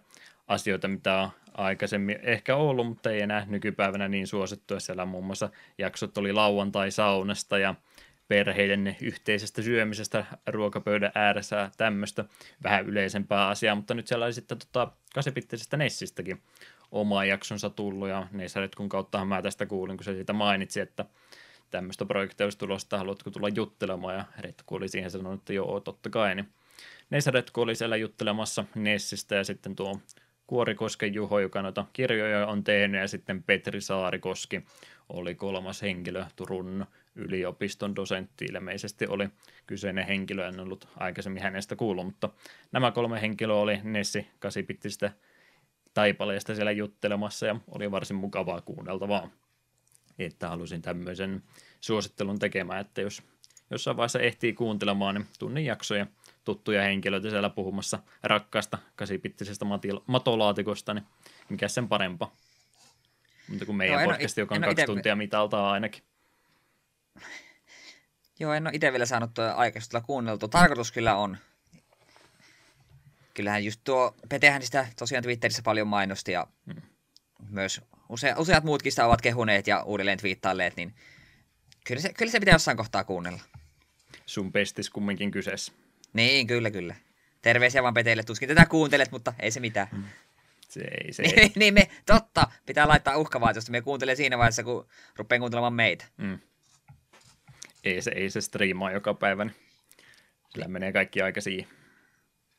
[0.47, 4.79] asioita, mitä on aikaisemmin ehkä ollut, mutta ei enää nykypäivänä niin suosittua.
[4.79, 7.75] Siellä muun muassa jaksot oli lauantai-saunasta ja
[8.27, 12.25] perheiden yhteisestä syömisestä ruokapöydän ääressä tämmöistä
[12.63, 16.41] vähän yleisempää asiaa, mutta nyt siellä oli sitten tota, kasipittisestä Nessistäkin
[16.91, 21.05] oma jaksonsa tullut ja Nesaretkun kauttahan mä tästä kuulin, kun se siitä mainitsi, että
[21.71, 26.09] tämmöistä projektia olisi tulossa, haluatko tulla juttelemaan, ja Retku oli siihen sanonut, että joo, totta
[26.09, 26.49] kai, niin
[27.09, 29.99] Nessa Retku oli siellä juttelemassa Nessistä, ja sitten tuo
[30.47, 34.65] Kuorikosken Juho, joka noita kirjoja on tehnyt, ja sitten Petri Saarikoski
[35.09, 36.85] oli kolmas henkilö, Turun
[37.15, 38.45] yliopiston dosentti.
[38.45, 39.29] Ilmeisesti oli
[39.67, 42.29] kyseinen henkilö, en ollut aikaisemmin hänestä kuullut, mutta
[42.71, 43.79] nämä kolme henkilöä oli.
[43.83, 45.11] Nessi kasipittisistä
[45.93, 49.29] taipaleesta siellä juttelemassa, ja oli varsin mukavaa kuunneltavaa
[50.25, 51.43] että halusin tämmöisen
[51.81, 53.23] suosittelun tekemään, että jos
[53.69, 56.07] jossain vaiheessa ehtii kuuntelemaan, niin tunnin jaksoja
[56.45, 61.05] tuttuja henkilöitä siellä puhumassa rakkaasta kasipittisestä matil- matolaatikosta, niin
[61.49, 62.31] mikä sen parempaa.
[63.49, 66.03] Mutta kuin meidän Joo, oo podcast, joka on kaksi ite- tuntia mitaltaa ainakin.
[68.39, 70.47] Joo, en ole itse vielä saanut tuo aikaisella kuunneltu.
[70.47, 71.37] Tarkoitus kyllä on.
[73.33, 76.81] Kyllähän just tuo, Petehän sitä tosiaan Twitterissä paljon mainosti ja Hmm.
[77.49, 80.93] Myös use, useat muutkin sitä ovat kehuneet ja uudelleen twiittailleet, niin
[81.85, 83.39] kyllä se, kyllä se pitää jossain kohtaa kuunnella.
[84.25, 85.73] Sun pestis kumminkin kyseessä.
[86.13, 86.95] Niin, kyllä, kyllä.
[87.41, 90.11] Terveisiä vaan Peteille, tuskin tätä kuuntelet, mutta ei se mitään.
[90.69, 91.35] Se ei, se ei.
[91.35, 93.71] niin, niin me, totta, pitää laittaa uhkavaatimusta.
[93.71, 96.05] Me kuuntelee siinä vaiheessa, kun rupeaa kuuntelemaan meitä.
[96.17, 96.39] Mm.
[97.83, 99.55] Ei se, ei se striimaa joka päivä, niin
[100.49, 101.69] sillä menee kaikki aika siihen.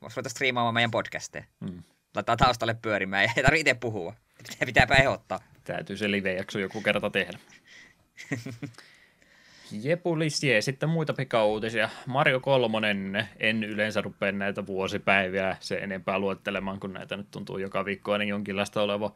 [0.00, 1.44] Voisi ruveta striimaamaan meidän podcasteja.
[1.60, 1.82] Mm.
[2.14, 4.14] Laittaa taustalle pyörimään ja ei tarvitse itse puhua.
[4.42, 5.40] Pitää, pitääpä ehdottaa.
[5.64, 7.38] Täytyy se live-jakso joku kerta tehdä.
[9.82, 11.88] Jepulisje, sitten muita pikauutisia.
[12.06, 17.84] Mario Kolmonen, en yleensä rupea näitä vuosipäiviä se enempää luettelemaan, kun näitä nyt tuntuu joka
[17.84, 19.14] viikko aina jonkinlaista oleva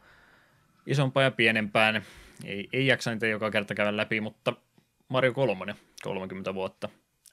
[0.85, 2.05] isompaa ja pienempään.
[2.45, 4.53] Ei, ei jaksa niitä joka kerta käydä läpi, mutta
[5.07, 6.89] Mario Kolmonen, 30 vuotta.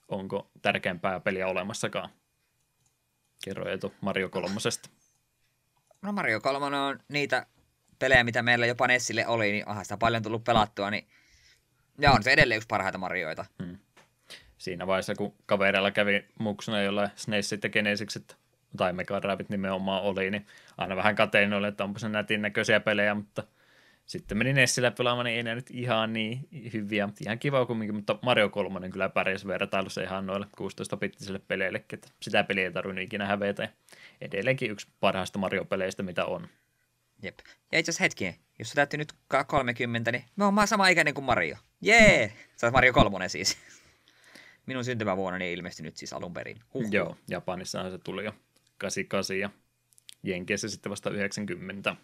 [0.09, 2.11] Onko tärkeämpää peliä olemassakaan?
[3.45, 4.91] Kerro Eetu Mario Kolmosesta.
[6.03, 7.47] No Mario 3 on niitä
[8.03, 11.07] pelejä, mitä meillä jopa Nessille oli, niin onhan sitä paljon tullut pelattua, niin
[12.01, 13.45] ja on se edelleen yksi parhaita Marioita.
[13.63, 13.79] Hmm.
[14.59, 18.37] Siinä vaiheessa, kun kavereilla kävi muksuna jolla SNESit ja Genesikset
[18.77, 20.47] tai Mega Driveit nimenomaan oli, niin
[20.79, 23.43] aina vähän katein oli, että onpa se nätin näköisiä pelejä, mutta
[24.07, 27.09] sitten meni Nessillä pelaamaan, niin ei ne nyt ihan niin hyviä.
[27.21, 32.45] Ihan kiva kumminkin, mutta Mario 3 kyllä pärjäsi vertailussa ihan noille 16-pittisille peleille, että sitä
[32.45, 33.69] peliä ei tarvinnut ikinä hävetä.
[34.21, 36.49] Edelleenkin yksi parhaista Mario-peleistä, mitä on.
[37.23, 37.39] Jep.
[37.73, 39.13] Ja itse asiassa hetki, jos sä täytyy nyt
[39.47, 41.57] 30, niin me on sama ikäinen kuin Mario.
[41.81, 42.33] Jee!
[42.57, 43.59] Sä oot Mario 3 siis.
[44.67, 46.61] Minun syntymävuonna niin ilmestyi nyt siis alun perin.
[46.75, 46.85] Huh.
[46.91, 48.33] Joo, Japanissahan se tuli jo
[48.79, 49.51] 88 ja
[50.23, 51.97] Jenkeissä sitten vasta 90.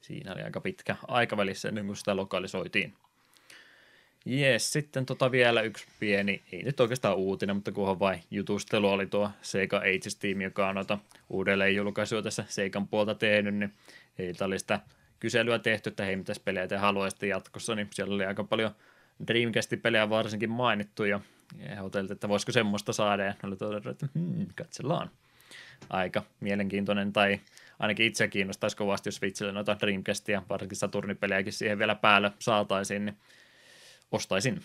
[0.00, 2.94] Siinä oli aika pitkä aikavälissä ennen kuin sitä lokalisoitiin.
[4.24, 9.06] Jees, sitten tota vielä yksi pieni, ei nyt oikeastaan uutinen, mutta kunhan vain jutustelu oli
[9.06, 10.98] tuo Sega Ages-tiimi, joka on noita
[11.30, 13.72] uudelleen julkaisuja tässä Seikan puolta tehnyt, niin
[14.18, 14.80] heiltä oli sitä
[15.20, 18.70] kyselyä tehty, että hei, mitäs pelejä te haluaisitte jatkossa, niin siellä oli aika paljon
[19.26, 21.20] Dreamcast-pelejä varsinkin mainittu, ja
[21.58, 25.10] ehdoteltiin, että voisiko semmoista saada, ja oli todennut, että hmm, katsellaan.
[25.90, 27.40] Aika mielenkiintoinen, tai
[27.78, 33.16] ainakin itse kiinnostaisi kovasti, jos Switchille noita Dreamcastia, varsinkin Saturnipelejäkin siihen vielä päälle saataisiin, niin
[34.12, 34.62] ostaisin.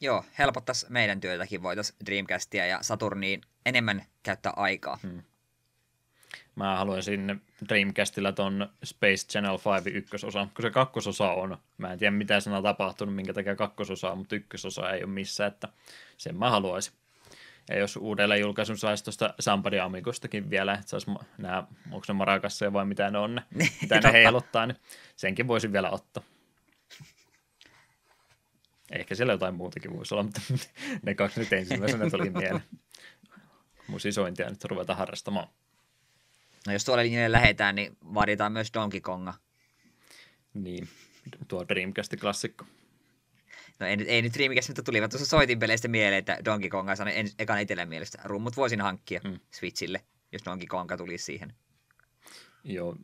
[0.00, 4.98] Joo, helpottaisi meidän työtäkin, voitaisiin Dreamcastia ja Saturniin enemmän käyttää aikaa.
[5.02, 5.22] Hmm.
[6.54, 11.58] Mä haluaisin Dreamcastilla ton Space Channel 5 ykkösosa, kun se kakkososa on.
[11.78, 15.12] Mä en tiedä mitä siinä on tapahtunut, minkä takia kakkososa on, mutta ykkösosa ei ole
[15.12, 15.68] missään, että
[16.16, 16.92] sen mä haluaisin.
[17.68, 22.72] Ja jos uudelleen julkaisun saisi tuosta Sampari Amikostakin vielä, että saisi nämä, onko ne marakasseja
[22.72, 23.44] vai mitä ne on ne,
[23.82, 24.76] mitä ne heiluttaa, niin
[25.16, 26.22] senkin voisin vielä ottaa.
[28.90, 30.40] Ehkä siellä jotain muutakin voisi olla, mutta
[31.02, 32.62] ne kaksi nyt ensimmäisenä tuli mieleen.
[33.86, 35.48] Musisointia nyt ruveta harrastamaan.
[36.66, 39.34] No jos tuolle linjalle lähetään, niin vaaditaan myös Donkey Konga.
[40.54, 40.88] Niin,
[41.48, 42.64] tuo Dreamcast-klassikko.
[43.78, 47.28] No ei, ei nyt Dreamcast, mutta tulivat tuossa soitinpeleistä mieleen, että Donkey Konga sanoi en,
[47.38, 48.18] ekan etelän mielestä.
[48.24, 49.40] Rummut voisin hankkia hmm.
[49.50, 51.54] Switchille, jos Donkey Konga tulisi siihen.
[52.64, 52.96] Joo,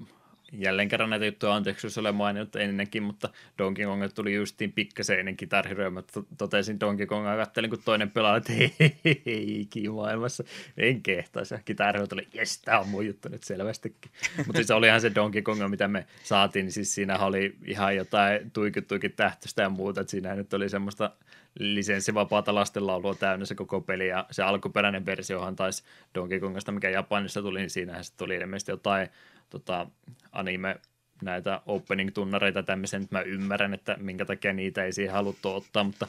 [0.58, 3.28] jälleen kerran näitä juttuja anteeksi, jos olen maininnut ennenkin, mutta
[3.58, 6.02] Donkey Kong tuli justiin pikkasen ennen kitariroja,
[6.38, 10.44] totesin Donkey Kongaa, kattelin kun toinen pelaa, että hei, maailmassa,
[10.76, 11.54] en kehtaisi.
[11.64, 14.10] Kitariroja tuli, jes, tämä on mun juttu nyt selvästikin.
[14.36, 18.50] mutta siis olihan se Donkey Kong, mitä me saatiin, niin siis siinä oli ihan jotain
[18.50, 21.10] tuikittuikin tähtöstä ja muuta, että siinä nyt oli semmoista
[21.58, 27.42] lisenssivapaata lastenlaulua täynnä se koko peli, ja se alkuperäinen versiohan taisi Donkey Kongasta, mikä Japanissa
[27.42, 29.08] tuli, niin siinähän se tuli ilmeisesti jotain
[29.50, 29.86] tota,
[30.32, 30.80] anime
[31.22, 36.06] näitä opening-tunnareita tämmöisen, että mä ymmärrän, että minkä takia niitä ei siihen haluttu ottaa, mutta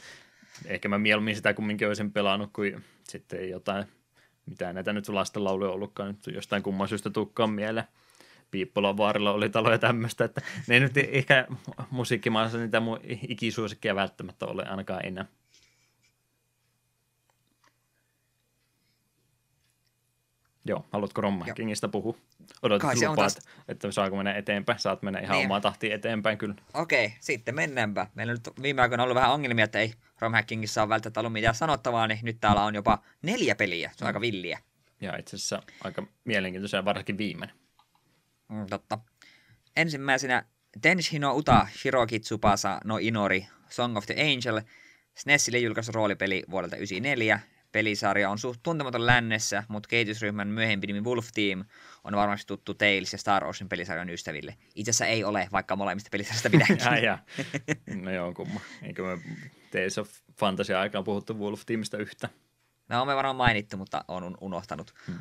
[0.66, 3.86] ehkä mä mieluummin sitä kumminkin olisin pelannut kuin sitten jotain,
[4.45, 7.88] mitä näitä nyt lastenlauluja ollutkaan, nyt jostain kumman syystä tukkaan mieleen.
[8.52, 11.48] Piippolan vaarilla oli taloja tämmöistä, että ne nyt ehkä
[11.91, 15.26] musiikkimaassa niitä mun ikisuosikkia välttämättä ole ainakaan enää.
[20.65, 22.17] Joo, haluatko Romhackingista puhua?
[22.61, 23.39] Odotat lupaat, taas...
[23.67, 24.79] että saako mennä eteenpäin.
[24.79, 25.45] Saat mennä ihan niin.
[25.45, 26.55] omaa tahtiin eteenpäin kyllä.
[26.73, 28.07] Okei, okay, sitten mennäänpä.
[28.15, 31.55] Meillä on nyt viime aikoina ollut vähän ongelmia, että ei Romhackingissa ole välttämättä ollut mitään
[31.55, 33.91] sanottavaa, niin nyt täällä on jopa neljä peliä.
[33.95, 34.07] Se on mm.
[34.07, 34.59] aika villiä.
[35.01, 37.55] Ja itse asiassa aika mielenkiintoisia, varsinkin viimeinen.
[38.49, 38.99] Mm, totta.
[39.75, 40.45] Ensimmäisenä
[40.81, 44.61] Tenshi no Uta Shiroki Tsubasa no Inori Song of the Angel,
[45.15, 51.27] SNESille julkaisu roolipeli vuodelta 1994, Pelisarja on suht tuntematon lännessä, mutta kehitysryhmän myöhempi nimi Wolf
[51.34, 51.65] Team
[52.03, 54.56] on varmasti tuttu Tales ja Star Ocean pelisarjan ystäville.
[54.76, 56.77] Itse asiassa ei ole, vaikka molemmista pelisarjasta pidänkin.
[56.85, 57.19] ja, ja.
[58.03, 58.60] No joo, kumma.
[58.84, 59.22] Eikö me
[59.72, 62.30] Tales of Fantasia aikaan puhuttu Wolf Teamista yhtä?
[62.89, 64.93] No me varmaan mainittu, mutta on unohtanut.
[65.07, 65.19] Hmm.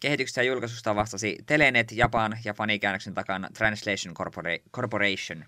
[0.00, 5.44] Kehityksestä ja julkaisusta vastasi Telenet Japan ja fanikäännöksen takana Translation Corpora- Corporation.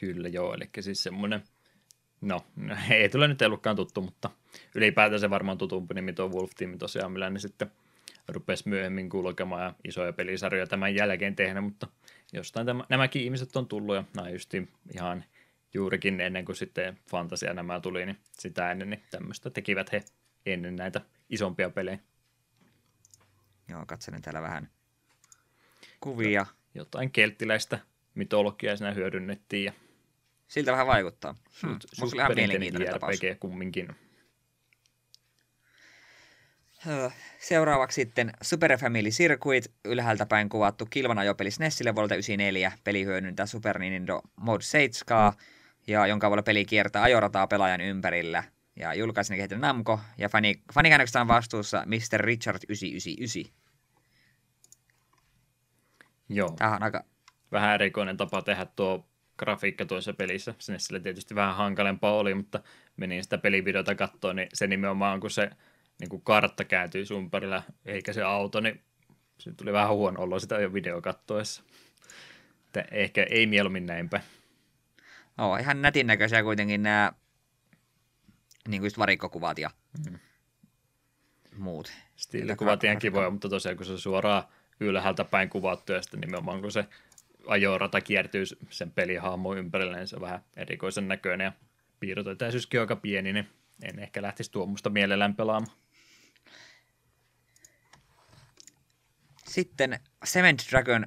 [0.00, 1.42] Kyllä joo, eli siis semmoinen–
[2.20, 2.46] No,
[2.90, 4.30] ei tule nyt ollutkaan tuttu, mutta
[4.74, 7.70] ylipäätään se varmaan tutumpi nimi tuo Wolf Team tosiaan, millä ne sitten
[8.28, 11.86] rupesi myöhemmin kulkemaan ja isoja pelisarjoja tämän jälkeen tehdä, mutta
[12.32, 14.54] jostain tämä, nämäkin ihmiset on tullut ja nämä just
[14.94, 15.24] ihan
[15.74, 20.04] juurikin ennen kuin sitten Fantasia nämä tuli, niin sitä ennen niin tämmöistä tekivät he
[20.46, 21.00] ennen näitä
[21.30, 21.98] isompia pelejä.
[23.68, 24.68] Joo, katselen täällä vähän
[26.00, 26.46] kuvia.
[26.74, 27.78] Jotain kelttiläistä
[28.14, 29.72] mitologiaa siinä hyödynnettiin ja
[30.48, 31.32] Siltä vähän vaikuttaa.
[31.62, 31.70] Hmm.
[31.72, 33.22] Suht, Musta oli ihan mielenkiintoinen tapaus.
[33.22, 33.88] JRPG kumminkin.
[37.38, 42.72] Seuraavaksi sitten Super Family Circuit, ylhäältä päin kuvattu kilvan ajopeli SNESille vuodelta 94.
[42.84, 45.32] Peli hyödyntää Super Nintendo Mode 7,
[45.86, 48.44] ja jonka avulla peli kiertää ajorataa pelaajan ympärillä.
[48.76, 52.20] Ja julkaisin kehittänyt Namco, ja fani, fanikäännöksestä on vastuussa Mr.
[52.20, 53.54] Richard 999.
[56.28, 57.04] Joo, Tämä on aika...
[57.52, 59.08] vähän erikoinen tapa tehdä tuo
[59.38, 60.54] grafiikka tuossa pelissä.
[60.58, 62.60] Sinne sille tietysti vähän hankalempaa oli, mutta
[62.96, 65.50] menin sitä pelivideota katsoa, niin se nimenomaan kun se
[66.00, 68.80] niin kuin kartta kääntyy sun ympärillä, eikä se auto, niin
[69.38, 71.62] se tuli vähän huono olo sitä jo video kattoessa.
[72.66, 74.20] Että ehkä ei mieluummin näinpä.
[75.38, 77.12] Oo, ihan nätin näköisiä kuitenkin nämä
[78.68, 79.70] niin kuin just varikkokuvat ja
[80.10, 80.18] Mm.
[81.56, 81.92] muut.
[82.16, 84.42] Stiilikuvat ihan kivoja, mutta tosiaan kun se on suoraan
[84.80, 86.84] ylhäältä päin kuvattu ja sitten nimenomaan kun se
[87.46, 91.52] ajorata kiertyy sen pelihahmon ympärille, niin se on vähän erikoisen näköinen ja
[92.00, 93.48] piirrotetäisyyskin on aika pieni, niin
[93.82, 95.76] en ehkä lähtisi tuommoista mielellään pelaamaan.
[99.46, 101.06] Sitten Cement Dragon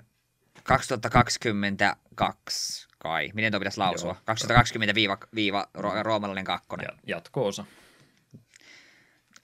[0.64, 3.32] 2022 kai.
[3.34, 4.10] Miten tuo pitäisi lausua?
[4.10, 4.18] Joo.
[4.26, 6.86] 2020 viiva, viiva ro- roomalainen kakkonen.
[6.86, 7.66] Ja jatko-osa.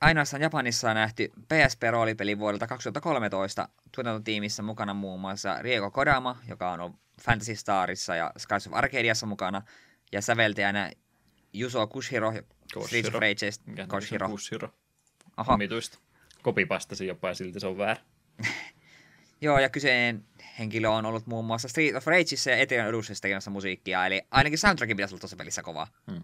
[0.02, 3.70] Ainoastaan Japanissa on nähty PSP-roolipeli vuodelta 2013.
[3.96, 9.26] Tuotantotiimissä mukana muun muassa Rieko Kodama, joka on ollut Fantasy Starissa ja Skies of Arcadiassa
[9.26, 9.62] mukana,
[10.12, 10.92] ja säveltäjänä
[11.54, 12.34] Juso Kushiro,
[12.86, 13.14] Streets of
[13.88, 14.26] Koshiro.
[14.26, 14.70] on Kushiro.
[15.38, 15.54] Aha.
[15.54, 16.00] Omituista.
[16.42, 18.02] Kopipastasin jopa ja silti se on väärä.
[19.42, 20.26] Joo, ja kyseinen
[20.60, 24.60] henkilö on ollut muun muassa Street of Rageissa ja Ethereum Edusissa tekemässä musiikkia, eli ainakin
[24.60, 25.88] soundtrackin pitäisi olla tuossa pelissä kova.
[26.12, 26.24] Hmm.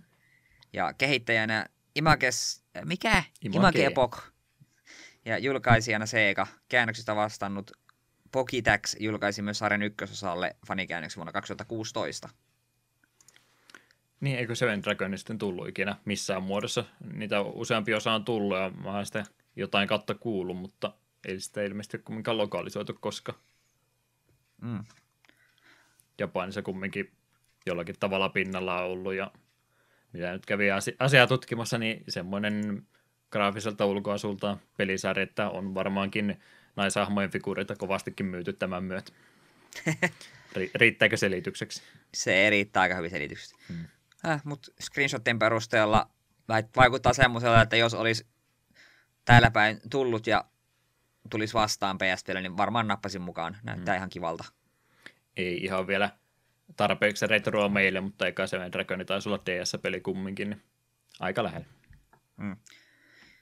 [0.73, 3.23] Ja kehittäjänä Images, mikä?
[3.41, 3.57] Image.
[3.57, 4.19] Image Epoch.
[5.25, 7.71] Ja julkaisijana Sega, käännöksistä vastannut
[8.31, 12.29] Pokitax julkaisi myös sarjan ykkösosalle fanikäännöksen vuonna 2016.
[14.21, 16.85] Niin, eikö Seven Dragon sitten tullut ikinä missään muodossa?
[17.13, 19.23] Niitä useampi osa on tullut ja mä oon sitä
[19.55, 20.93] jotain kautta kuullut, mutta
[21.27, 23.39] ei sitä ilmeisesti kumminkaan lokalisoitu koskaan.
[24.61, 24.83] Mm.
[26.19, 27.11] Japanissa kumminkin
[27.65, 29.31] jollakin tavalla pinnalla on ollut ja
[30.13, 32.87] mitä nyt kävi asi- asiaa tutkimassa, niin semmoinen
[33.31, 36.39] graafiselta ulkoasulta pelisarja, että on varmaankin
[36.75, 39.11] naisahmojen figuureita kovastikin myyty tämän myötä.
[40.57, 41.81] Ri- riittääkö selitykseksi?
[42.13, 43.53] Se riittää aika hyvin selitykset.
[43.67, 43.85] Hmm.
[44.27, 46.09] Äh, Mutta screenshottien perusteella
[46.75, 48.25] vaikuttaa semmoisella, että jos olisi
[49.25, 50.45] täällä päin tullut ja
[51.29, 53.57] tulisi vastaan PSPlle, niin varmaan nappasin mukaan.
[53.63, 53.97] Näyttää hmm.
[53.97, 54.43] ihan kivalta.
[55.37, 56.09] Ei ihan vielä
[56.77, 60.61] tarpeeksi retroa meille, mutta eikä Seven Dragon taisi olla DS-peli kumminkin, niin
[61.19, 61.65] aika lähellä.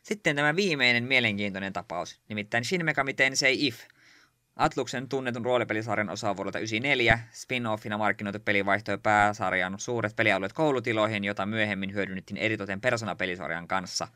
[0.04, 3.80] Sitten tämä viimeinen mielenkiintoinen tapaus, nimittäin Shin Megami Tensei If.
[4.56, 11.46] Atluksen tunnetun roolipelisarjan osa vuodelta 94, spin-offina markkinoitu peli vaihtoi pääsarjan suuret pelialueet koulutiloihin, jota
[11.46, 14.08] myöhemmin hyödynnettiin eritoten Persona-pelisarjan kanssa.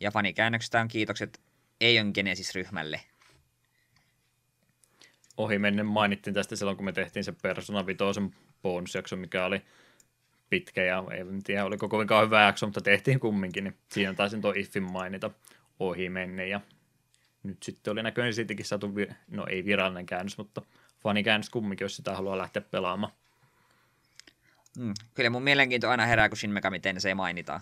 [0.00, 1.40] Ja fanikäännöksestä on kiitokset
[1.80, 3.00] Eion Genesis-ryhmälle.
[5.42, 7.98] Ohi mennen mainittiin tästä silloin, kun me tehtiin se Persona 5
[8.62, 9.62] bonusjakso, mikä oli
[10.50, 14.40] pitkä ja ei en tiedä, oliko kovinkaan hyvä jakso, mutta tehtiin kumminkin, niin siinä taisin
[14.42, 15.30] tuo Iffin mainita
[15.78, 16.60] ohi menne ja
[17.42, 20.62] nyt sitten oli näköinen siitäkin saatu, vi- no ei virallinen käännös, mutta
[21.02, 23.12] fanikäännös kumminkin, jos sitä haluaa lähteä pelaamaan.
[24.78, 24.94] Mm.
[25.14, 27.60] Kyllä mun mielenkiinto aina herää, kun Shin Megami Tensei mainitaan.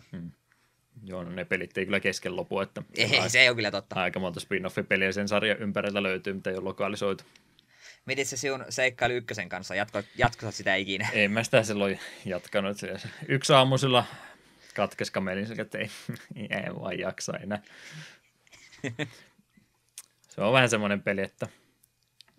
[1.04, 4.00] Joo, no ne pelit ei kyllä kesken lopu, että Ei, se ei ole kyllä totta.
[4.02, 7.24] aika monta spin-off-peliä sen sarjan ympäriltä löytyy, mitä ei ole lokalisoitu.
[8.08, 9.74] Miten se sinun seikkailu ykkösen kanssa?
[9.74, 11.08] Jatko, jatkosat sitä ikinä?
[11.14, 12.76] En mä sitä silloin jatkanut.
[13.28, 14.04] Yksi aamusilla
[14.74, 15.90] katkesi kamelin, että ei,
[16.36, 17.62] ei vaan jaksa enää.
[20.28, 21.46] Se on vähän semmoinen peli, että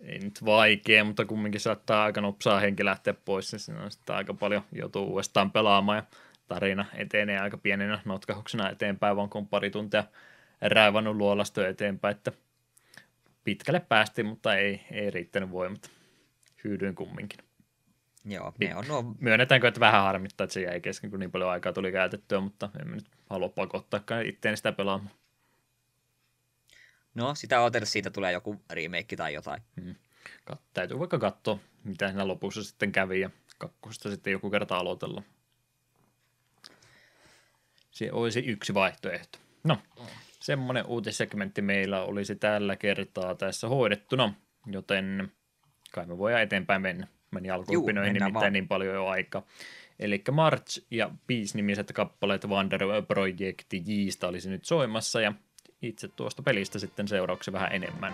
[0.00, 4.16] ei nyt vaikea, mutta kumminkin saattaa aika nopsaa henki lähteä pois, niin siinä on sitten
[4.16, 6.02] aika paljon joutuu uudestaan pelaamaan ja
[6.48, 10.04] tarina etenee aika pienenä notkahuksena eteenpäin, vaan kun on pari tuntia
[10.60, 12.32] raivannut luolasta eteenpäin, että
[13.50, 15.90] pitkälle päästiin, mutta ei, ei riittänyt voimat.
[16.64, 17.38] Hyydyin kumminkin.
[18.24, 21.50] Joo, ne on nuo Myönnetäänkö, että vähän harmittaa, että se jäi kesken, kun niin paljon
[21.50, 25.14] aikaa tuli käytettyä, mutta en mä nyt halua pakottaakaan itteen sitä pelaamaan.
[27.14, 29.62] No, sitä odotella, siitä tulee joku remake tai jotain.
[30.50, 35.22] Kat- täytyy vaikka katsoa, mitä siinä lopussa sitten kävi ja kakkosta sitten joku kerta aloitella.
[37.90, 39.38] Se olisi yksi vaihtoehto.
[39.64, 39.78] No,
[40.42, 44.34] semmoinen uutissegmentti meillä olisi tällä kertaa tässä hoidettuna,
[44.66, 45.32] joten
[45.92, 47.06] kai me voidaan eteenpäin mennä.
[47.30, 48.52] Meni alkuopinoihin mennään nimittäin vaan.
[48.52, 49.42] niin paljon jo aikaa.
[49.98, 55.32] Eli March ja Peace-nimiset kappaleet Wander Project Jistä olisi nyt soimassa ja
[55.82, 58.12] itse tuosta pelistä sitten seuraavaksi vähän enemmän.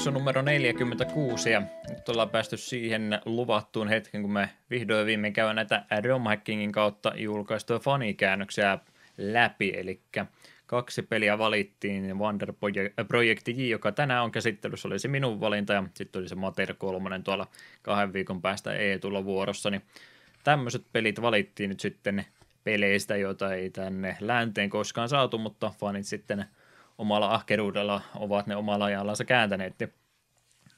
[0.00, 5.56] Jakso numero 46 ja nyt ollaan päästy siihen luvattuun hetken, kun me vihdoin viimein käydään
[5.56, 8.78] näitä ROM-hackingin kautta julkaistuja fanikäännöksiä
[9.18, 10.00] läpi, eli
[10.66, 12.52] kaksi peliä valittiin, Wonder
[13.08, 16.74] Project J, joka tänään on käsittelyssä, oli se minun valinta, ja sitten oli se Mater
[16.78, 17.46] 3 tuolla
[17.82, 19.82] kahden viikon päästä E-tulla vuorossa, niin
[20.44, 22.26] tämmöiset pelit valittiin nyt sitten
[22.64, 26.44] peleistä, joita ei tänne länteen koskaan saatu, mutta fanit sitten
[27.00, 29.74] omalla ahkeruudella ovat ne omalla ajallansa kääntäneet.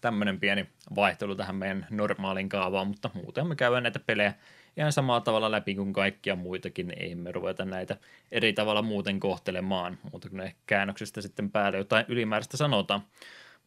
[0.00, 0.66] Tämmöinen pieni
[0.96, 4.34] vaihtelu tähän meidän normaaliin kaavaan, mutta muuten me käydään näitä pelejä
[4.76, 6.92] ihan samalla tavalla läpi kuin kaikkia muitakin.
[6.96, 7.96] Ei me ruveta näitä
[8.32, 13.00] eri tavalla muuten kohtelemaan, mutta kun ne käännöksestä sitten päälle jotain ylimääräistä sanotaan.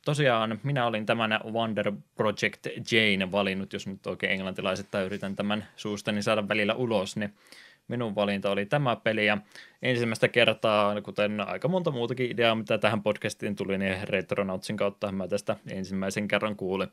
[0.06, 5.68] Tosiaan minä olin tämän Wonder Project Jane valinnut, jos nyt oikein englantilaiset tai yritän tämän
[5.76, 7.34] suustani saada välillä ulos, niin
[7.88, 9.38] minun valinta oli tämä peli ja
[9.82, 15.28] ensimmäistä kertaa, kuten aika monta muutakin ideaa, mitä tähän podcastiin tuli, niin Retronautsin kautta mä
[15.28, 16.88] tästä ensimmäisen kerran kuulin.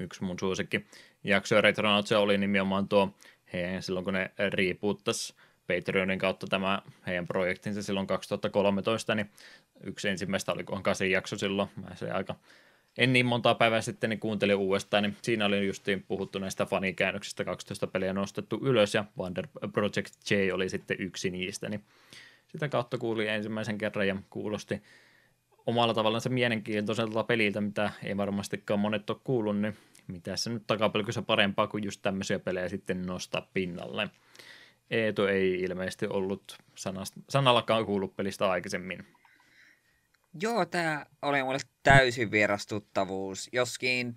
[0.00, 0.86] Yksi mun suosikki
[1.24, 3.14] jakso Retronautsia oli nimenomaan tuo
[3.52, 5.34] heidän, silloin kun ne riipuuttas
[5.66, 9.30] Patreonin kautta tämä heidän projektinsa silloin 2013, niin
[9.84, 11.68] yksi ensimmäistä oli kun kasin jakso silloin.
[11.76, 12.34] Mä se aika
[12.98, 17.44] en niin monta päivää sitten niin kuuntelin uudestaan, niin siinä oli justiin puhuttu näistä fanikäännöksistä,
[17.44, 21.84] 12 peliä nostettu ylös ja Wonder Project J oli sitten yksi niistä, niin
[22.46, 24.82] sitä kautta kuuli ensimmäisen kerran ja kuulosti
[25.66, 29.76] omalla tavallaan se mielenkiintoiselta peliltä, mitä ei varmastikaan monet ole kuullut, niin
[30.06, 34.10] mitä se nyt takapelkyssä parempaa kuin just tämmöisiä pelejä sitten nostaa pinnalle.
[34.90, 39.06] Eetu ei ilmeisesti ollut sanasta, sanallakaan kuullut pelistä aikaisemmin.
[40.40, 43.48] Joo, tämä oli mulle täysin vierastuttavuus.
[43.52, 44.16] Joskin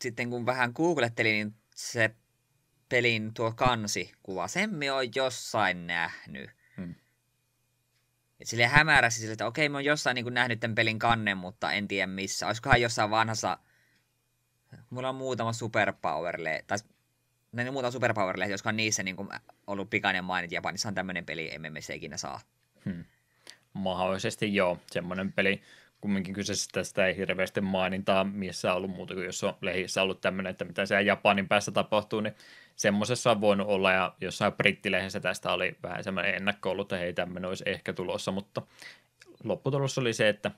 [0.00, 2.10] sitten kun vähän googlettelin, niin se
[2.88, 6.50] pelin tuo kansikuva, sen me on jossain nähnyt.
[6.76, 6.94] Hmm.
[8.40, 11.72] Et sille hämäräsi sille, että okei, mä oon jossain niin nähnyt tämän pelin kannen, mutta
[11.72, 12.46] en tiedä missä.
[12.46, 13.58] Olisikohan jossain vanhassa...
[14.90, 16.78] Mulla on muutama superpower tai
[17.52, 19.28] ne muutama superpower jotka on niissä niin kuin
[19.66, 20.52] ollut pikainen mainit.
[20.52, 22.40] Japanissa on tämmöinen peli, emme me se ikinä saa.
[22.84, 23.04] Hmm
[23.72, 25.62] mahdollisesti joo, semmoinen peli,
[26.02, 30.20] kumminkin kyseessä tästä ei hirveästi mainintaa missä on ollut muuta kuin jos on lehissä ollut
[30.20, 32.34] tämmöinen, että mitä siellä Japanin päässä tapahtuu, niin
[32.76, 37.12] semmoisessa on voinut olla, ja jossain brittilehdessä tästä oli vähän semmoinen ennakko ollut, että hei,
[37.12, 38.62] tämmöinen olisi ehkä tulossa, mutta
[39.44, 40.50] lopputulos oli se, että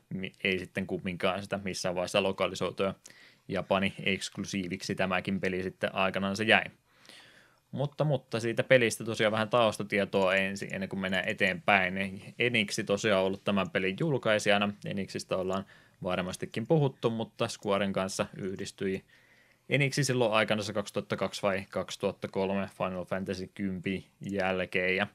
[0.45, 2.95] ei sitten kumminkaan sitä missään vaiheessa lokalisoitua
[3.49, 6.65] Japani eksklusiiviksi tämäkin peli sitten aikanaan se jäi.
[7.75, 12.23] Mutta, mutta siitä pelistä tosiaan vähän taustatietoa ensin, ennen kuin mennään eteenpäin.
[12.39, 14.73] Eniksi tosiaan ollut tämän pelin julkaisijana.
[14.85, 15.65] Eniksistä ollaan
[16.03, 19.05] varmastikin puhuttu, mutta Squaren kanssa yhdistyi
[19.69, 24.97] Eniksi silloin aikana 2002 vai 2003 Final Fantasy 10 jälkeen.
[24.97, 25.07] Ja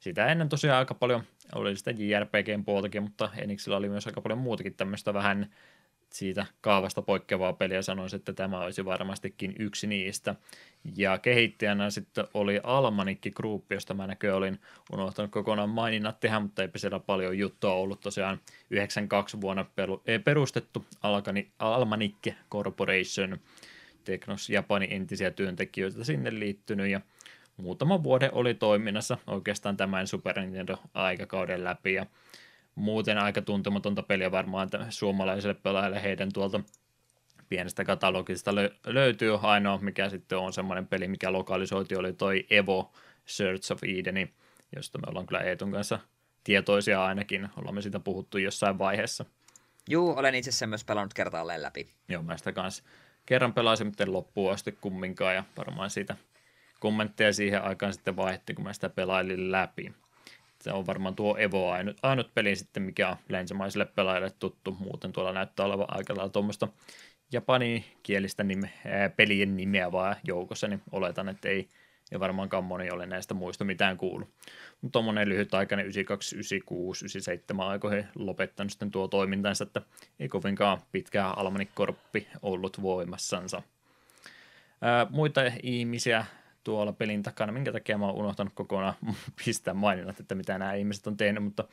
[0.00, 1.22] sitä ennen tosiaan aika paljon
[1.54, 5.54] oli sitä JRPGn puoltakin, mutta Enixillä oli myös aika paljon muutakin tämmöistä vähän
[6.12, 10.34] siitä kaavasta poikkeavaa peliä sanoisin, että tämä olisi varmastikin yksi niistä.
[10.96, 14.60] Ja kehittäjänä sitten oli Almanikki Group, josta mä näköjään olin
[14.92, 18.00] unohtanut kokonaan maininnat tehdä, mutta eipä siellä paljon juttua ollut.
[18.00, 19.66] Tosiaan 92 vuonna
[20.24, 23.38] perustettu Alkani, Almanikki Corporation,
[24.04, 27.00] Teknos Japanin entisiä työntekijöitä sinne liittynyt ja
[27.56, 32.06] muutama vuoden oli toiminnassa oikeastaan tämän Super Nintendo-aikakauden läpi ja
[32.74, 36.60] muuten aika tuntematonta peliä varmaan suomalaiselle pelaajalle heidän tuolta
[37.48, 42.92] pienestä katalogista lö- löytyy ainoa, mikä sitten on semmoinen peli, mikä lokalisoitiin, oli toi Evo
[43.26, 44.28] Search of Eden,
[44.76, 45.98] josta me ollaan kyllä Eetun kanssa
[46.44, 49.24] tietoisia ainakin, ollaan me siitä puhuttu jossain vaiheessa.
[49.88, 51.90] Juu, olen itse asiassa myös pelannut kertaalleen läpi.
[52.08, 52.84] Joo, mä sitä kanssa
[53.26, 56.16] kerran pelasin, mutta loppuun asti kumminkaan, ja varmaan siitä
[56.80, 59.92] kommentteja siihen aikaan sitten vaihdettiin, kun mä sitä pelailin läpi.
[60.60, 64.76] Se on varmaan tuo Evo ainut, ainut peli sitten, mikä on länsimaisille pelaajille tuttu.
[64.80, 66.68] Muuten tuolla näyttää olevan aika lailla tuommoista
[67.32, 71.68] japanikielistä nime, ää, pelien nimeä vaan joukossa, niin oletan, että ei,
[72.10, 74.28] ja varmaankaan moni ole näistä muista mitään kuullut.
[74.80, 79.82] Mutta tuommoinen lyhytaikainen 92, 96, 97 aikoihin lopettanut sitten tuo toimintansa, että
[80.20, 83.62] ei kovinkaan pitkään Almanikkorppi ollut voimassansa.
[84.80, 86.24] Ää, muita ihmisiä
[86.64, 88.94] tuolla pelin takana, minkä takia mä oon unohtanut kokonaan
[89.44, 91.64] pistää maininnat, että mitä nämä ihmiset on tehnyt, mutta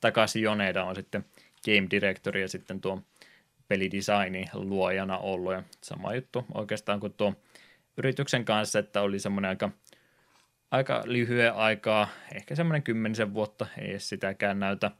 [0.00, 1.24] takaisin Joneda on sitten
[1.64, 3.02] game director ja sitten tuo
[3.68, 5.52] pelidesignin luojana ollut.
[5.52, 7.34] Ja sama juttu oikeastaan kuin tuo
[7.96, 9.70] yrityksen kanssa, että oli semmoinen aika,
[10.70, 14.90] aika lyhyen aikaa, ehkä semmoinen kymmenisen vuotta, ei edes sitäkään näytä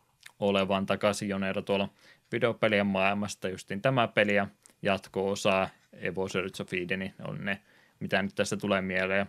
[0.40, 1.88] olevan takaisin Joneda tuolla
[2.32, 4.46] videopelien maailmasta, justiin tämä peli ja
[4.82, 7.60] jatko-osa Evo Search of Eden, on ne
[8.00, 9.26] mitä nyt tässä tulee mieleen.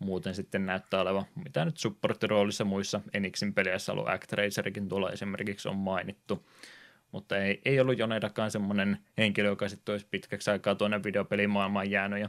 [0.00, 5.76] Muuten sitten näyttää olevan, mitä nyt supporttiroolissa muissa Enixin peleissä ollut Actracerikin tuolla esimerkiksi on
[5.76, 6.48] mainittu.
[7.12, 12.20] mutta ei, ei ollut Jonedakaan semmoinen henkilö, joka sitten olisi pitkäksi aikaa tuonne videopelimaailmaan jäänyt,
[12.20, 12.28] ja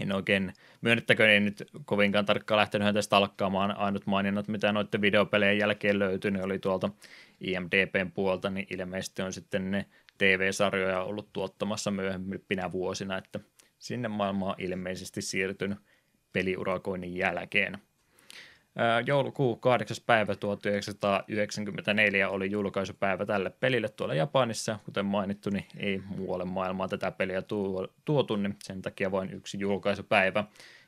[0.00, 5.58] en oikein, myönnettäkö ei nyt kovinkaan tarkkaan lähtenyt häntä stalkkaamaan, ainut maininnat, mitä noiden videopelien
[5.58, 6.90] jälkeen löytyi, ne oli tuolta
[7.40, 9.86] IMDPn puolta, niin ilmeisesti on sitten ne
[10.18, 13.40] TV-sarjoja ollut tuottamassa myöhempinä vuosina, että
[13.78, 15.78] sinne maailmaan ilmeisesti siirtynyt
[16.34, 17.78] peliurakoinnin jälkeen.
[19.06, 19.96] Joulukuu 8.
[20.06, 24.78] päivä 1994 oli julkaisupäivä tälle pelille tuolla Japanissa.
[24.84, 27.42] Kuten mainittu, niin ei muualle maailmaan tätä peliä
[28.04, 30.44] tuotu, niin sen takia vain yksi julkaisupäivä.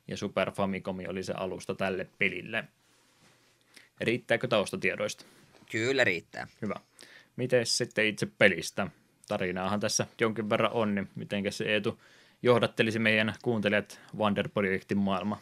[0.08, 2.64] Ja Super Famicom oli se alusta tälle pelille.
[4.00, 5.24] Riittääkö taustatiedoista?
[5.70, 6.46] Kyllä riittää.
[6.62, 6.74] Hyvä.
[7.36, 8.86] Miten sitten itse pelistä?
[9.28, 12.00] Tarinaahan tässä jonkin verran on, niin miten se Eetu
[12.46, 15.40] johdattelisi meidän kuuntelijat Wander-projektin maailmaan?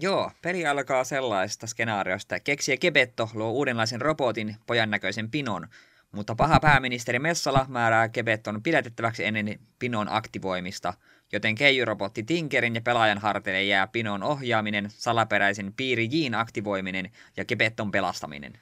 [0.00, 2.40] Joo, peli alkaa sellaista skenaariosta.
[2.40, 5.68] Keksiä Kebetto luo uudenlaisen robotin, pojan näköisen Pinon,
[6.12, 10.94] mutta paha pääministeri Messala määrää Kebetton pidätettäväksi ennen Pinon aktivoimista,
[11.32, 17.90] joten keijurobotti Tinkerin ja pelaajan harteille jää Pinon ohjaaminen, salaperäisen piiri Jin aktivoiminen ja Kebetton
[17.90, 18.52] pelastaminen.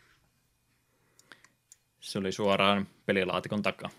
[2.01, 3.91] Se oli suoraan pelilaatikon takaa.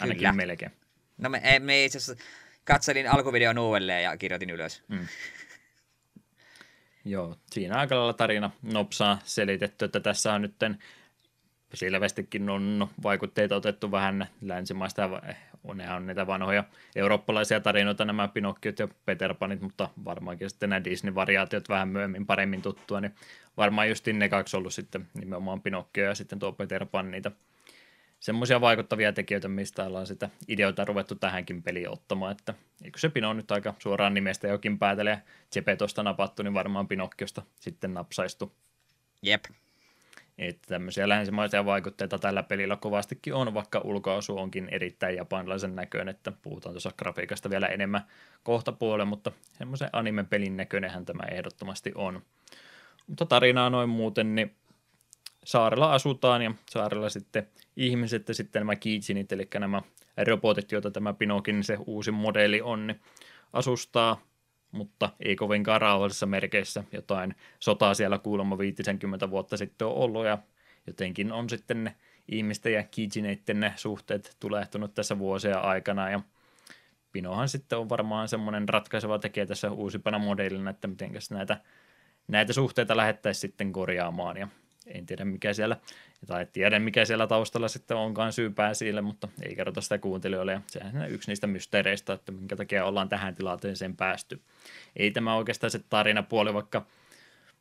[0.00, 0.32] Ainakin Kyllä.
[0.32, 0.72] melkein.
[1.18, 2.24] No me, me itse asiassa
[2.64, 4.82] katselin alkuvideon uudelleen ja kirjoitin ylös.
[4.88, 5.06] Mm.
[7.04, 10.54] Joo, siinä aika lailla tarina nopsaa selitetty, että tässä on nyt
[11.74, 15.22] selvästikin on vaikutteita otettu vähän länsimaista,
[15.74, 16.64] ne on niitä vanhoja
[16.96, 22.62] eurooppalaisia tarinoita, nämä Pinokkiot ja Peter Panit, mutta varmaankin sitten nämä Disney-variaatiot vähän myöhemmin paremmin
[22.62, 23.14] tuttua, niin
[23.56, 27.30] varmaan just ne kaksi ollut sitten nimenomaan Pinokkio ja sitten tuo Peter Pan niitä
[28.20, 33.32] semmoisia vaikuttavia tekijöitä, mistä ollaan sitä ideoita ruvettu tähänkin peliin ottamaan, että eikö se Pino
[33.32, 35.22] nyt aika suoraan nimestä jokin päätele,
[35.52, 38.52] Gepetosta napattu, niin varmaan Pinokkiosta sitten napsaistu.
[39.22, 39.44] Jep.
[40.38, 46.32] Että tämmöisiä länsimaisia vaikutteita tällä pelillä kovastikin on, vaikka ulkoasu onkin erittäin japanilaisen näköinen, että
[46.42, 48.04] puhutaan tuossa grafiikasta vielä enemmän
[48.42, 52.22] kohta puolella, mutta semmoisen anime-pelin näköinenhän tämä ehdottomasti on.
[53.06, 54.54] Mutta tarinaa noin muuten, niin
[55.44, 59.82] saarella asutaan ja saarella sitten ihmiset ja sitten nämä kiitsinit, eli nämä
[60.26, 63.00] robotit, joita tämä Pinokin se uusi modelli on, niin
[63.52, 64.20] asustaa,
[64.72, 66.84] mutta ei kovinkaan rauhallisessa merkeissä.
[66.92, 70.38] Jotain sotaa siellä kuulemma 50 vuotta sitten on ollut ja
[70.86, 71.96] jotenkin on sitten ne
[72.28, 76.20] ihmisten ja kiitsineiden ne suhteet tulehtunut tässä vuosia aikana ja
[77.12, 81.60] Pinohan sitten on varmaan semmoinen ratkaiseva tekijä tässä uusipana modellina, että miten näitä,
[82.28, 84.48] näitä suhteita lähettäisiin sitten korjaamaan ja
[84.94, 85.76] en tiedä mikä siellä,
[86.26, 90.60] tai tiedä mikä siellä taustalla sitten onkaan syypää sille, mutta ei kerrota sitä kuuntelijoille, ja
[90.66, 94.40] sehän on yksi niistä mysteereistä, että minkä takia ollaan tähän tilanteeseen päästy.
[94.96, 96.86] Ei tämä oikeastaan se tarinapuoli, vaikka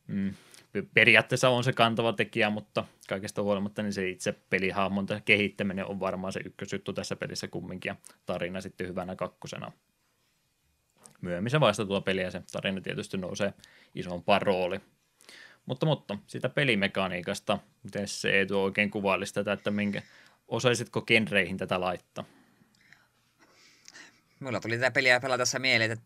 [0.07, 0.34] mm,
[0.93, 6.34] periaatteessa on se kantava tekijä, mutta kaikesta huolimatta niin se itse pelihahmon kehittäminen on varmaan
[6.34, 7.95] se ykkösjuttu tässä pelissä kumminkin, ja
[8.26, 9.72] tarina sitten hyvänä kakkosena.
[11.22, 13.53] Myöhemmin se vaiheessa tuo peliä se tarina tietysti nousee
[13.95, 14.81] isompaan rooli
[15.70, 20.02] mutta, mutta sitä pelimekaniikasta, miten se Eetu oikein kuvailisi tätä, että minkä,
[20.48, 22.24] osaisitko genreihin tätä laittaa?
[24.40, 26.06] Mulla tuli tätä peliä pelatessa mieleen, että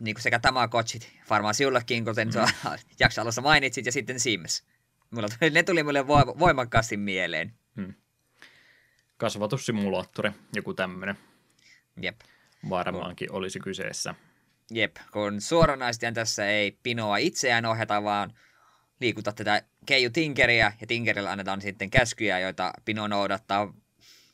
[0.00, 2.70] niin kuin sekä Tamagotchit, varmaan sinullekin, kuten mm.
[3.00, 4.64] jakso alussa mainitsit, ja sitten Sims.
[5.10, 6.06] Mulla tuli, ne tuli mulle
[6.38, 7.52] voimakkaasti mieleen.
[7.76, 7.94] Hmm.
[9.16, 11.16] Kasvatussimulaattori, joku tämmöinen.
[12.02, 12.20] Jep.
[12.70, 13.36] Varmaankin kun...
[13.36, 14.14] olisi kyseessä.
[14.70, 18.32] Jep, kun suoranaisesti tässä ei Pinoa itseään ohjata, vaan
[19.02, 23.74] liikuta tätä Keiju Tinkeriä, ja Tinkerillä annetaan sitten käskyjä, joita Pino noudattaa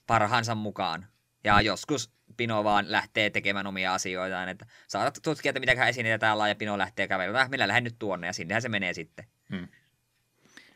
[0.07, 1.07] parhaansa mukaan.
[1.45, 6.55] Ja joskus Pino vaan lähtee tekemään omia asioitaan, että saatat tutkia, että mitä esitetään ja
[6.55, 7.43] Pino lähtee kävelemään.
[7.43, 9.25] Äh, minä lähden nyt tuonne, ja sinnehän se menee sitten.
[9.51, 9.69] Hmm.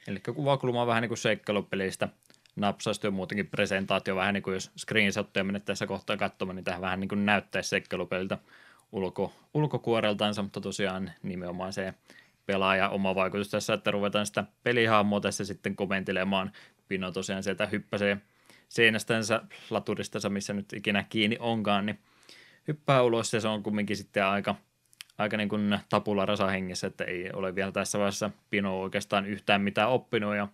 [0.06, 2.09] Eli kuvakulma on vähän niin kuin seikkailupelistä,
[2.56, 6.81] napsaistu ja muutenkin presentaatio, vähän niin kuin jos screenshotteja menette tässä kohtaa katsomaan, niin tähän
[6.81, 8.39] vähän niin kuin näyttäisi seikkailupeliltä
[8.93, 11.94] ulko, ulkokuoreltaansa, mutta tosiaan nimenomaan se
[12.47, 16.52] pelaaja oma vaikutus tässä, että ruvetaan sitä pelihahmoa tässä sitten komentelemaan.
[16.89, 18.19] Pino tosiaan sieltä hyppäsee
[18.69, 21.98] seinästänsä, laturistansa, missä nyt ikinä kiinni onkaan, niin
[22.69, 24.55] hyppää ulos ja se on kumminkin sitten aika,
[25.19, 29.62] aika niin kuin tapula rasa hengessä, että ei ole vielä tässä vaiheessa Pino oikeastaan yhtään
[29.62, 30.48] mitään oppinut ja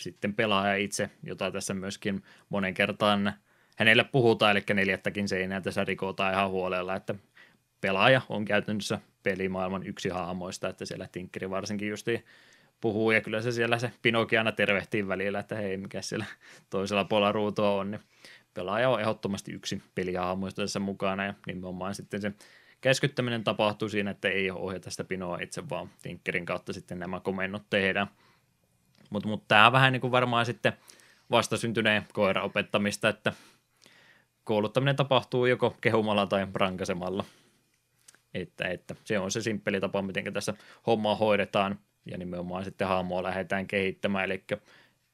[0.00, 3.32] sitten pelaaja itse, jota tässä myöskin monen kertaan
[3.76, 7.14] hänelle puhutaan, eli neljättäkin seinää tässä rikotaan ihan huolella, että
[7.80, 12.24] pelaaja on käytännössä pelimaailman yksi haamoista, että siellä Tinkkeri varsinkin justi
[12.80, 16.24] puhuu, ja kyllä se siellä se Pinoki aina tervehtii välillä, että hei, mikä siellä
[16.70, 18.00] toisella puolella ruutua on, niin
[18.54, 22.32] pelaaja on ehdottomasti yksi pelihahmoista tässä mukana, ja nimenomaan sitten se
[22.80, 27.62] käskyttäminen tapahtuu siinä, että ei ohjata sitä Pinoa itse, vaan Tinkkerin kautta sitten nämä komennot
[27.70, 28.06] tehdään.
[29.10, 30.72] Mutta mut, tämä vähän niin kuin varmaan sitten
[31.30, 33.32] vastasyntyneen koira opettamista, että
[34.44, 37.24] kouluttaminen tapahtuu joko kehumalla tai rankasemalla.
[38.34, 40.54] Että, että se on se simppeli tapa, miten tässä
[40.86, 41.78] hommaa hoidetaan.
[42.06, 44.44] Ja nimenomaan sitten hahmoa lähdetään kehittämään, eli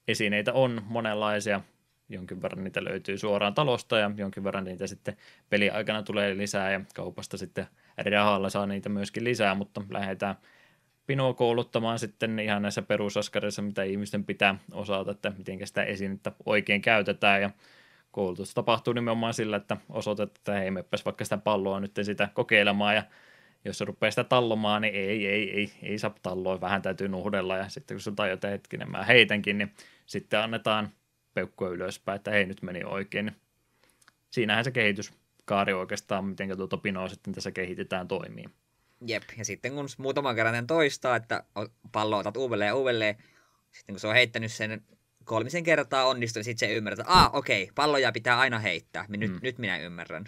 [0.09, 1.61] esineitä on monenlaisia,
[2.09, 5.17] jonkin verran niitä löytyy suoraan talosta ja jonkin verran niitä sitten
[5.51, 6.73] peliaikana tulee lisää.
[6.73, 7.67] Ja kaupasta sitten
[8.11, 10.37] rahalla saa niitä myöskin lisää, mutta lähdetään
[11.07, 16.83] Pinoa kouluttamaan sitten ihan näissä perusaskarissa, mitä ihmisten pitää osata, että miten sitä esinettä oikein
[16.83, 17.43] käytetään.
[17.43, 17.51] Ja
[18.15, 22.95] koulutus tapahtuu nimenomaan sillä, että osoitetaan, että hei, meppäs vaikka sitä palloa nyt sitä kokeilemaan
[22.95, 23.03] ja
[23.65, 27.57] jos se rupeaa sitä tallomaan, niin ei, ei, ei, ei saa talloa, vähän täytyy nuhdella
[27.57, 29.75] ja sitten kun se tajutaan hetkinen, mä heitänkin, niin
[30.07, 30.91] sitten annetaan
[31.35, 33.33] peukkua ylöspäin, että hei nyt meni oikein.
[34.31, 38.45] Siinähän se kehityskaari oikeastaan, miten tuota pinoa sitten tässä kehitetään toimii.
[39.07, 41.45] Jep, ja sitten kun muutaman kerran toistaa, että
[41.93, 43.17] pallo otat uudelleen ja uudelleen,
[43.71, 44.83] sitten kun se on heittänyt sen
[45.25, 49.05] kolmisen kertaa onnistuu, niin sitten se ymmärrät, että ah, okei, okay, palloja pitää aina heittää.
[49.09, 49.39] Nyt, mm.
[49.43, 50.25] nyt minä ymmärrän.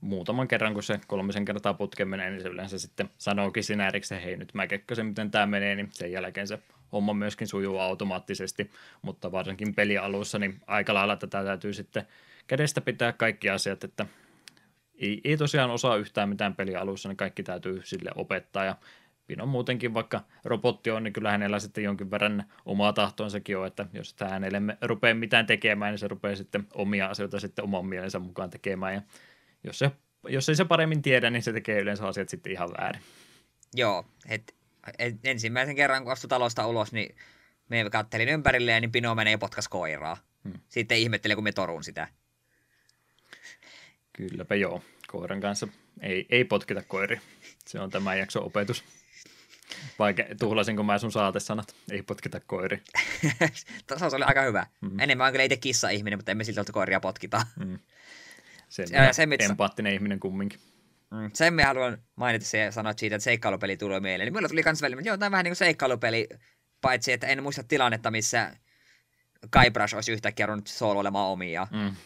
[0.00, 4.22] Muutaman kerran, kun se kolmisen kertaa putken menee, niin se yleensä sitten sanookin sinä erikseen,
[4.22, 6.58] hei nyt mä kekkasin, miten tämä menee, niin sen jälkeen se
[6.92, 8.70] homma myöskin sujuu automaattisesti,
[9.02, 12.06] mutta varsinkin pelialussa, niin aika lailla tätä täytyy sitten
[12.46, 14.06] kädestä pitää kaikki asiat, että
[14.94, 18.76] ei, ei tosiaan osaa yhtään mitään pelialussa, niin kaikki täytyy sille opettaa ja
[19.32, 23.86] Pino muutenkin, vaikka robotti on, niin kyllä hänellä sitten jonkin verran omaa tahtoonsakin on, että
[23.92, 28.18] jos tämä hänelle rupeaa mitään tekemään, niin se rupeaa sitten omia asioita sitten oman mielensä
[28.18, 29.02] mukaan tekemään ja
[29.64, 29.90] jos, se,
[30.28, 33.02] jos ei se paremmin tiedä, niin se tekee yleensä asiat sitten ihan väärin.
[33.74, 34.54] Joo, et,
[34.98, 37.16] et, ensimmäisen kerran kun astui talosta ulos, niin
[37.68, 40.16] me kattelin ympärilleen, niin Pino menee potkas koiraa.
[40.44, 40.60] Hmm.
[40.68, 42.08] Sitten ihmettelin, kun me torun sitä.
[44.12, 44.82] Kylläpä joo.
[45.06, 45.68] Koiran kanssa
[46.00, 47.20] ei, ei potkita koiri.
[47.66, 48.84] Se on tämä jakso opetus.
[49.98, 51.74] Vaikka tuhlasinko mä sun saatesanat?
[51.90, 52.82] Ei potkita koiri.
[53.98, 54.66] se oli aika hyvä.
[54.80, 55.00] Mm-hmm.
[55.00, 57.46] Enemmän on kyllä itse kissa-ihminen, mutta emme silti koiria potkita.
[57.56, 57.78] Mm.
[58.68, 60.60] Sen sen, empaattinen ihminen kumminkin.
[61.10, 64.26] Mm, sen me haluan mainita se sanoa siitä, että seikkailupeli tulee mieleen.
[64.26, 66.28] Niin mulla tuli kans välillä, että joo, tämä on vähän niin kuin seikkailupeli,
[66.80, 68.56] paitsi että en muista tilannetta, missä
[69.52, 71.66] Guybrush olisi yhtäkkiä ruvennut sooloilemaan omia.
[71.70, 71.96] Mm.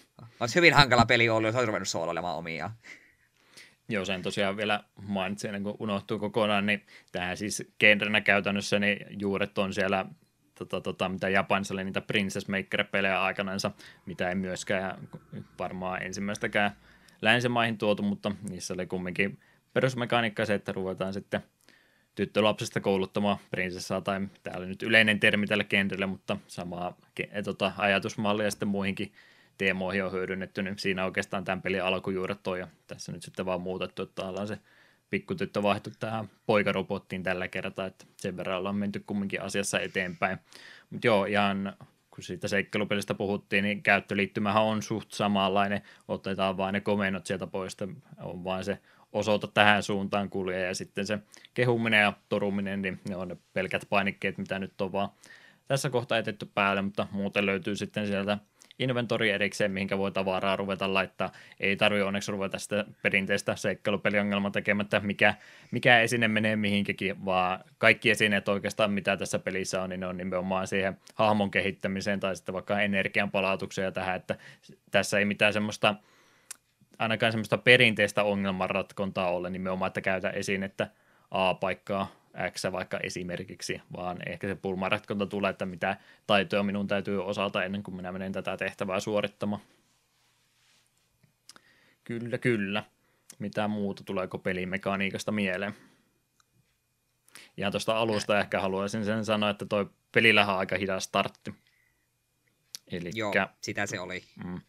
[0.41, 2.71] Olisi hyvin hankala peli ollut, jos olisi ruvennut sooloilemaan omia.
[3.89, 9.07] Joo, sen tosiaan vielä mainitsin, ennen kuin unohtuu kokonaan, niin tähän siis genrenä käytännössä niin
[9.21, 10.07] juuret on siellä
[10.59, 13.71] tota, tota, mitä Japanissa oli niitä Princess Maker-pelejä aikanansa,
[14.07, 15.09] mitä ei myöskään
[15.59, 16.71] varmaan ensimmäistäkään
[17.23, 19.39] länsimaihin tuotu, mutta niissä oli kumminkin
[19.73, 21.41] perusmekaniikka se, että ruvetaan sitten
[22.15, 26.97] tyttölapsesta kouluttamaan prinsessaa, tai tämä oli nyt yleinen termi tälle genrelle, mutta samaa
[27.45, 29.13] tota, ajatusmallia sitten muihinkin
[29.59, 33.61] teemoihin on hyödynnetty, niin siinä oikeastaan tämän pelin alkujuuret on, ja tässä nyt sitten vaan
[33.61, 34.59] muutettu, että ollaan se
[35.11, 40.39] pikkutyttö vaihtui tähän poikarobottiin tällä kertaa, että sen verran ollaan menty kumminkin asiassa eteenpäin.
[40.91, 41.77] Mutta joo, ihan
[42.11, 47.77] kun siitä seikkailupelistä puhuttiin, niin käyttöliittymähän on suht samanlainen, otetaan vain ne komennot sieltä pois,
[48.23, 48.79] on vain se
[49.13, 51.19] osoita tähän suuntaan kulje ja sitten se
[51.55, 55.09] kehuminen ja toruminen, niin ne on ne pelkät painikkeet, mitä nyt on vaan
[55.69, 58.39] tässä kohtaa etetty päälle, mutta muuten löytyy sitten sieltä
[58.79, 61.33] inventori erikseen, mihinkä voi tavaraa ruveta laittaa.
[61.61, 65.35] Ei tarvi onneksi ruveta sitä perinteistä seikkailupeliongelmaa tekemättä, mikä,
[65.71, 70.17] mikä esine menee mihinkäkin, vaan kaikki esineet oikeastaan, mitä tässä pelissä on, niin ne on
[70.17, 74.37] nimenomaan siihen hahmon kehittämiseen tai sitten vaikka energian palautukseen ja tähän, että
[74.91, 75.95] tässä ei mitään semmoista
[76.99, 80.89] ainakaan semmoista perinteistä ongelmanratkontaa ole nimenomaan, että käytä esinettä
[81.31, 82.13] A-paikkaa
[82.51, 85.97] X vaikka esimerkiksi, vaan ehkä se pulmaratkonta tulee, että mitä
[86.27, 89.63] taitoja minun täytyy osata ennen kuin minä menen tätä tehtävää suorittamaan.
[92.05, 92.85] Kyllä, kyllä.
[93.39, 95.75] Mitä muuta tuleeko pelimekaniikasta mieleen?
[97.57, 101.55] Ja tuosta alusta ehkä haluaisin sen sanoa, että toi pelillähän on aika hidas startti.
[102.93, 104.23] Elikkä, Joo, sitä se oli.
[104.45, 104.61] Mm,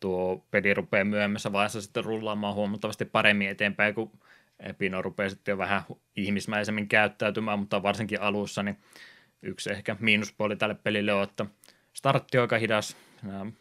[0.00, 4.20] tuo peli rupeaa myöhemmässä vaiheessa sitten rullaamaan huomattavasti paremmin eteenpäin, kun
[4.78, 5.82] Pino rupeaa sitten jo vähän
[6.16, 8.78] ihmismäisemmin käyttäytymään, mutta varsinkin alussa niin
[9.42, 11.46] yksi ehkä miinuspuoli tälle pelille on, että
[11.92, 12.96] startti on aika hidas,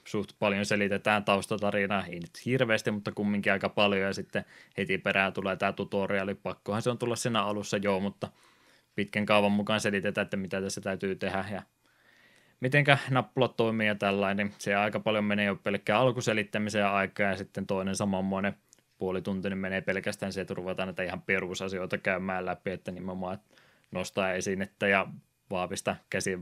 [0.06, 4.46] suht paljon selitetään taustatarinaa, ei nyt hirveästi, mutta kumminkin aika paljon, ja sitten
[4.78, 8.32] heti perään tulee tämä tutoriali, pakkohan se on tulla siinä alussa joo, mutta
[8.96, 11.62] pitkän kaavan mukaan selitetään, että mitä tässä täytyy tehdä, ja
[12.60, 17.68] mitenkä nappulat toimii ja tällainen, se aika paljon menee jo pelkkään alkuselittämiseen aikaa, ja sitten
[17.68, 18.54] toinen samanmoinen–
[19.00, 23.40] puoli tuntia, niin menee pelkästään se, että ruvetaan näitä ihan perusasioita käymään läpi, että nimenomaan
[23.92, 25.08] nostaa esinettä ja
[25.50, 26.42] vahvista käsien,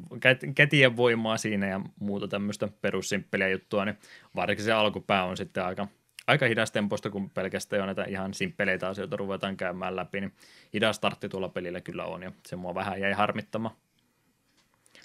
[0.55, 3.97] kätien voimaa siinä ja muuta tämmöistä perussimppeliä juttua, niin
[4.35, 5.87] varsinkin se alkupää on sitten aika,
[6.27, 10.33] aika hidas temposta, kun pelkästään jo näitä ihan simppeleitä asioita ruvetaan käymään läpi, niin
[10.73, 13.75] hidas startti tuolla pelillä kyllä on ja se mua vähän jäi harmittama.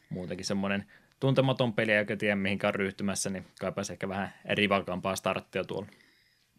[0.09, 0.85] Muutenkin semmoinen
[1.21, 5.89] tuntematon peli eikä tiedä mihinkään ryhtymässä, niin kaipaisi ehkä vähän rivakampaa starttia tuolla.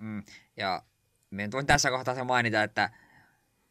[0.03, 0.23] Mm,
[0.57, 0.83] ja
[1.29, 2.89] minä voin tässä kohtaa se mainita, että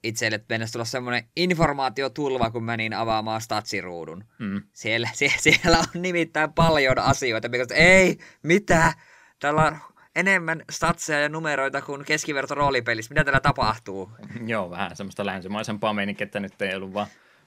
[0.03, 4.25] itselle mennessä tulla semmoinen informaatiotulva, kun menin avaamaan statsiruudun.
[4.39, 4.63] Mm.
[4.73, 8.93] Siellä, sie, siellä on nimittäin paljon asioita, mikä ei, mitä,
[9.39, 9.79] täällä on
[10.17, 13.15] enemmän statseja ja numeroita kuin keskiverto roolipelissä.
[13.15, 14.11] Mitä täällä tapahtuu?
[14.47, 17.07] Joo, vähän semmoista länsimaisempaa meininkiä, että nyt ei ollut vaan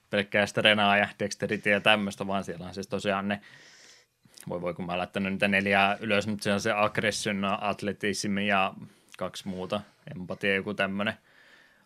[0.09, 3.41] pelkkää Strenaa ja Dexterity ja tämmöistä, vaan siellä on siis tosiaan ne
[4.49, 8.73] voi voi kun mä laittanut niitä neljää ylös, mutta se on se aggression, atletismi ja
[9.17, 9.81] kaksi muuta,
[10.15, 11.13] empatia joku tämmöinen.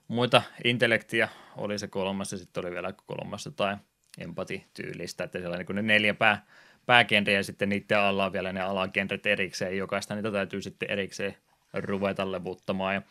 [0.08, 3.78] Muita intellektiä oli se kolmas ja sitten oli vielä kolmas tai
[4.18, 6.46] empatityylistä, että siellä on niin ne neljä pää,
[6.86, 11.36] päägenre ja sitten niiden alla on vielä ne alagenret erikseen, jokaista niitä täytyy sitten erikseen
[11.74, 13.02] ruveta levuttamaan ja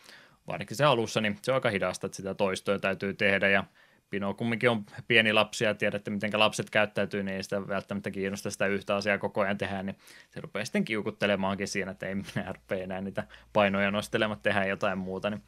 [0.47, 3.65] varsinkin se alussa, niin se on aika hidasta, että sitä toistoja täytyy tehdä ja
[4.11, 8.51] Pino kumminkin on pieni lapsi ja tiedätte, miten lapset käyttäytyy, niin ei sitä välttämättä kiinnosta
[8.51, 9.97] sitä yhtä asiaa koko ajan tehdä, niin
[10.31, 14.99] se rupeaa sitten kiukuttelemaankin siinä, että ei minä rupea enää niitä painoja nostelemaan, tehdä jotain
[14.99, 15.43] muuta, niin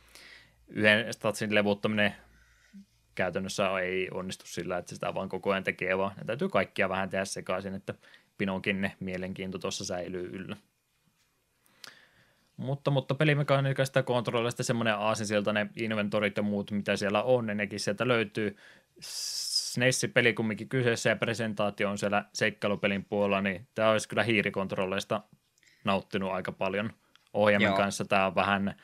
[0.68, 2.14] yhden statsin levuttaminen
[3.14, 7.10] käytännössä ei onnistu sillä, että sitä vaan koko ajan tekee, vaan ne täytyy kaikkia vähän
[7.10, 7.94] tehdä sekaisin, että
[8.38, 10.56] Pinonkin ne mielenkiinto tuossa säilyy yllä.
[12.60, 14.94] Mutta, mutta pelimekaniikasta ja kontrollista semmoinen
[15.52, 18.56] ne inventorit ja muut, mitä siellä on, ne nekin sieltä löytyy.
[19.00, 25.20] SNES-peli kumminkin kyseessä ja presentaatio on siellä seikkailupelin puolella, niin tämä olisi kyllä hiirikontrolleista
[25.84, 26.92] nauttinut aika paljon
[27.34, 27.76] ohjelman Joo.
[27.76, 28.04] kanssa.
[28.04, 28.74] Tämä on vähän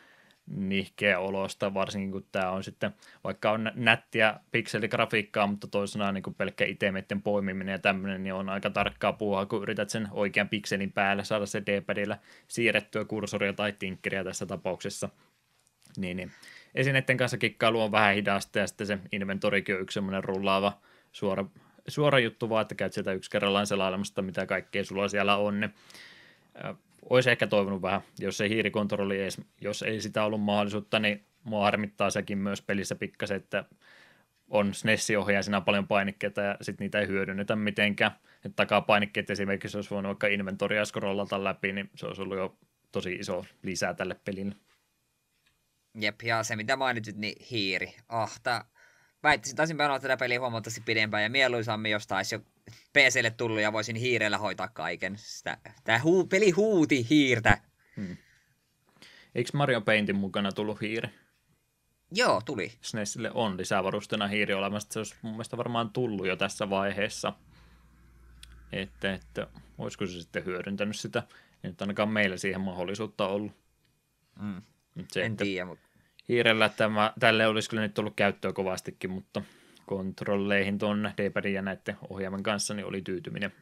[0.47, 2.95] nihkeä olosta, varsinkin kun tämä on sitten,
[3.25, 8.49] vaikka on nättiä pikseligrafiikkaa, mutta toisena niin kuin pelkkä itemeiden poimiminen ja tämmöinen, niin on
[8.49, 12.17] aika tarkkaa puhua, kun yrität sen oikean pikselin päälle saada se D-padilla
[12.49, 15.09] siirrettyä kursoria tai tinkkeriä tässä tapauksessa.
[15.97, 16.33] Niin, niin.
[16.75, 20.79] Esineiden kanssa kikkailu on vähän hidasta ja sitten se inventorikin on yksi semmoinen rullaava
[21.13, 21.45] suora,
[21.89, 25.61] suora juttu vaan, että käyt sieltä yksi kerrallaan selailemasta, mitä kaikkea sulla siellä on.
[25.61, 25.75] Niin
[27.11, 31.65] olisi ehkä toivonut vähän, jos ei hiirikontrolli edes, jos ei sitä ollut mahdollisuutta, niin mua
[31.65, 33.65] harmittaa sekin myös pelissä pikkasen, että
[34.49, 38.13] on SNES-ohjaisina paljon painikkeita ja sitten niitä ei hyödynnetä mitenkään.
[38.45, 42.59] Että takaa painikkeet esimerkiksi olisi voinut vaikka inventoria scrollata läpi, niin se olisi ollut jo
[42.93, 44.55] tosi iso lisää tälle pelille.
[46.01, 47.95] Jep, ja se mitä mainitsit, niin hiiri.
[48.09, 48.65] Ah, tää...
[49.23, 52.41] Väittäisin, taisin pelata tätä peliä huomattavasti pidempään ja mieluisammin, jos taisi jo
[52.93, 55.15] PClle tullut ja voisin hiirellä hoitaa kaiken.
[55.19, 57.59] Sitä, tää huu, peli huuti hiirtä.
[57.97, 58.17] Hmm.
[59.35, 61.09] Eikö Mario Paintin mukana tullut hiiri?
[62.13, 62.73] Joo, tuli.
[62.81, 64.89] SNESille on lisävarustena hiiri olemassa.
[64.93, 67.33] Se olisi mun mielestä varmaan tullut jo tässä vaiheessa.
[68.73, 69.47] Että, että
[69.79, 71.23] olisiko se sitten hyödyntänyt sitä.
[71.65, 73.53] Ei nyt ainakaan meillä siihen mahdollisuutta ollut.
[74.41, 74.63] Mm.
[75.13, 75.87] Se, en tiedä, mutta...
[76.29, 79.43] Hiirellä tämä, tälle olisi kyllä nyt ollut käyttöä kovastikin, mutta
[79.87, 83.53] kontrolleihin tuon d ja näiden ohjaimen kanssa, niin oli tyytyminen.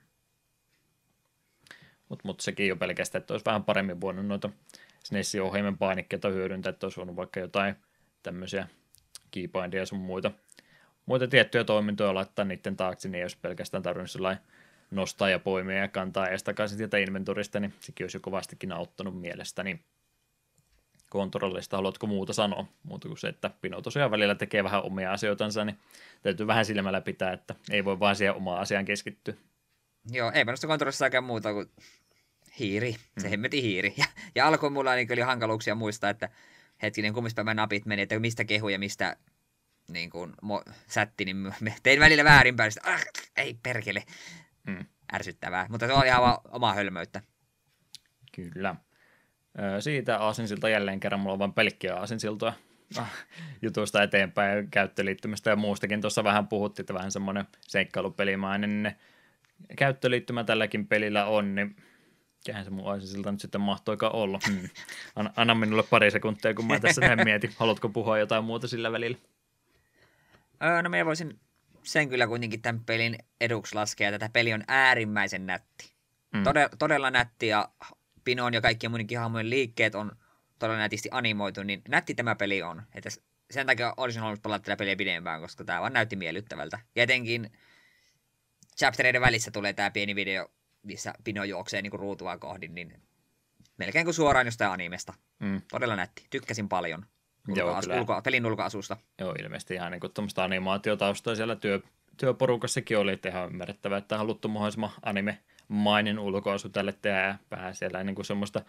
[2.09, 4.51] Mutta mut sekin jo pelkästään, että olisi vähän paremmin voinut noita
[5.05, 7.75] SNESin ohjaimen painikkeita hyödyntää, että olisi voinut vaikka jotain
[8.23, 8.69] tämmöisiä
[9.31, 10.31] keybindia sun muita,
[11.07, 14.45] muita tiettyjä toimintoja laittaa niiden taakse, niin ei olisi pelkästään tarvinnut sellainen
[14.91, 19.21] nostaa ja poimia ja kantaa edes takaisin sieltä inventorista, niin sekin olisi jo kovastikin auttanut
[19.21, 19.81] mielestäni
[21.15, 21.77] kontrollista.
[21.77, 22.67] Haluatko muuta sanoa?
[22.83, 25.79] Muuta kuin se, että Pino tosiaan välillä tekee vähän omia asioitansa, niin
[26.23, 29.35] täytyy vähän silmällä pitää, että ei voi vaan siihen omaan asiaan keskittyä.
[30.11, 31.71] Joo, ei minusta kontrollissa oikein muuta kuin
[32.59, 33.31] hiiri, se hmm.
[33.31, 33.95] hemmetin hiiri.
[33.97, 34.05] Ja,
[34.35, 36.29] ja alkuun mulla niin oli hankaluuksia muistaa, että
[36.83, 39.17] hetkinen kummispäivän napit meni, että mistä kehu ja mistä
[39.89, 43.05] niin kuin, mo, sätti, niin tein välillä väärinpäin, ah,
[43.37, 44.03] ei perkele,
[44.67, 44.87] hmm.
[45.15, 47.23] ärsyttävää, mutta se oli ihan omaa hölmöyttä.
[48.33, 48.77] Kyllä.
[49.81, 52.53] Siitä aasinsilta jälleen kerran, mulla on vain pelkkiä aasinsiltoja
[52.99, 53.13] ah,
[53.63, 56.01] jutusta eteenpäin käyttöliittymistä ja muustakin.
[56.01, 58.97] Tuossa vähän puhuttiin, että vähän semmoinen seikkailupelimainen niin
[59.77, 61.77] käyttöliittymä tälläkin pelillä on, niin
[62.47, 64.39] mikähän se mun aasinsilta nyt sitten mahtoikaan olla.
[64.49, 64.69] Hmm.
[65.37, 67.51] Anna minulle pari sekuntia, kun mä tässä näin mietin.
[67.57, 69.19] Haluatko puhua jotain muuta sillä välillä?
[70.63, 71.41] Öö, no mä voisin
[71.83, 74.11] sen kyllä kuitenkin tämän pelin eduksi laskea.
[74.11, 75.93] Tätä peli on äärimmäisen nätti.
[76.35, 76.43] Mm.
[76.43, 77.69] Todella, todella nätti ja
[78.25, 80.13] Pinon ja kaikkien muidenkin hahmojen liikkeet on
[80.59, 82.83] todella nätisti animoitu, niin nätti tämä peli on.
[82.95, 83.11] Että
[83.51, 86.79] sen takia olisin halunnut pelata tätä peliä pidempään, koska tämä vaan näytti miellyttävältä.
[86.95, 87.53] Ja etenkin
[88.79, 90.51] chaptereiden välissä tulee tämä pieni video,
[90.83, 93.03] missä Pino juoksee niin ruutua kohdin, niin
[93.79, 95.15] melkein kuin suoraan jostain animesta.
[95.39, 95.63] Mm.
[95.71, 96.27] Todella nätti.
[96.31, 97.07] Tykkäsin paljon
[97.49, 98.97] Joo, ulko- pelin ulkoasusta.
[99.19, 101.81] Joo, ilmeisesti ihan niin tuommoista animaatiotaustaa siellä työ,
[102.17, 105.39] työporukassakin oli, että ihan ymmärrettävää, että haluttu mahdollisimman anime
[105.69, 108.63] mainin ulkoasu tälle tehdä vähän siellä niin kuin semmoista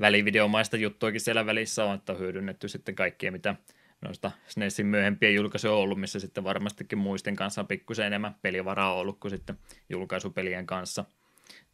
[0.00, 3.54] välivideomaista juttuakin siellä välissä on, että on hyödynnetty sitten kaikkia, mitä
[4.00, 8.94] noista SNESin myöhempiä julkaisuja on ollut, missä sitten varmastikin muisten kanssa on pikkusen enemmän pelivaraa
[8.94, 9.58] ollut kuin sitten
[9.88, 11.04] julkaisupelien kanssa.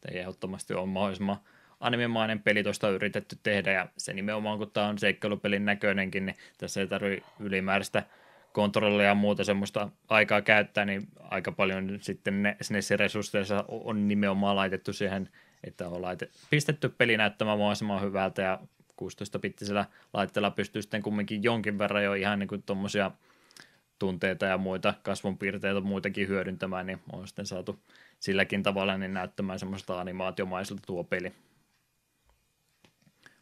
[0.01, 1.37] Tämä ehdottomasti on mahdollisimman
[1.79, 6.81] animemainen peli tuosta yritetty tehdä, ja se nimenomaan, kun tämä on seikkailupelin näköinenkin, niin tässä
[6.81, 8.03] ei tarvitse ylimääräistä
[8.57, 14.93] kontrollia ja muuta semmoista aikaa käyttää, niin aika paljon sitten ne SNES-resursseissa on nimenomaan laitettu
[14.93, 15.29] siihen,
[15.63, 18.59] että on laitet, pistetty peli näyttämään mahdollisimman hyvältä ja
[19.01, 23.11] 16-pittisellä laitteella pystyy sitten kumminkin jonkin verran jo ihan niin tuommoisia
[23.99, 27.79] tunteita ja muita kasvonpiirteitä muitakin hyödyntämään, niin on sitten saatu
[28.19, 31.33] silläkin tavalla niin näyttämään semmoista animaatiomaiselta tuo peli.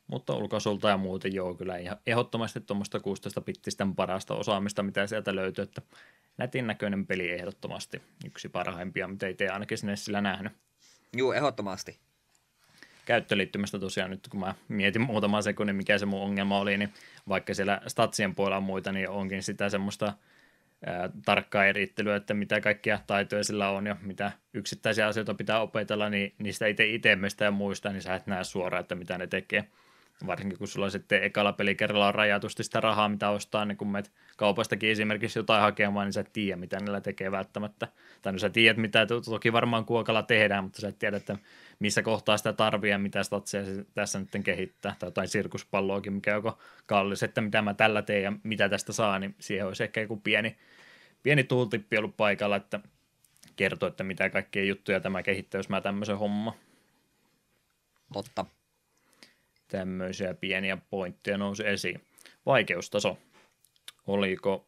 [0.07, 5.63] Mutta ulkoasulta ja muuten joo, kyllä ihan ehdottomasti tuommoista 16-pittistä parasta osaamista, mitä sieltä löytyy,
[5.63, 5.81] että
[6.37, 10.53] nätin näköinen peli ehdottomasti yksi parhaimpia, mitä itse ainakin sinne sillä nähnyt.
[11.13, 11.99] Joo, ehdottomasti.
[13.05, 16.93] Käyttöliittymästä tosiaan nyt, kun mä mietin muutaman sekunnin, mikä se mun ongelma oli, niin
[17.29, 20.13] vaikka siellä statsien puolella on muita, niin onkin sitä semmoista
[20.85, 26.09] ää, tarkkaa erittelyä, että mitä kaikkia taitoja sillä on ja mitä yksittäisiä asioita pitää opetella,
[26.09, 29.67] niin niistä itse itse ja muista, niin sä et näe suoraan, että mitä ne tekee
[30.27, 34.11] varsinkin kun sulla sitten ekalla pelikerralla on rajatusti sitä rahaa, mitä ostaa, niin kun menet
[34.37, 37.87] kaupastakin esimerkiksi jotain hakemaan, niin sä et tiedä, mitä niillä tekee välttämättä.
[38.21, 41.37] Tai no sä tiedät, mitä toki varmaan kuokalla tehdään, mutta sä et tiedä, että
[41.79, 44.95] missä kohtaa sitä tarvii ja mitä statseja se tässä nyt kehittää.
[44.99, 49.19] Tai jotain sirkuspalloakin, mikä joko kallis, että mitä mä tällä teen ja mitä tästä saa,
[49.19, 50.57] niin siihen olisi ehkä joku pieni,
[51.23, 52.79] pieni tuultippi ollut paikalla, että
[53.55, 56.55] kertoo, että mitä kaikkia juttuja tämä kehittää, jos mä tämmöisen homma.
[58.13, 58.45] Totta
[59.77, 62.01] tämmöisiä pieniä pointteja nousi esiin.
[62.45, 63.17] Vaikeustaso.
[64.07, 64.67] Oliko,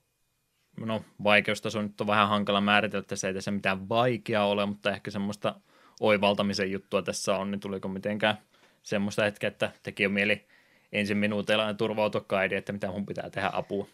[0.79, 4.91] no vaikeustaso nyt on vähän hankala määritellä, että se ei tässä mitään vaikeaa ole, mutta
[4.91, 5.55] ehkä semmoista
[5.99, 8.37] oivaltamisen juttua tässä on, niin tuliko mitenkään
[8.83, 10.47] semmoista hetkeä, että teki jo mieli
[10.91, 13.87] ensin minuuteilla turvautua kaidi, että mitä mun pitää tehdä apua.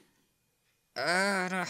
[1.00, 1.66] Äh, no,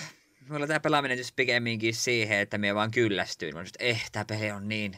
[0.49, 3.55] mulla tämä pelaaminen just pikemminkin siihen, että me vaan kyllästyin.
[3.55, 4.97] Mä just, eh, tämä peli on niin,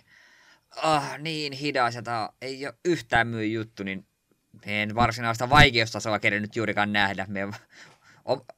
[0.76, 4.06] ah, niin hidas ja ei ole yhtään myy juttu, niin
[4.66, 7.26] en varsinaista vaikeustasoa nyt juurikaan nähdä.
[7.30, 7.40] Me,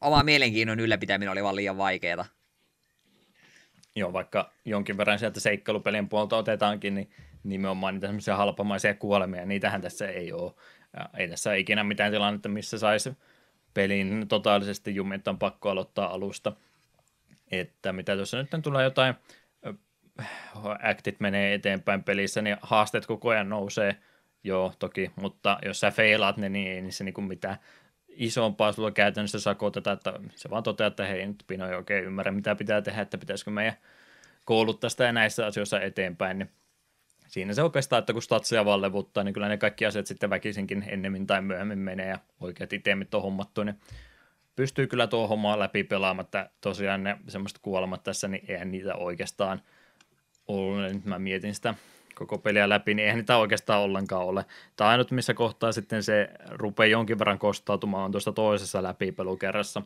[0.02, 2.26] oma mielenkiinnon ylläpitäminen oli vaan liian vaikeaa.
[3.96, 7.10] Joo, vaikka jonkin verran sieltä seikkailupelien puolta otetaankin, niin
[7.44, 10.54] nimenomaan niitä semmoisia halpamaisia kuolemia, niitähän tässä ei ole.
[10.98, 13.18] Ja ei tässä ole ikinä mitään tilannetta, missä saisi
[13.74, 16.54] pelin totaalisesti jumit on pakko aloittaa alusta.
[17.52, 19.16] Että mitä tuossa nyt tulee jotain,
[20.84, 23.96] actit menee eteenpäin pelissä, niin haasteet koko ajan nousee–
[24.48, 27.58] Joo, toki, mutta jos sä feilaat ne, niin ei se niin kuin mitään
[28.08, 32.32] isompaa sulla käytännössä sakoteta, että se vaan toteaa, että hei, nyt Pino ei oikein ymmärrä,
[32.32, 33.78] mitä pitää tehdä, että pitäisikö meidän
[34.46, 36.50] kouluttaa sitä ja näissä asioissa eteenpäin, niin
[37.28, 40.86] siinä se oikeastaan, että kun statseja vaan levuttaa, niin kyllä ne kaikki asiat sitten väkisinkin
[40.88, 43.80] ennemmin tai myöhemmin menee ja oikeat itemit on hommattu, niin
[44.56, 46.50] pystyy kyllä tuo hommaa läpi pelaamatta.
[46.62, 49.62] Tosiaan ne semmoista kuolemat tässä, niin eihän niitä oikeastaan
[50.48, 50.94] ollut.
[50.94, 51.76] Nyt mä mietin sitä
[52.18, 54.46] koko peliä läpi, niin eihän niitä oikeastaan ollenkaan ole.
[54.76, 59.82] Tai ainut, missä kohtaa sitten se rupeaa jonkin verran kostautumaan on tuosta toisessa läpipelukerrassa.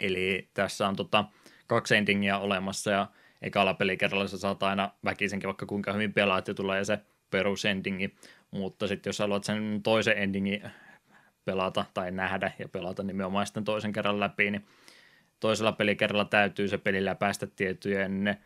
[0.00, 1.24] Eli tässä on tota,
[1.66, 3.06] kaksi endingiä olemassa ja
[3.42, 6.98] ekalla pelikerralla sä saat aina väkisenkin vaikka kuinka hyvin pelaat ja tulee se
[7.30, 8.14] perusendingi,
[8.50, 10.62] mutta sitten jos haluat sen toisen endingin
[11.44, 14.66] pelata tai nähdä ja pelata nimenomaan sitten toisen kerran läpi, niin
[15.40, 18.38] toisella pelikerralla täytyy se peli läpäistä tiettyjen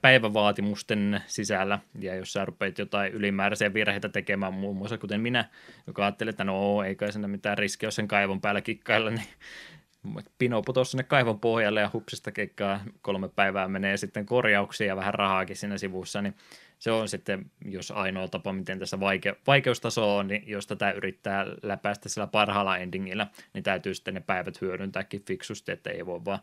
[0.00, 5.44] päivävaatimusten sisällä, ja jos sä rupeat jotain ylimääräisiä virheitä tekemään muun muassa, kuten minä,
[5.86, 9.26] joka ajattelee, että no ei kai sinne mitään riskiä, jos sen kaivon päällä kikkailla, niin
[10.38, 12.80] Pino putosi sinne kaivon pohjalle ja hupsista kekkaa.
[13.02, 16.34] Kolme päivää menee sitten korjauksia ja vähän rahaakin siinä sivussa, niin
[16.78, 21.46] se on sitten, jos ainoa tapa, miten tässä vaike- vaikeustaso on, niin jos tätä yrittää
[21.62, 26.40] läpäistä sillä parhaalla endingillä, niin täytyy sitten ne päivät hyödyntääkin fiksusti, että ei voi vaan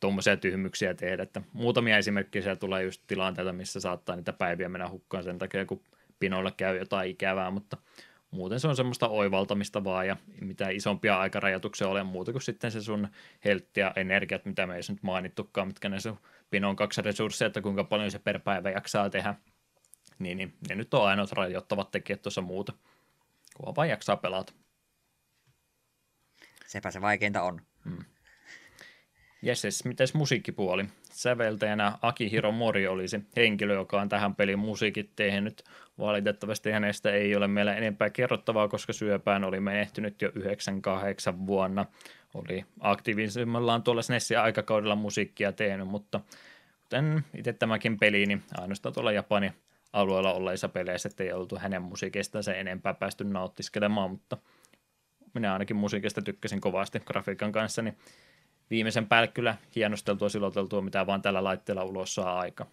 [0.00, 4.88] tuommoisia tyhmyksiä tehdä, että muutamia esimerkkejä siellä tulee just tilanteita, missä saattaa niitä päiviä mennä
[4.88, 5.82] hukkaan sen takia, kun
[6.18, 7.76] pinoilla käy jotain ikävää, mutta
[8.30, 12.82] muuten se on semmoista oivaltamista vaan ja mitä isompia aikarajoituksia ole muuta kuin sitten se
[12.82, 13.08] sun
[13.44, 16.18] heltti ja energiat, mitä me ei nyt mainittukaan, mitkä ne sun
[16.50, 19.34] pinon kaksi resursseja, että kuinka paljon se per päivä jaksaa tehdä,
[20.18, 22.72] niin, niin ne nyt on ainoat rajoittavat tekijät tuossa muuta,
[23.56, 24.52] kunhan vaan jaksaa pelata.
[26.66, 27.60] Sepä se vaikeinta on.
[27.84, 28.04] Hmm.
[29.44, 30.84] Jesses, mites musiikkipuoli?
[31.10, 35.64] Säveltäjänä Akihiro Mori olisi henkilö, joka on tähän pelin musiikit tehnyt.
[35.98, 41.86] Valitettavasti hänestä ei ole meillä enempää kerrottavaa, koska syöpään oli menehtynyt jo 98 vuonna.
[42.34, 46.20] Oli aktiivisimmallaan tuolla SNESin aikakaudella musiikkia tehnyt, mutta
[46.82, 49.52] kuten itse tämäkin peli, niin ainoastaan tuolla Japanin
[49.92, 54.36] alueella olleissa peleissä, ettei oltu hänen musiikista se enempää päästy nauttiskelemaan, mutta
[55.34, 57.96] minä ainakin musiikista tykkäsin kovasti grafiikan kanssa, niin
[58.70, 62.66] viimeisen päälle kyllä hienosteltua siloteltua, mitä vaan tällä laitteella ulos saa aika.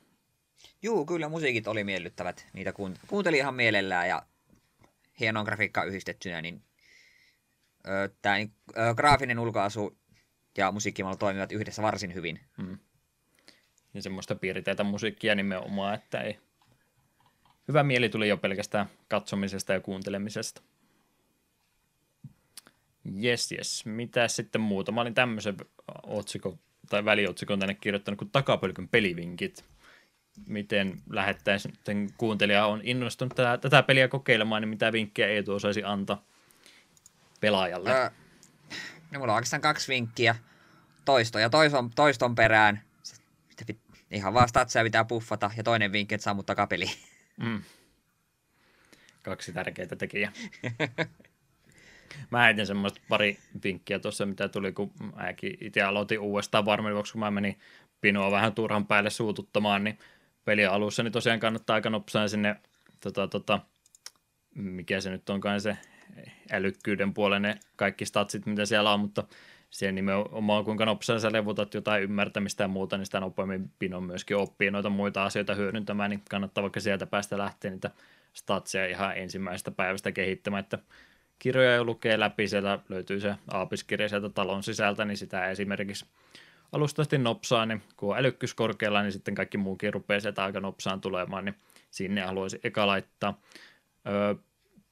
[0.82, 2.48] Juu, kyllä musiikit oli miellyttävät.
[2.54, 4.22] Niitä kuun- kuuntelin ihan mielellään ja
[5.20, 6.64] hienoon grafiikkaan yhdistettynä, niin
[8.22, 8.54] tämä niin,
[8.96, 9.98] graafinen ulkoasu
[10.58, 12.40] ja musiikkimalla toimivat yhdessä varsin hyvin.
[12.58, 12.78] Mm.
[13.94, 16.40] Ja semmoista piirteitä musiikkia nimenomaan, että ei.
[17.68, 20.62] Hyvä mieli tuli jo pelkästään katsomisesta ja kuuntelemisesta.
[23.04, 23.86] Jes, jes.
[23.86, 24.92] Mitä sitten muuta?
[24.92, 25.58] Mä olin tämmöisen
[26.04, 26.60] otsikon
[26.90, 29.66] tai väliotsikon tänne kirjoittanut kuin takapölkyn pelivinkit.
[30.48, 31.74] Miten lähettäisiin
[32.18, 36.24] kuuntelija on innostunut tätä, tätä peliä kokeilemaan, niin mitä vinkkejä ei tuo osaisi antaa
[37.40, 37.92] pelaajalle?
[37.92, 38.10] Öö,
[39.12, 40.36] no mulla on oikeastaan kaksi vinkkiä.
[41.06, 42.82] Toisto ja toiston, toiston perään.
[43.04, 43.80] Sitten
[44.12, 45.52] ihan vaan statseja pitää puffata.
[45.58, 46.86] Ja toinen vinkki, että sammuttaa kapeli.
[47.38, 47.62] Mm.
[49.22, 50.32] Kaksi tärkeää tekijää.
[52.30, 57.14] Mä heitin semmoista pari vinkkiä tuossa, mitä tuli, kun mäkin itse aloitin uudestaan varmaan, vuoksi,
[57.14, 57.60] kun mä menin
[58.02, 60.00] pinoa vähän turhan päälle suututtamaan, niin
[60.46, 62.56] peli alussa niin tosiaan kannattaa aika nopsaan sinne,
[63.00, 63.60] tota, tota,
[64.56, 65.78] mikä se nyt onkaan se
[66.52, 69.24] älykkyyden puolen ne kaikki statsit, mitä siellä on, mutta
[69.70, 74.38] se nimenomaan kuinka nopeasti sä levutat jotain ymmärtämistä ja muuta, niin sitä nopeammin Pino myöskin
[74.38, 77.92] oppii noita muita asioita hyödyntämään, niin kannattaa vaikka sieltä päästä lähteä niitä
[78.34, 80.78] statsia ihan ensimmäisestä päivästä kehittämään, että
[81.42, 86.06] kirjoja jo lukee läpi, siellä löytyy se aapiskirja sieltä talon sisältä, niin sitä esimerkiksi
[86.72, 91.02] alustasti nopsaa, niin kun on älykkys korkealla, niin sitten kaikki muukin rupeaa sieltä aika nopsaan
[91.02, 91.56] tulemaan, niin
[91.92, 93.42] sinne haluaisin eka laittaa.
[94.08, 94.36] Öö,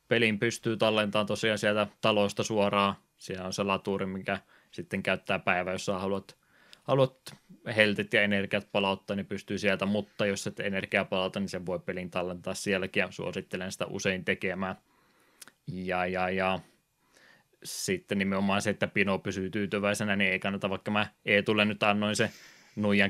[0.08, 4.40] pelin pystyy tallentamaan tosiaan sieltä taloista suoraan, siellä on se laturi, mikä
[4.72, 6.38] sitten käyttää päivä, jos haluat,
[6.84, 7.16] haluat
[7.76, 11.80] heltit ja energiat palauttaa, niin pystyy sieltä, mutta jos et energiaa palauta, niin sen voi
[11.80, 14.76] pelin tallentaa sielläkin ja suosittelen sitä usein tekemään.
[15.74, 16.60] Ja, ja, ja
[17.64, 21.08] sitten nimenomaan se, että Pino pysyy tyytyväisenä, niin ei kannata, vaikka mä
[21.46, 22.32] tule nyt annoin se
[22.76, 23.10] nuijan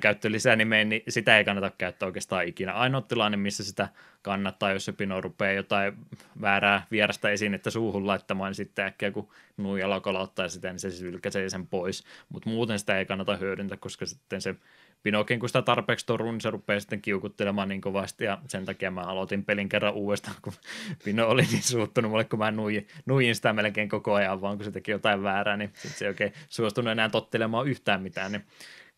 [0.56, 2.73] nimeen, niin sitä ei kannata käyttää oikeastaan ikinä.
[2.73, 3.90] Ainoa tilanne, missä sitä
[4.22, 5.94] kannattaa, jos se pino rupeaa jotain
[6.41, 11.49] väärää vierästä esinettä suuhun laittamaan, niin sitten äkkiä kun nuijalla kolauttaa sitä, niin se sylkäsee
[11.49, 12.03] sen pois.
[12.30, 14.56] Mutta muuten sitä ei kannata hyödyntää, koska sitten se
[15.04, 18.92] Pinokin, kun sitä tarpeeksi toruu, niin se rupeaa sitten kiukuttelemaan niin kovasti, ja sen takia
[18.92, 20.54] mä aloitin pelin kerran uudestaan, kun
[21.04, 24.66] Pino oli niin suuttunut mulle, kun mä nuijin, nuijin sitä melkein koko ajan, vaan kun
[24.66, 28.46] se teki jotain väärää, niin se ei oikein suostunut enää tottelemaan yhtään mitään, niin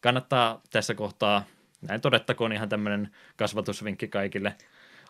[0.02, 1.44] kannattaa tässä kohtaa,
[1.82, 4.56] näin todettakoon ihan tämmöinen kasvatusvinkki kaikille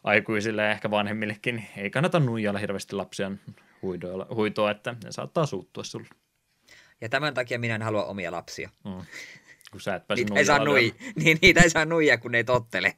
[0.03, 3.31] aikuisille ja ehkä vanhemmillekin, niin ei kannata nuijalla hirveästi lapsia
[4.35, 6.07] huitoa, että ne saattaa suuttua sulle.
[7.01, 8.69] Ja tämän takia minä en halua omia lapsia.
[8.85, 9.05] Mm.
[9.71, 12.37] Kun sä et pääse niitä ei saa nui, niin, niitä ei saa nuija, kun ne
[12.37, 12.95] ei tottele.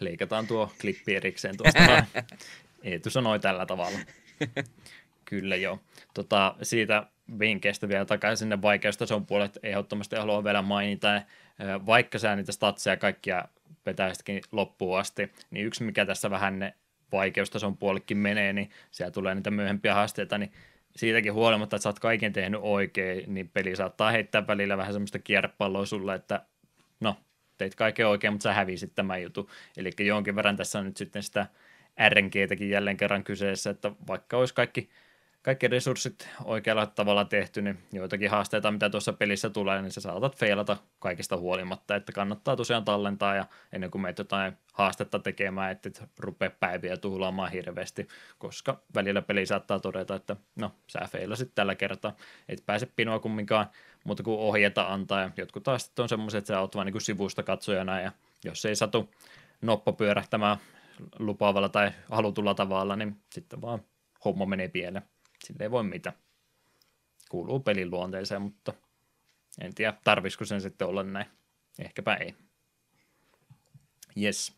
[0.00, 2.04] Leikataan tuo klippi erikseen tuosta.
[2.82, 3.98] Eetu sanoi tällä tavalla.
[5.24, 5.78] Kyllä joo.
[6.14, 7.06] Tota, siitä
[7.38, 11.22] vinkkeistä vielä takaisin sinne vaikeustason puolelle, ehdottomasti haluan vielä mainita,
[11.86, 13.44] vaikka sä niitä statseja kaikkia
[13.86, 16.74] vetäisikin loppuun asti, niin yksi mikä tässä vähän ne
[17.12, 20.52] vaikeustason puolellekin menee, niin siellä tulee niitä myöhempiä haasteita, niin
[21.00, 25.18] siitäkin huolimatta, että sä oot kaiken tehnyt oikein, niin peli saattaa heittää välillä vähän semmoista
[25.18, 26.42] kierrepalloa sulle, että
[27.00, 27.16] no,
[27.58, 29.48] teit kaiken oikein, mutta sä hävisit tämän jutun.
[29.76, 31.46] Eli jonkin verran tässä on nyt sitten sitä
[32.08, 34.90] RNGtäkin jälleen kerran kyseessä, että vaikka olisi kaikki
[35.42, 40.36] kaikki resurssit oikealla tavalla tehty, niin joitakin haasteita, mitä tuossa pelissä tulee, niin sä saatat
[40.36, 45.88] feilata kaikista huolimatta, että kannattaa tosiaan tallentaa ja ennen kuin meet jotain haastetta tekemään, että
[45.88, 48.08] et rupea päiviä tuhlaamaan hirveästi,
[48.38, 52.16] koska välillä peli saattaa todeta, että no, sä feilasit tällä kertaa,
[52.48, 53.66] et pääse pinoa kumminkaan
[54.04, 57.42] mutta kuin ohjeita antaa, ja jotkut taas on semmoiset, että sä oot vain niin sivusta
[57.42, 58.12] katsojana, ja
[58.44, 59.10] jos ei satu
[59.60, 60.56] noppo pyörähtämään
[61.18, 63.80] lupaavalla tai halutulla tavalla, niin sitten vaan
[64.24, 65.04] homma menee pieleen.
[65.50, 66.16] Sille ei voi mitään.
[67.28, 68.72] Kuuluu pelin luonteeseen, mutta
[69.60, 71.26] en tiedä, tarvisiko sen sitten olla näin.
[71.78, 72.34] Ehkäpä ei.
[74.22, 74.56] Yes.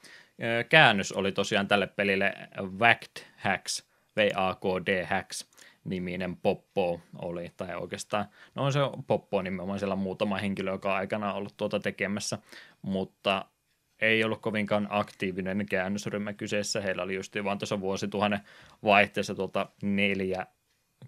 [0.68, 3.86] Käännös oli tosiaan tälle pelille Vact Hacks,
[4.16, 5.50] V-A-K-D Hacks
[5.84, 10.96] niminen Poppo oli, tai oikeastaan, no se on Poppo nimenomaan siellä muutama henkilö, joka on
[10.96, 12.38] aikana ollut tuota tekemässä,
[12.82, 13.44] mutta
[14.00, 16.80] ei ollut kovinkaan aktiivinen käännösryhmä kyseessä.
[16.80, 18.40] Heillä oli just vaan tuossa vuosituhannen
[18.82, 20.46] vaihteessa tuolta neljä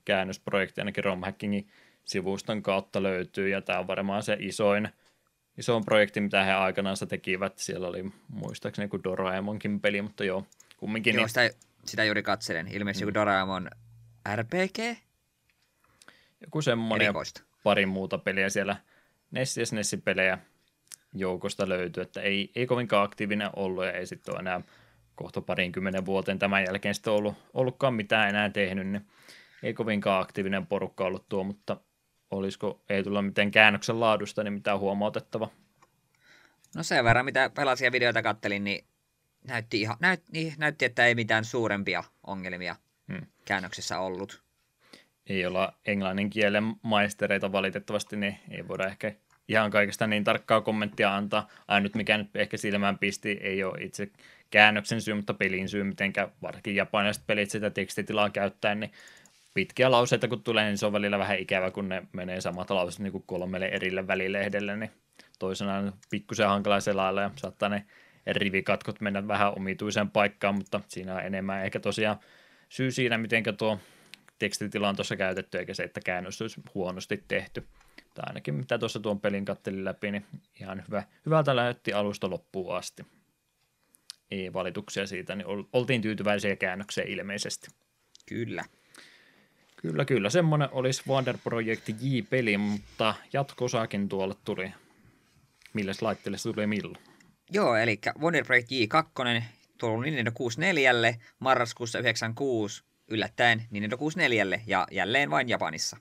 [0.05, 1.69] käännösprojekti ainakin Romhackingin
[2.05, 4.89] sivuston kautta löytyy, ja tämä on varmaan se isoin,
[5.59, 7.59] isoin projekti, mitä he aikanaan tekivät.
[7.59, 10.47] Siellä oli muistaakseni kuin Doraemonkin peli, mutta joo,
[10.77, 11.15] kumminkin.
[11.15, 11.29] Joo, niin...
[11.29, 11.51] sitä,
[11.85, 12.69] sitä juuri katselen.
[12.69, 13.09] Ilmeisesti mm.
[13.09, 13.71] joku Doraemon
[14.37, 14.99] RPG?
[16.41, 17.43] Joku semmoinen Erikoista.
[17.62, 18.77] pari muuta peliä siellä.
[19.31, 20.39] Nessi ja Nessi-pelejä
[21.15, 24.61] joukosta löytyy, että ei, ei kovinkaan aktiivinen ollut ja ei sitten ole enää
[25.15, 29.07] kohta parinkymmenen vuoteen tämän jälkeen sitten ollut, ollutkaan mitään enää tehnyt, niin
[29.65, 31.77] ei kovinkaan aktiivinen porukka ollut tuo, mutta
[32.31, 35.51] olisiko, ei tulla mitään käännöksen laadusta, niin mitään huomautettava?
[36.77, 38.85] No sen verran, mitä pelasia videoita kattelin, niin
[39.49, 42.77] näytti, ihan, näyt, niin, näytti, että ei mitään suurempia ongelmia
[43.12, 43.27] hmm.
[43.45, 44.43] käännöksessä ollut.
[45.27, 49.12] Ei olla englannin kielen maistereita valitettavasti, niin ei voida ehkä
[49.49, 51.49] ihan kaikesta niin tarkkaa kommenttia antaa.
[51.69, 54.11] Ainut mikä nyt ehkä silmään pisti ei ole itse
[54.51, 58.93] käännöksen syy, mutta pelin syy, mitenkä varsinkin japanilaiset pelit sitä tekstitilaa käyttäen, niin
[59.55, 63.01] pitkiä lauseita kun tulee, niin se on välillä vähän ikävä, kun ne menee samat lauseet
[63.01, 64.91] niin kuin kolmelle erille välilehdelle, niin
[65.39, 67.85] toisenaan pikkusen hankala selailla ja saattaa ne
[68.27, 72.19] rivikatkot mennä vähän omituiseen paikkaan, mutta siinä on enemmän ehkä tosiaan
[72.69, 73.79] syy siinä, miten tuo
[74.39, 77.67] tekstitila on tuossa käytetty, eikä se, että käännös olisi huonosti tehty.
[78.15, 80.25] Tai ainakin mitä tuossa tuon pelin kattelin läpi, niin
[80.61, 83.07] ihan hyvä, hyvältä näytti alusta loppuun asti.
[84.31, 87.69] Ei valituksia siitä, niin oltiin tyytyväisiä käännökseen ilmeisesti.
[88.27, 88.65] Kyllä.
[89.85, 90.31] Kyllä, kyllä.
[90.31, 94.73] Semmoinen olisi Wonder Project J-peli, mutta jatkosaakin tuolle tuli.
[95.74, 97.05] Milles laitteelle se tuli milloin?
[97.51, 99.43] Joo, eli Wonder Project J2
[99.78, 105.97] tullut Nintendo 64 marraskuussa 96 yllättäen Nintendo 64 ja jälleen vain Japanissa.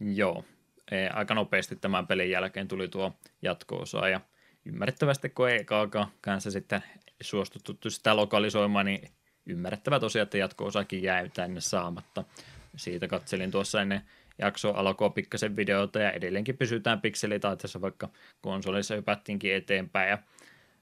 [0.00, 0.44] Joo,
[0.90, 3.12] e, aika nopeasti tämän pelin jälkeen tuli tuo
[3.42, 4.20] jatko-osa ja
[4.64, 5.66] ymmärrettävästi kun ei
[6.20, 6.82] kanssa sitten
[7.20, 9.10] suostuttu sitä lokalisoimaan, niin
[9.46, 12.24] ymmärrettävä tosiaan, että jatko-osakin jäi tänne saamatta.
[12.76, 14.02] Siitä katselin tuossa ennen
[14.38, 18.08] jakso alkoi pikkasen videota ja edelleenkin pysytään pikselitaiteessa, vaikka
[18.40, 20.10] konsolissa hypättiinkin eteenpäin.
[20.10, 20.18] Ja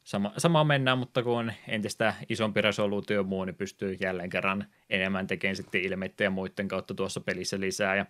[0.05, 5.27] sama, sama mennään, mutta kun on entistä isompi resoluutio muu, niin pystyy jälleen kerran enemmän
[5.27, 7.97] tekemään sitten ilmeitä ja muiden kautta tuossa pelissä lisää.
[7.97, 8.07] Ja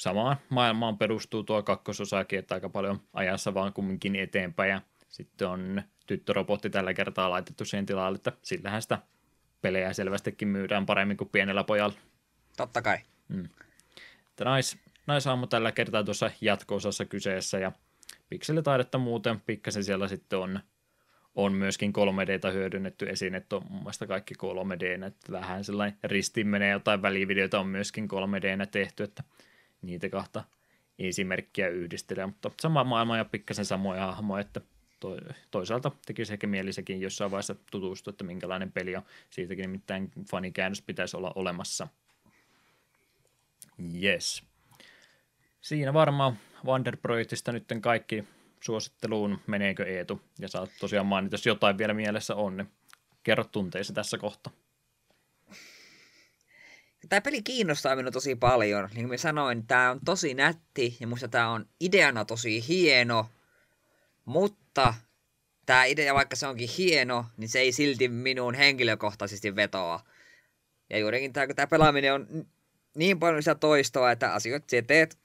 [0.00, 4.70] samaan maailmaan perustuu tuo kakkososakin, että aika paljon ajassa vaan kumminkin eteenpäin.
[4.70, 8.98] Ja sitten on tyttörobotti tällä kertaa laitettu siihen tilalle, että sillähän sitä
[9.64, 11.96] pelejä selvästikin myydään paremmin kuin pienellä pojalla.
[12.56, 12.98] Totta kai.
[13.28, 13.48] Mm.
[14.44, 17.72] Nais, naisaamu tällä kertaa tuossa jatko-osassa kyseessä ja
[18.28, 20.60] pikselitaidetta muuten pikkasen siellä sitten on,
[21.34, 26.70] on myöskin 3Dtä hyödynnetty esiin, että on mun kaikki 3D, että vähän sellainen ristiin menee
[26.70, 29.22] jotain välivideoita on myöskin 3D tehty, että
[29.82, 30.44] niitä kahta
[30.98, 34.60] esimerkkiä yhdistelee, mutta sama maailma ja pikkasen samoja hahmoja, että
[35.00, 35.16] to,
[35.50, 39.02] toisaalta tekisi ehkä mieli sekin jossain vaiheessa tutustua, että minkälainen peli on.
[39.30, 41.88] Siitäkin nimittäin fanikäännös pitäisi olla olemassa.
[44.02, 44.42] Yes.
[45.60, 48.24] Siinä varmaan Wonder Projektista nyt kaikki
[48.60, 52.70] suositteluun, meneekö Eetu, ja saat tosiaan mainita, jos jotain vielä mielessä on, niin
[53.22, 54.52] kerro tunteisi tässä kohtaa.
[57.08, 58.88] Tämä peli kiinnostaa minua tosi paljon.
[58.94, 63.26] Niin kuin sanoin, tämä on tosi nätti ja musta tämä on ideana tosi hieno,
[64.24, 64.63] mutta
[65.66, 70.00] tämä idea, vaikka se onkin hieno, niin se ei silti minuun henkilökohtaisesti vetoa.
[70.90, 72.46] Ja juurikin tämä, kun tämä pelaaminen on
[72.94, 75.18] niin paljon sitä toistoa, että asioita sä teet,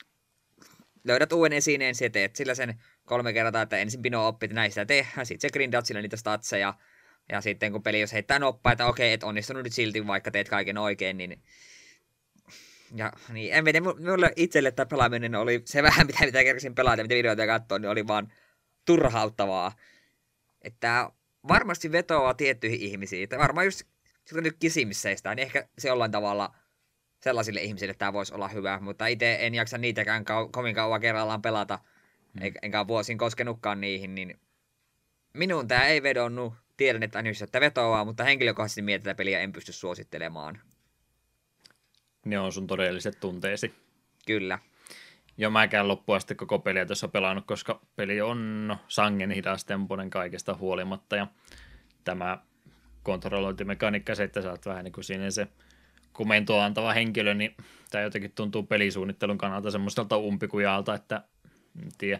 [1.04, 5.26] löydät uuden esineen, sä teet sillä sen kolme kertaa, että ensin pino oppit, näistä tehdään,
[5.26, 6.74] sitten sä grindaat sillä niitä statseja,
[7.32, 10.50] ja sitten kun peli jos heittää noppaa, että okei, et onnistunut nyt silti, vaikka teet
[10.50, 11.44] kaiken oikein, niin
[12.96, 17.04] ja niin, en tiedä, mulle itselle tämä pelaaminen oli se vähän, mitä, mitä kerkesin pelata,
[17.04, 18.34] mitä videoita katsoa, niin oli vaan
[18.86, 19.72] turhauttavaa.
[20.62, 21.12] Että
[21.48, 23.24] varmasti vetoaa tiettyihin ihmisiin.
[23.24, 23.84] Että varmaan just
[24.26, 26.56] siltä nyt kisimisseissä, niin ehkä se jollain tavalla
[27.20, 31.42] sellaisille ihmisille tämä voisi olla hyvä, mutta itse en jaksa niitäkään kau- kovin kauan kerrallaan
[31.42, 31.80] pelata,
[32.34, 32.42] mm.
[32.62, 34.40] enkä vuosin koskenutkaan niihin, niin
[35.34, 36.54] minun tämä ei vedonnut.
[36.78, 40.60] Tiedän, että Anys, että vetoaa, mutta henkilökohtaisesti mietin peliä en pysty suosittelemaan.
[42.26, 43.74] Ne on sun todelliset tunteesi.
[44.26, 44.60] Kyllä.
[45.40, 51.16] Joo, mäkään loppuun asti koko peliä tässä pelannut, koska peli on sangen hidastempoinen kaikesta huolimatta.
[51.16, 51.28] Ja
[52.04, 52.38] tämä
[53.04, 55.48] kontrollointimekaniikka se, että sä oot vähän niin kuin siinä se
[56.12, 57.56] komentoa antava henkilö, niin
[57.92, 61.24] tämä jotenkin tuntuu pelisuunnittelun kannalta semmoiselta umpikujalta, että
[61.84, 62.20] en tiedä,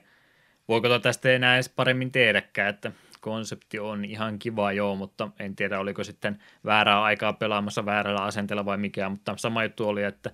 [0.68, 5.80] voiko tästä enää edes paremmin tehdäkään, että konsepti on ihan kiva joo, mutta en tiedä
[5.80, 10.32] oliko sitten väärää aikaa pelaamassa väärällä asenteella vai mikä, mutta sama juttu oli, että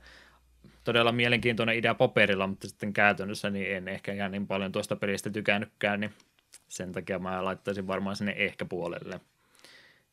[0.85, 5.29] todella mielenkiintoinen idea paperilla, mutta sitten käytännössä niin en ehkä ihan niin paljon tuosta pelistä
[5.29, 6.13] tykännytkään, niin
[6.67, 9.19] sen takia mä laittaisin varmaan sinne ehkä puolelle.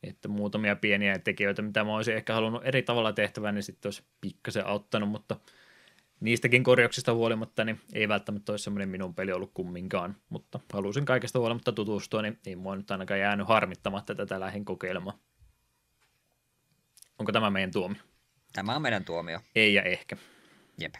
[0.02, 4.02] Että muutamia pieniä tekijöitä, mitä mä olisin ehkä halunnut eri tavalla tehtävän, niin sitten olisi
[4.20, 5.36] pikkasen auttanut, mutta
[6.20, 11.38] niistäkin korjauksista huolimatta, niin ei välttämättä olisi semmoinen minun peli ollut kumminkaan, mutta halusin kaikesta
[11.38, 15.18] huolimatta tutustua, niin ei mua nyt ainakaan jäänyt harmittamatta tätä lähin kokeilemaan.
[17.18, 18.02] Onko tämä meidän tuomio?
[18.52, 19.40] Tämä on meidän tuomio.
[19.54, 20.16] Ei ja ehkä.
[20.82, 20.94] Jep.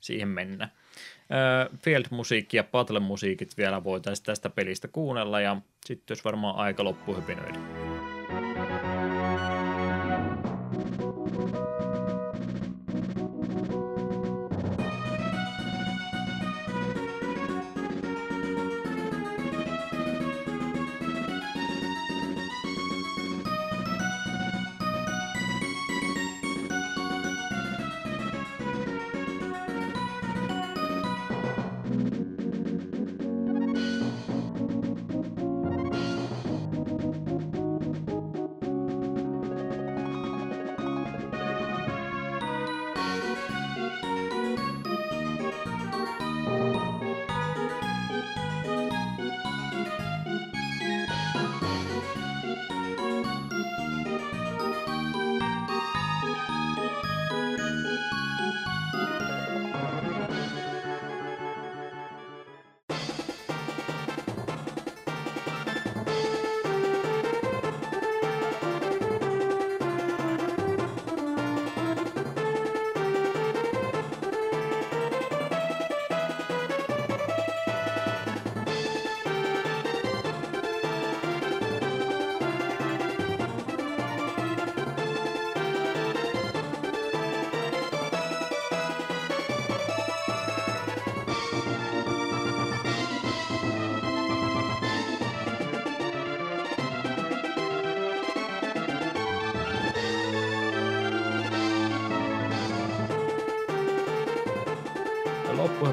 [0.00, 0.72] Siihen mennään.
[1.78, 5.56] Field-musiikki ja Battle-musiikit vielä voitaisiin tästä pelistä kuunnella ja
[5.86, 7.83] sitten jos varmaan aika loppuhypinöidä.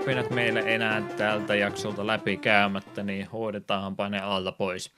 [0.01, 4.93] Loppuhypinät meille enää tältä jaksolta läpi käymättä, niin hoidetaanpa ne alta pois.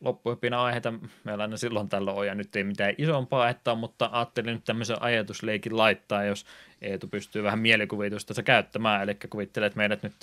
[0.00, 0.92] Loppuhypinä aiheita
[1.24, 5.02] meillä aina silloin tällä on, ja nyt ei mitään isompaa aihetta, mutta ajattelin nyt tämmöisen
[5.02, 6.46] ajatusleikin laittaa, jos
[6.82, 10.14] Eetu pystyy vähän mielikuvitusta käyttämään, eli kuvittelet meidät nyt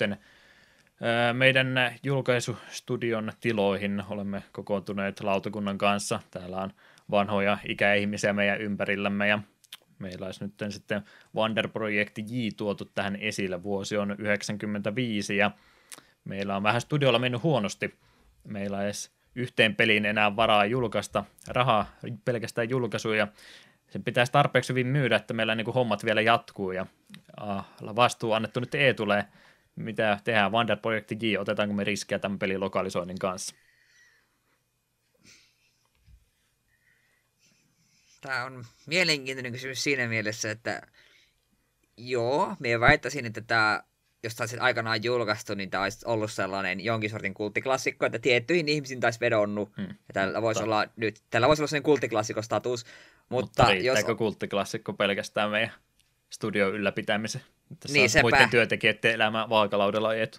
[1.32, 6.20] meidän julkaisustudion tiloihin olemme kokoontuneet lautakunnan kanssa.
[6.30, 6.72] Täällä on
[7.10, 9.38] vanhoja ikäihmisiä meidän ympärillämme ja
[9.98, 11.02] meillä olisi nyt sitten
[11.36, 13.62] Wander-projekti J tuotu tähän esille.
[13.62, 15.50] Vuosi on 95 ja
[16.24, 17.94] meillä on vähän studiolla mennyt huonosti.
[18.44, 18.92] Meillä ei
[19.34, 21.86] yhteen peliin enää varaa julkaista rahaa
[22.24, 23.28] pelkästään julkaisuja.
[23.88, 26.86] Sen pitäisi tarpeeksi hyvin myydä, että meillä niin hommat vielä jatkuu ja
[27.96, 29.24] vastuu annettu nyt E tulee.
[29.76, 33.56] Mitä tehdään Wander-projekti J, otetaanko me riskejä tämän pelin lokalisoinnin kanssa?
[38.26, 40.82] Tämä on mielenkiintoinen kysymys siinä mielessä, että
[41.96, 43.82] joo, me väittäisin, että tämä,
[44.22, 48.68] jos tämä olisi aikanaan julkaistu, niin tämä olisi ollut sellainen jonkin sortin kulttiklassikko, että tiettyihin
[48.68, 49.76] ihmisiin taisi vedonnut.
[49.76, 49.88] Hmm.
[49.88, 52.84] Ja tällä voisi olla nyt, tällä voisi olla sellainen kulttiklassikko-status.
[52.84, 52.92] Mutta,
[53.28, 54.18] mutta riittääkö jos...
[54.18, 55.72] kulttiklassikko pelkästään meidän
[56.30, 57.40] studio ylläpitämisen?
[57.80, 58.22] Tässä niin, sepä.
[58.22, 60.38] muiden työntekijöiden elämä vaakalaudella etu.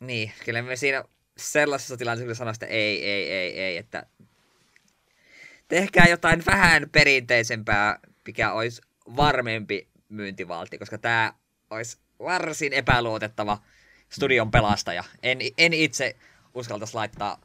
[0.00, 1.04] Niin, kyllä me siinä
[1.36, 4.06] sellaisessa tilanteessa sanoin, että ei, ei, ei, ei, että
[5.72, 8.82] tehkää jotain vähän perinteisempää, mikä olisi
[9.16, 11.32] varmempi myyntivalti, koska tämä
[11.70, 13.58] olisi varsin epäluotettava
[14.08, 15.04] studion pelastaja.
[15.22, 16.16] En, en itse
[16.54, 17.40] uskaltaisi laittaa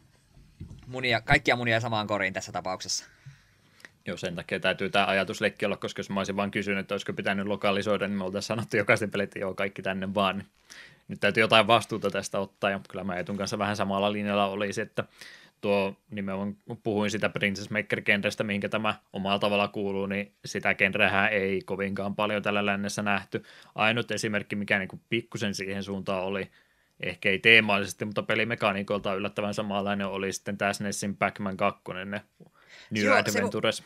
[0.88, 3.06] munia, kaikkia munia samaan koriin tässä tapauksessa.
[4.06, 7.14] Joo, sen takia täytyy tämä ajatusleikki olla, koska jos mä olisin vaan kysynyt, että olisiko
[7.14, 10.44] pitänyt lokalisoida, niin me oltaisiin sanottu jokaisen pelit, että joo, kaikki tänne vaan.
[11.08, 14.82] Nyt täytyy jotain vastuuta tästä ottaa, ja kyllä mä Etun kanssa vähän samalla linjalla olisi,
[14.82, 15.04] että
[15.62, 21.34] tuo nimenomaan, kun puhuin sitä Princess Maker-genrestä, mihinkä tämä omalla tavalla kuuluu, niin sitä genrehän
[21.34, 23.44] ei kovinkaan paljon tällä lännessä nähty.
[23.76, 26.52] Ainut esimerkki, mikä niin kuin pikkusen siihen suuntaan oli,
[27.00, 32.22] ehkä ei teemallisesti, mutta pelimekaniikolta yllättävän samanlainen oli sitten tämä SNESin Pac-Man 2, ne
[32.92, 33.78] New Joo, Adventures.
[33.78, 33.84] Se,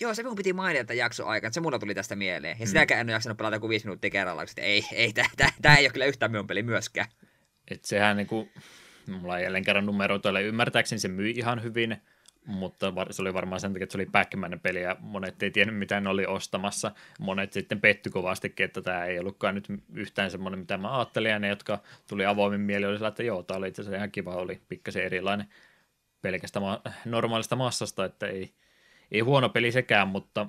[0.00, 2.58] Joo, se minun piti mainita jakso aikana, se mulla tuli tästä mieleen.
[2.58, 2.68] Ja mm.
[2.68, 5.12] sitäkään en ole jaksanut pelata kuin viisi minuuttia kerrallaan, että ei, ei
[5.62, 7.08] tämä ei ole kyllä yhtään minun peli myöskään.
[7.68, 8.48] Et sehän niinku,
[9.06, 11.96] mulla ei jälleen kerran numeroita ymmärtääkseni se myi ihan hyvin,
[12.46, 15.76] mutta se oli varmaan sen takia, että se oli back peli ja monet ei tiennyt,
[15.76, 16.92] mitä ne oli ostamassa.
[17.18, 21.38] Monet sitten petty kovastikin, että tämä ei ollutkaan nyt yhtään semmoinen, mitä mä ajattelin, ja
[21.38, 24.60] ne, jotka tuli avoimin mieli, oli että joo, tämä oli itse asiassa ihan kiva, oli
[24.68, 25.46] pikkasen erilainen
[26.22, 28.52] pelkästä ma- normaalista massasta, että ei,
[29.10, 30.46] ei huono peli sekään, mutta,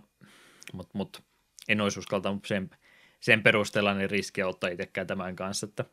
[0.73, 1.21] mutta, mutta
[1.67, 2.69] en olisi uskaltanut sen,
[3.19, 5.85] sen perusteella niin riskiä ottaa itsekään tämän kanssa, että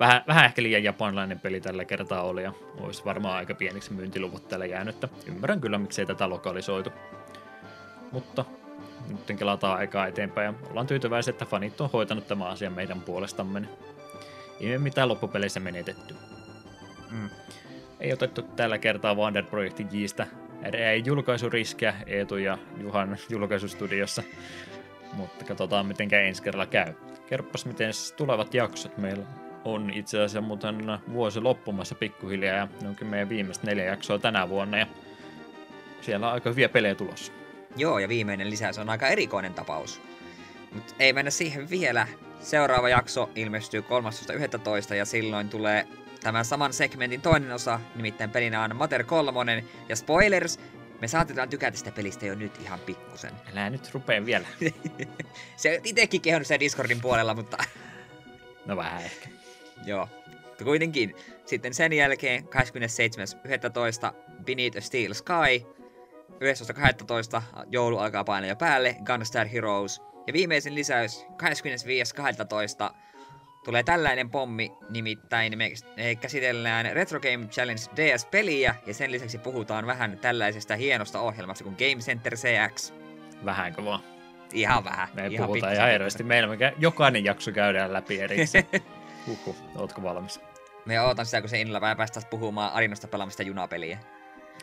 [0.00, 4.48] vähän, vähän ehkä liian japanilainen peli tällä kertaa oli ja olisi varmaan aika pieniksi myyntiluvut
[4.48, 6.92] tällä jäänyt, että ymmärrän kyllä miksei tätä lokalisoitu.
[8.12, 8.44] Mutta
[9.08, 13.62] nyt kelataan aikaa eteenpäin ja ollaan tyytyväisiä, että fanit on hoitanut tämä asia meidän puolestamme.
[14.60, 16.14] Ei me mitään loppupeleissä menetetty.
[17.10, 17.30] Mm.
[18.00, 20.26] Ei otettu tällä kertaa Wander Projekti Jistä
[20.72, 24.22] ei julkaisuriskiä Eetu ja Juhan julkaisustudiossa,
[25.12, 26.94] mutta katsotaan miten ensi kerralla käy.
[27.26, 29.26] Kerropas miten tulevat jaksot meillä
[29.64, 30.76] on itse asiassa muuten
[31.12, 34.86] vuosi loppumassa pikkuhiljaa ja ne onkin meidän viimeiset neljä jaksoa tänä vuonna ja
[36.00, 37.32] siellä on aika hyviä pelejä tulossa.
[37.76, 40.02] Joo, ja viimeinen lisäys on aika erikoinen tapaus.
[40.72, 42.06] Mutta ei mennä siihen vielä.
[42.40, 43.80] Seuraava jakso ilmestyy
[44.88, 44.94] 13.11.
[44.94, 45.86] ja silloin tulee
[46.22, 50.60] tämän saman segmentin toinen osa, nimittäin pelinä on Mater 3, ja spoilers,
[51.00, 53.32] me saatetaan tykätä sitä pelistä jo nyt ihan pikkusen.
[53.52, 54.46] Älä nyt rupee vielä.
[55.56, 57.56] se itsekin kehonnut sen Discordin puolella, mutta...
[58.66, 59.39] no vähän ehkä.
[59.86, 60.08] Joo.
[60.46, 61.14] Mutta kuitenkin.
[61.46, 62.48] Sitten sen jälkeen 27.11.
[64.44, 65.66] Beneath a Steel Sky.
[66.30, 67.42] 11.12.
[67.70, 68.96] joulu alkaa painaa jo päälle.
[69.04, 70.02] Gunstar Heroes.
[70.26, 71.26] Ja viimeisin lisäys
[72.90, 72.94] 25.12
[73.64, 75.70] tulee tällainen pommi, nimittäin me
[76.20, 82.02] käsitellään Retro Game Challenge DS-peliä ja sen lisäksi puhutaan vähän tällaisesta hienosta ohjelmasta kuin Game
[82.02, 82.92] Center CX.
[83.44, 84.00] Vähänkö vaan?
[84.52, 85.08] Ihan vähän.
[85.14, 86.22] Me ihan puhutaan ihan hirveästi.
[86.22, 88.64] Meillä me jokainen jakso käydään läpi erikseen.
[89.30, 90.40] Huhhuh, ootko valmis?
[90.84, 93.98] Me ootan sitä, kun se innolla päästään puhumaan Arinasta pelaamista junapeliä.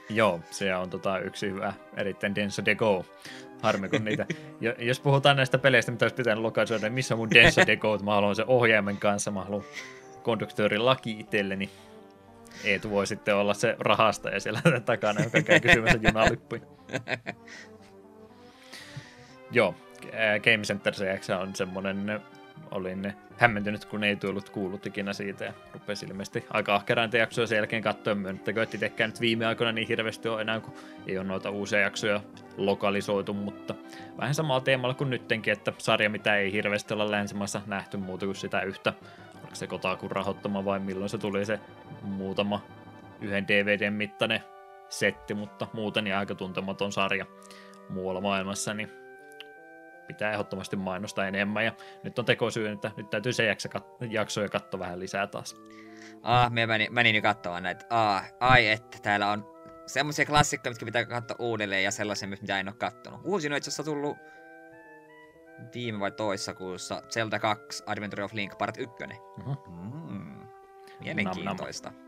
[0.10, 3.06] Joo, se on tota yksi hyvä, erittäin Denso de Go.
[3.62, 4.26] Harmi kun niitä.
[4.78, 7.98] Jos puhutaan näistä peleistä, mitä olisi pitänyt lokalisoida, niin missä on mun Denso de Go?
[7.98, 9.64] Mä haluan sen ohjaimen kanssa, mä haluan
[10.24, 11.70] konduktöörin laki itselleni.
[12.64, 16.62] Eetu voi sitten olla se rahasta ja siellä takana, joka käy kysymässä junalippuja.
[19.52, 19.76] Joo,
[20.44, 22.22] Game Center CX on semmoinen
[22.72, 27.56] olin hämmentynyt, kun ei tullut kuullut ikinä siitä ja rupesi ilmeisesti aika ahkeraan jaksoja sen
[27.56, 28.16] jälkeen katsoa.
[28.16, 30.74] Myönnettäkö, että itsekään nyt viime aikoina niin hirveästi on enää, kun
[31.08, 32.22] ei ole noita uusia jaksoja
[32.58, 33.76] lokalisoitu, mutta
[34.18, 38.36] vähän samalla teemalla kuin nyttenkin, että sarja, mitä ei hirveästi olla länsimaissa nähty muuta kuin
[38.36, 38.94] sitä yhtä,
[39.36, 41.60] onko se Kotakun rahoittama vai milloin se tuli se
[42.02, 42.62] muutama
[43.22, 44.44] yhden DVDn mittainen
[44.90, 47.26] setti, mutta muuten niin aika tuntematon sarja
[47.90, 48.92] muualla maailmassa, niin
[50.08, 51.66] pitää ehdottomasti mainostaa enemmän.
[51.66, 51.72] Ja
[52.04, 53.46] nyt on tekosyy, että nyt täytyy se
[54.10, 55.56] jakso, ja katsoa vähän lisää taas.
[56.24, 57.86] Ah, mä menin, menin jo katsomaan näitä.
[57.90, 62.68] Ah, ai että täällä on semmoisia klassikkoja, mitkä pitää katsoa uudelleen ja sellaisia, mitä en
[62.68, 63.22] ole kattonut.
[63.24, 64.18] Uusin on itse asiassa tullut
[65.74, 68.96] viime vai toissa kuussa Zelda 2 Adventure of Link Part 1.
[69.38, 69.58] Uh-huh.
[70.10, 70.48] Mm.
[71.00, 71.90] Mielenkiintoista.
[71.90, 72.07] Nam, nam.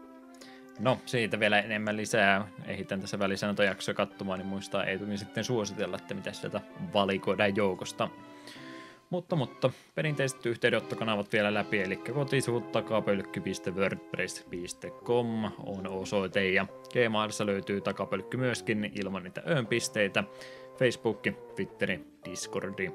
[0.80, 2.48] No, siitä vielä enemmän lisää.
[2.66, 3.20] Ehitän tässä
[3.66, 6.62] jaksoja katsomaan, niin muistaa ei tuli sitten suositella, että mitä sieltä
[6.94, 8.10] valikoidaan joukosta.
[9.10, 18.38] Mutta, mutta perinteiset yhteydenottokanavat vielä läpi, eli kotisivut takapölkky.wordpress.com on osoite ja Gmailissa löytyy takapölkky
[18.38, 20.24] myöskin ilman niitä öönpisteitä.
[20.78, 21.22] Facebook,
[21.56, 22.92] Twitteri, Discordi,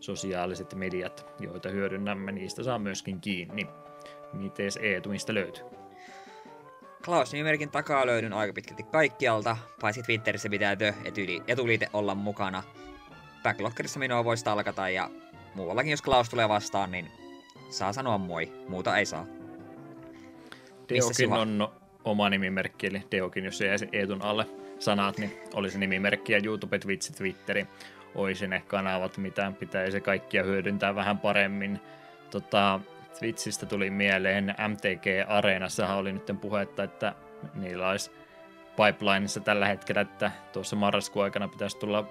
[0.00, 3.66] sosiaaliset mediat, joita hyödynnämme, niistä saa myöskin kiinni.
[4.32, 5.83] Mites Eetu, mistä löytyy?
[7.04, 10.92] Klaus-nimimerkin takaa löydyn aika pitkälti kaikkialta, paitsi Twitterissä pitää tö
[11.46, 12.62] etuliite olla mukana.
[13.42, 15.10] Backloggerissa minua voi stalkata ja
[15.54, 17.10] muuallakin jos Klaus tulee vastaan, niin
[17.70, 19.26] saa sanoa moi, muuta ei saa.
[20.88, 21.68] Deokin on
[22.04, 24.46] oma nimimerkki, eli Deokin, jos jäisi Eetun alle
[24.78, 27.66] sanat, niin olisi nimimerkki ja YouTube, Twitch, Twitteri
[28.14, 31.80] olisi ne kanavat, mitä pitäisi kaikkia hyödyntää vähän paremmin.
[32.30, 32.80] Tota,
[33.18, 37.14] Twitchistä tuli mieleen, MTG Areenassa oli nyt puhetta, että
[37.54, 38.10] niillä olisi
[38.76, 42.08] pipelineissa tällä hetkellä, että tuossa marraskuun aikana pitäisi tulla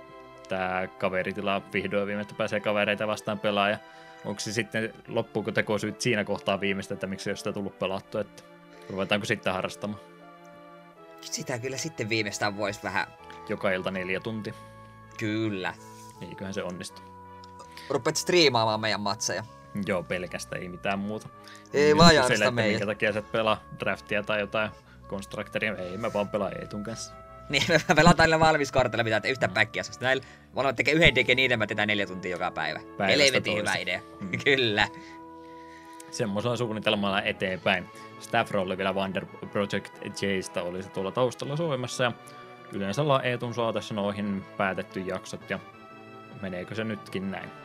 [0.50, 3.78] tämä kaveritila vihdoin viimeistä pääsee kavereita vastaan pelaaja.
[4.26, 8.22] Onko se sitten, loppuuko tekosyyt siinä kohtaa viimeistä, että miksi ei ole sitä tullut pelattua,
[8.22, 8.44] että
[8.90, 10.02] ruvetaanko sitten harrastamaan?
[11.22, 13.08] Sitä kyllä sitten viimeistään voisi vähän...
[13.50, 14.54] Joka ilta neljä tunti.
[15.18, 15.74] Kyllä.
[16.30, 17.02] Eiköhän se onnistu.
[17.90, 19.44] Rupet striimaamaan meidän matseja.
[19.88, 21.28] Joo, pelkästään, ei mitään muuta.
[21.74, 22.72] Ei vaan sitä meidän.
[22.72, 24.72] Minkä takia sä et pelaa draftia tai jotain
[25.08, 27.14] konstruktoria, ei mä vaan pelaa Eetun kanssa.
[27.50, 29.84] Niin, me pelataan näillä valmiskortilla, mitä yhtä päkkiä.
[30.00, 30.24] Näillä
[30.54, 32.80] molemmat tekee yhden tekee niiden, mä teetään neljä tuntia joka päivä.
[33.08, 34.00] Helvetin hyvä idea.
[34.20, 34.32] Mm.
[34.46, 34.88] Kyllä.
[36.12, 37.90] Semmoisella suunnitelmalla eteenpäin.
[38.20, 42.12] Staff Roll vielä Wonder Project Jista oli se tuolla taustalla soimassa ja
[42.72, 45.60] yleensä ollaan Eetun saatessa noihin päätetty jaksot ja
[46.42, 47.63] meneekö se nytkin näin?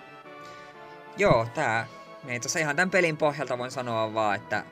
[1.19, 1.87] Joo, tää
[2.25, 4.65] niin tuossa ihan tämän pelin pohjalta voin sanoa vaan, että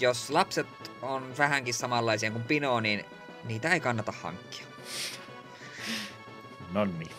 [0.00, 0.66] jos lapset
[1.02, 3.04] on vähänkin samanlaisia kuin Pino, niin
[3.44, 4.66] niitä ei kannata hankkia.
[6.72, 7.10] No niin.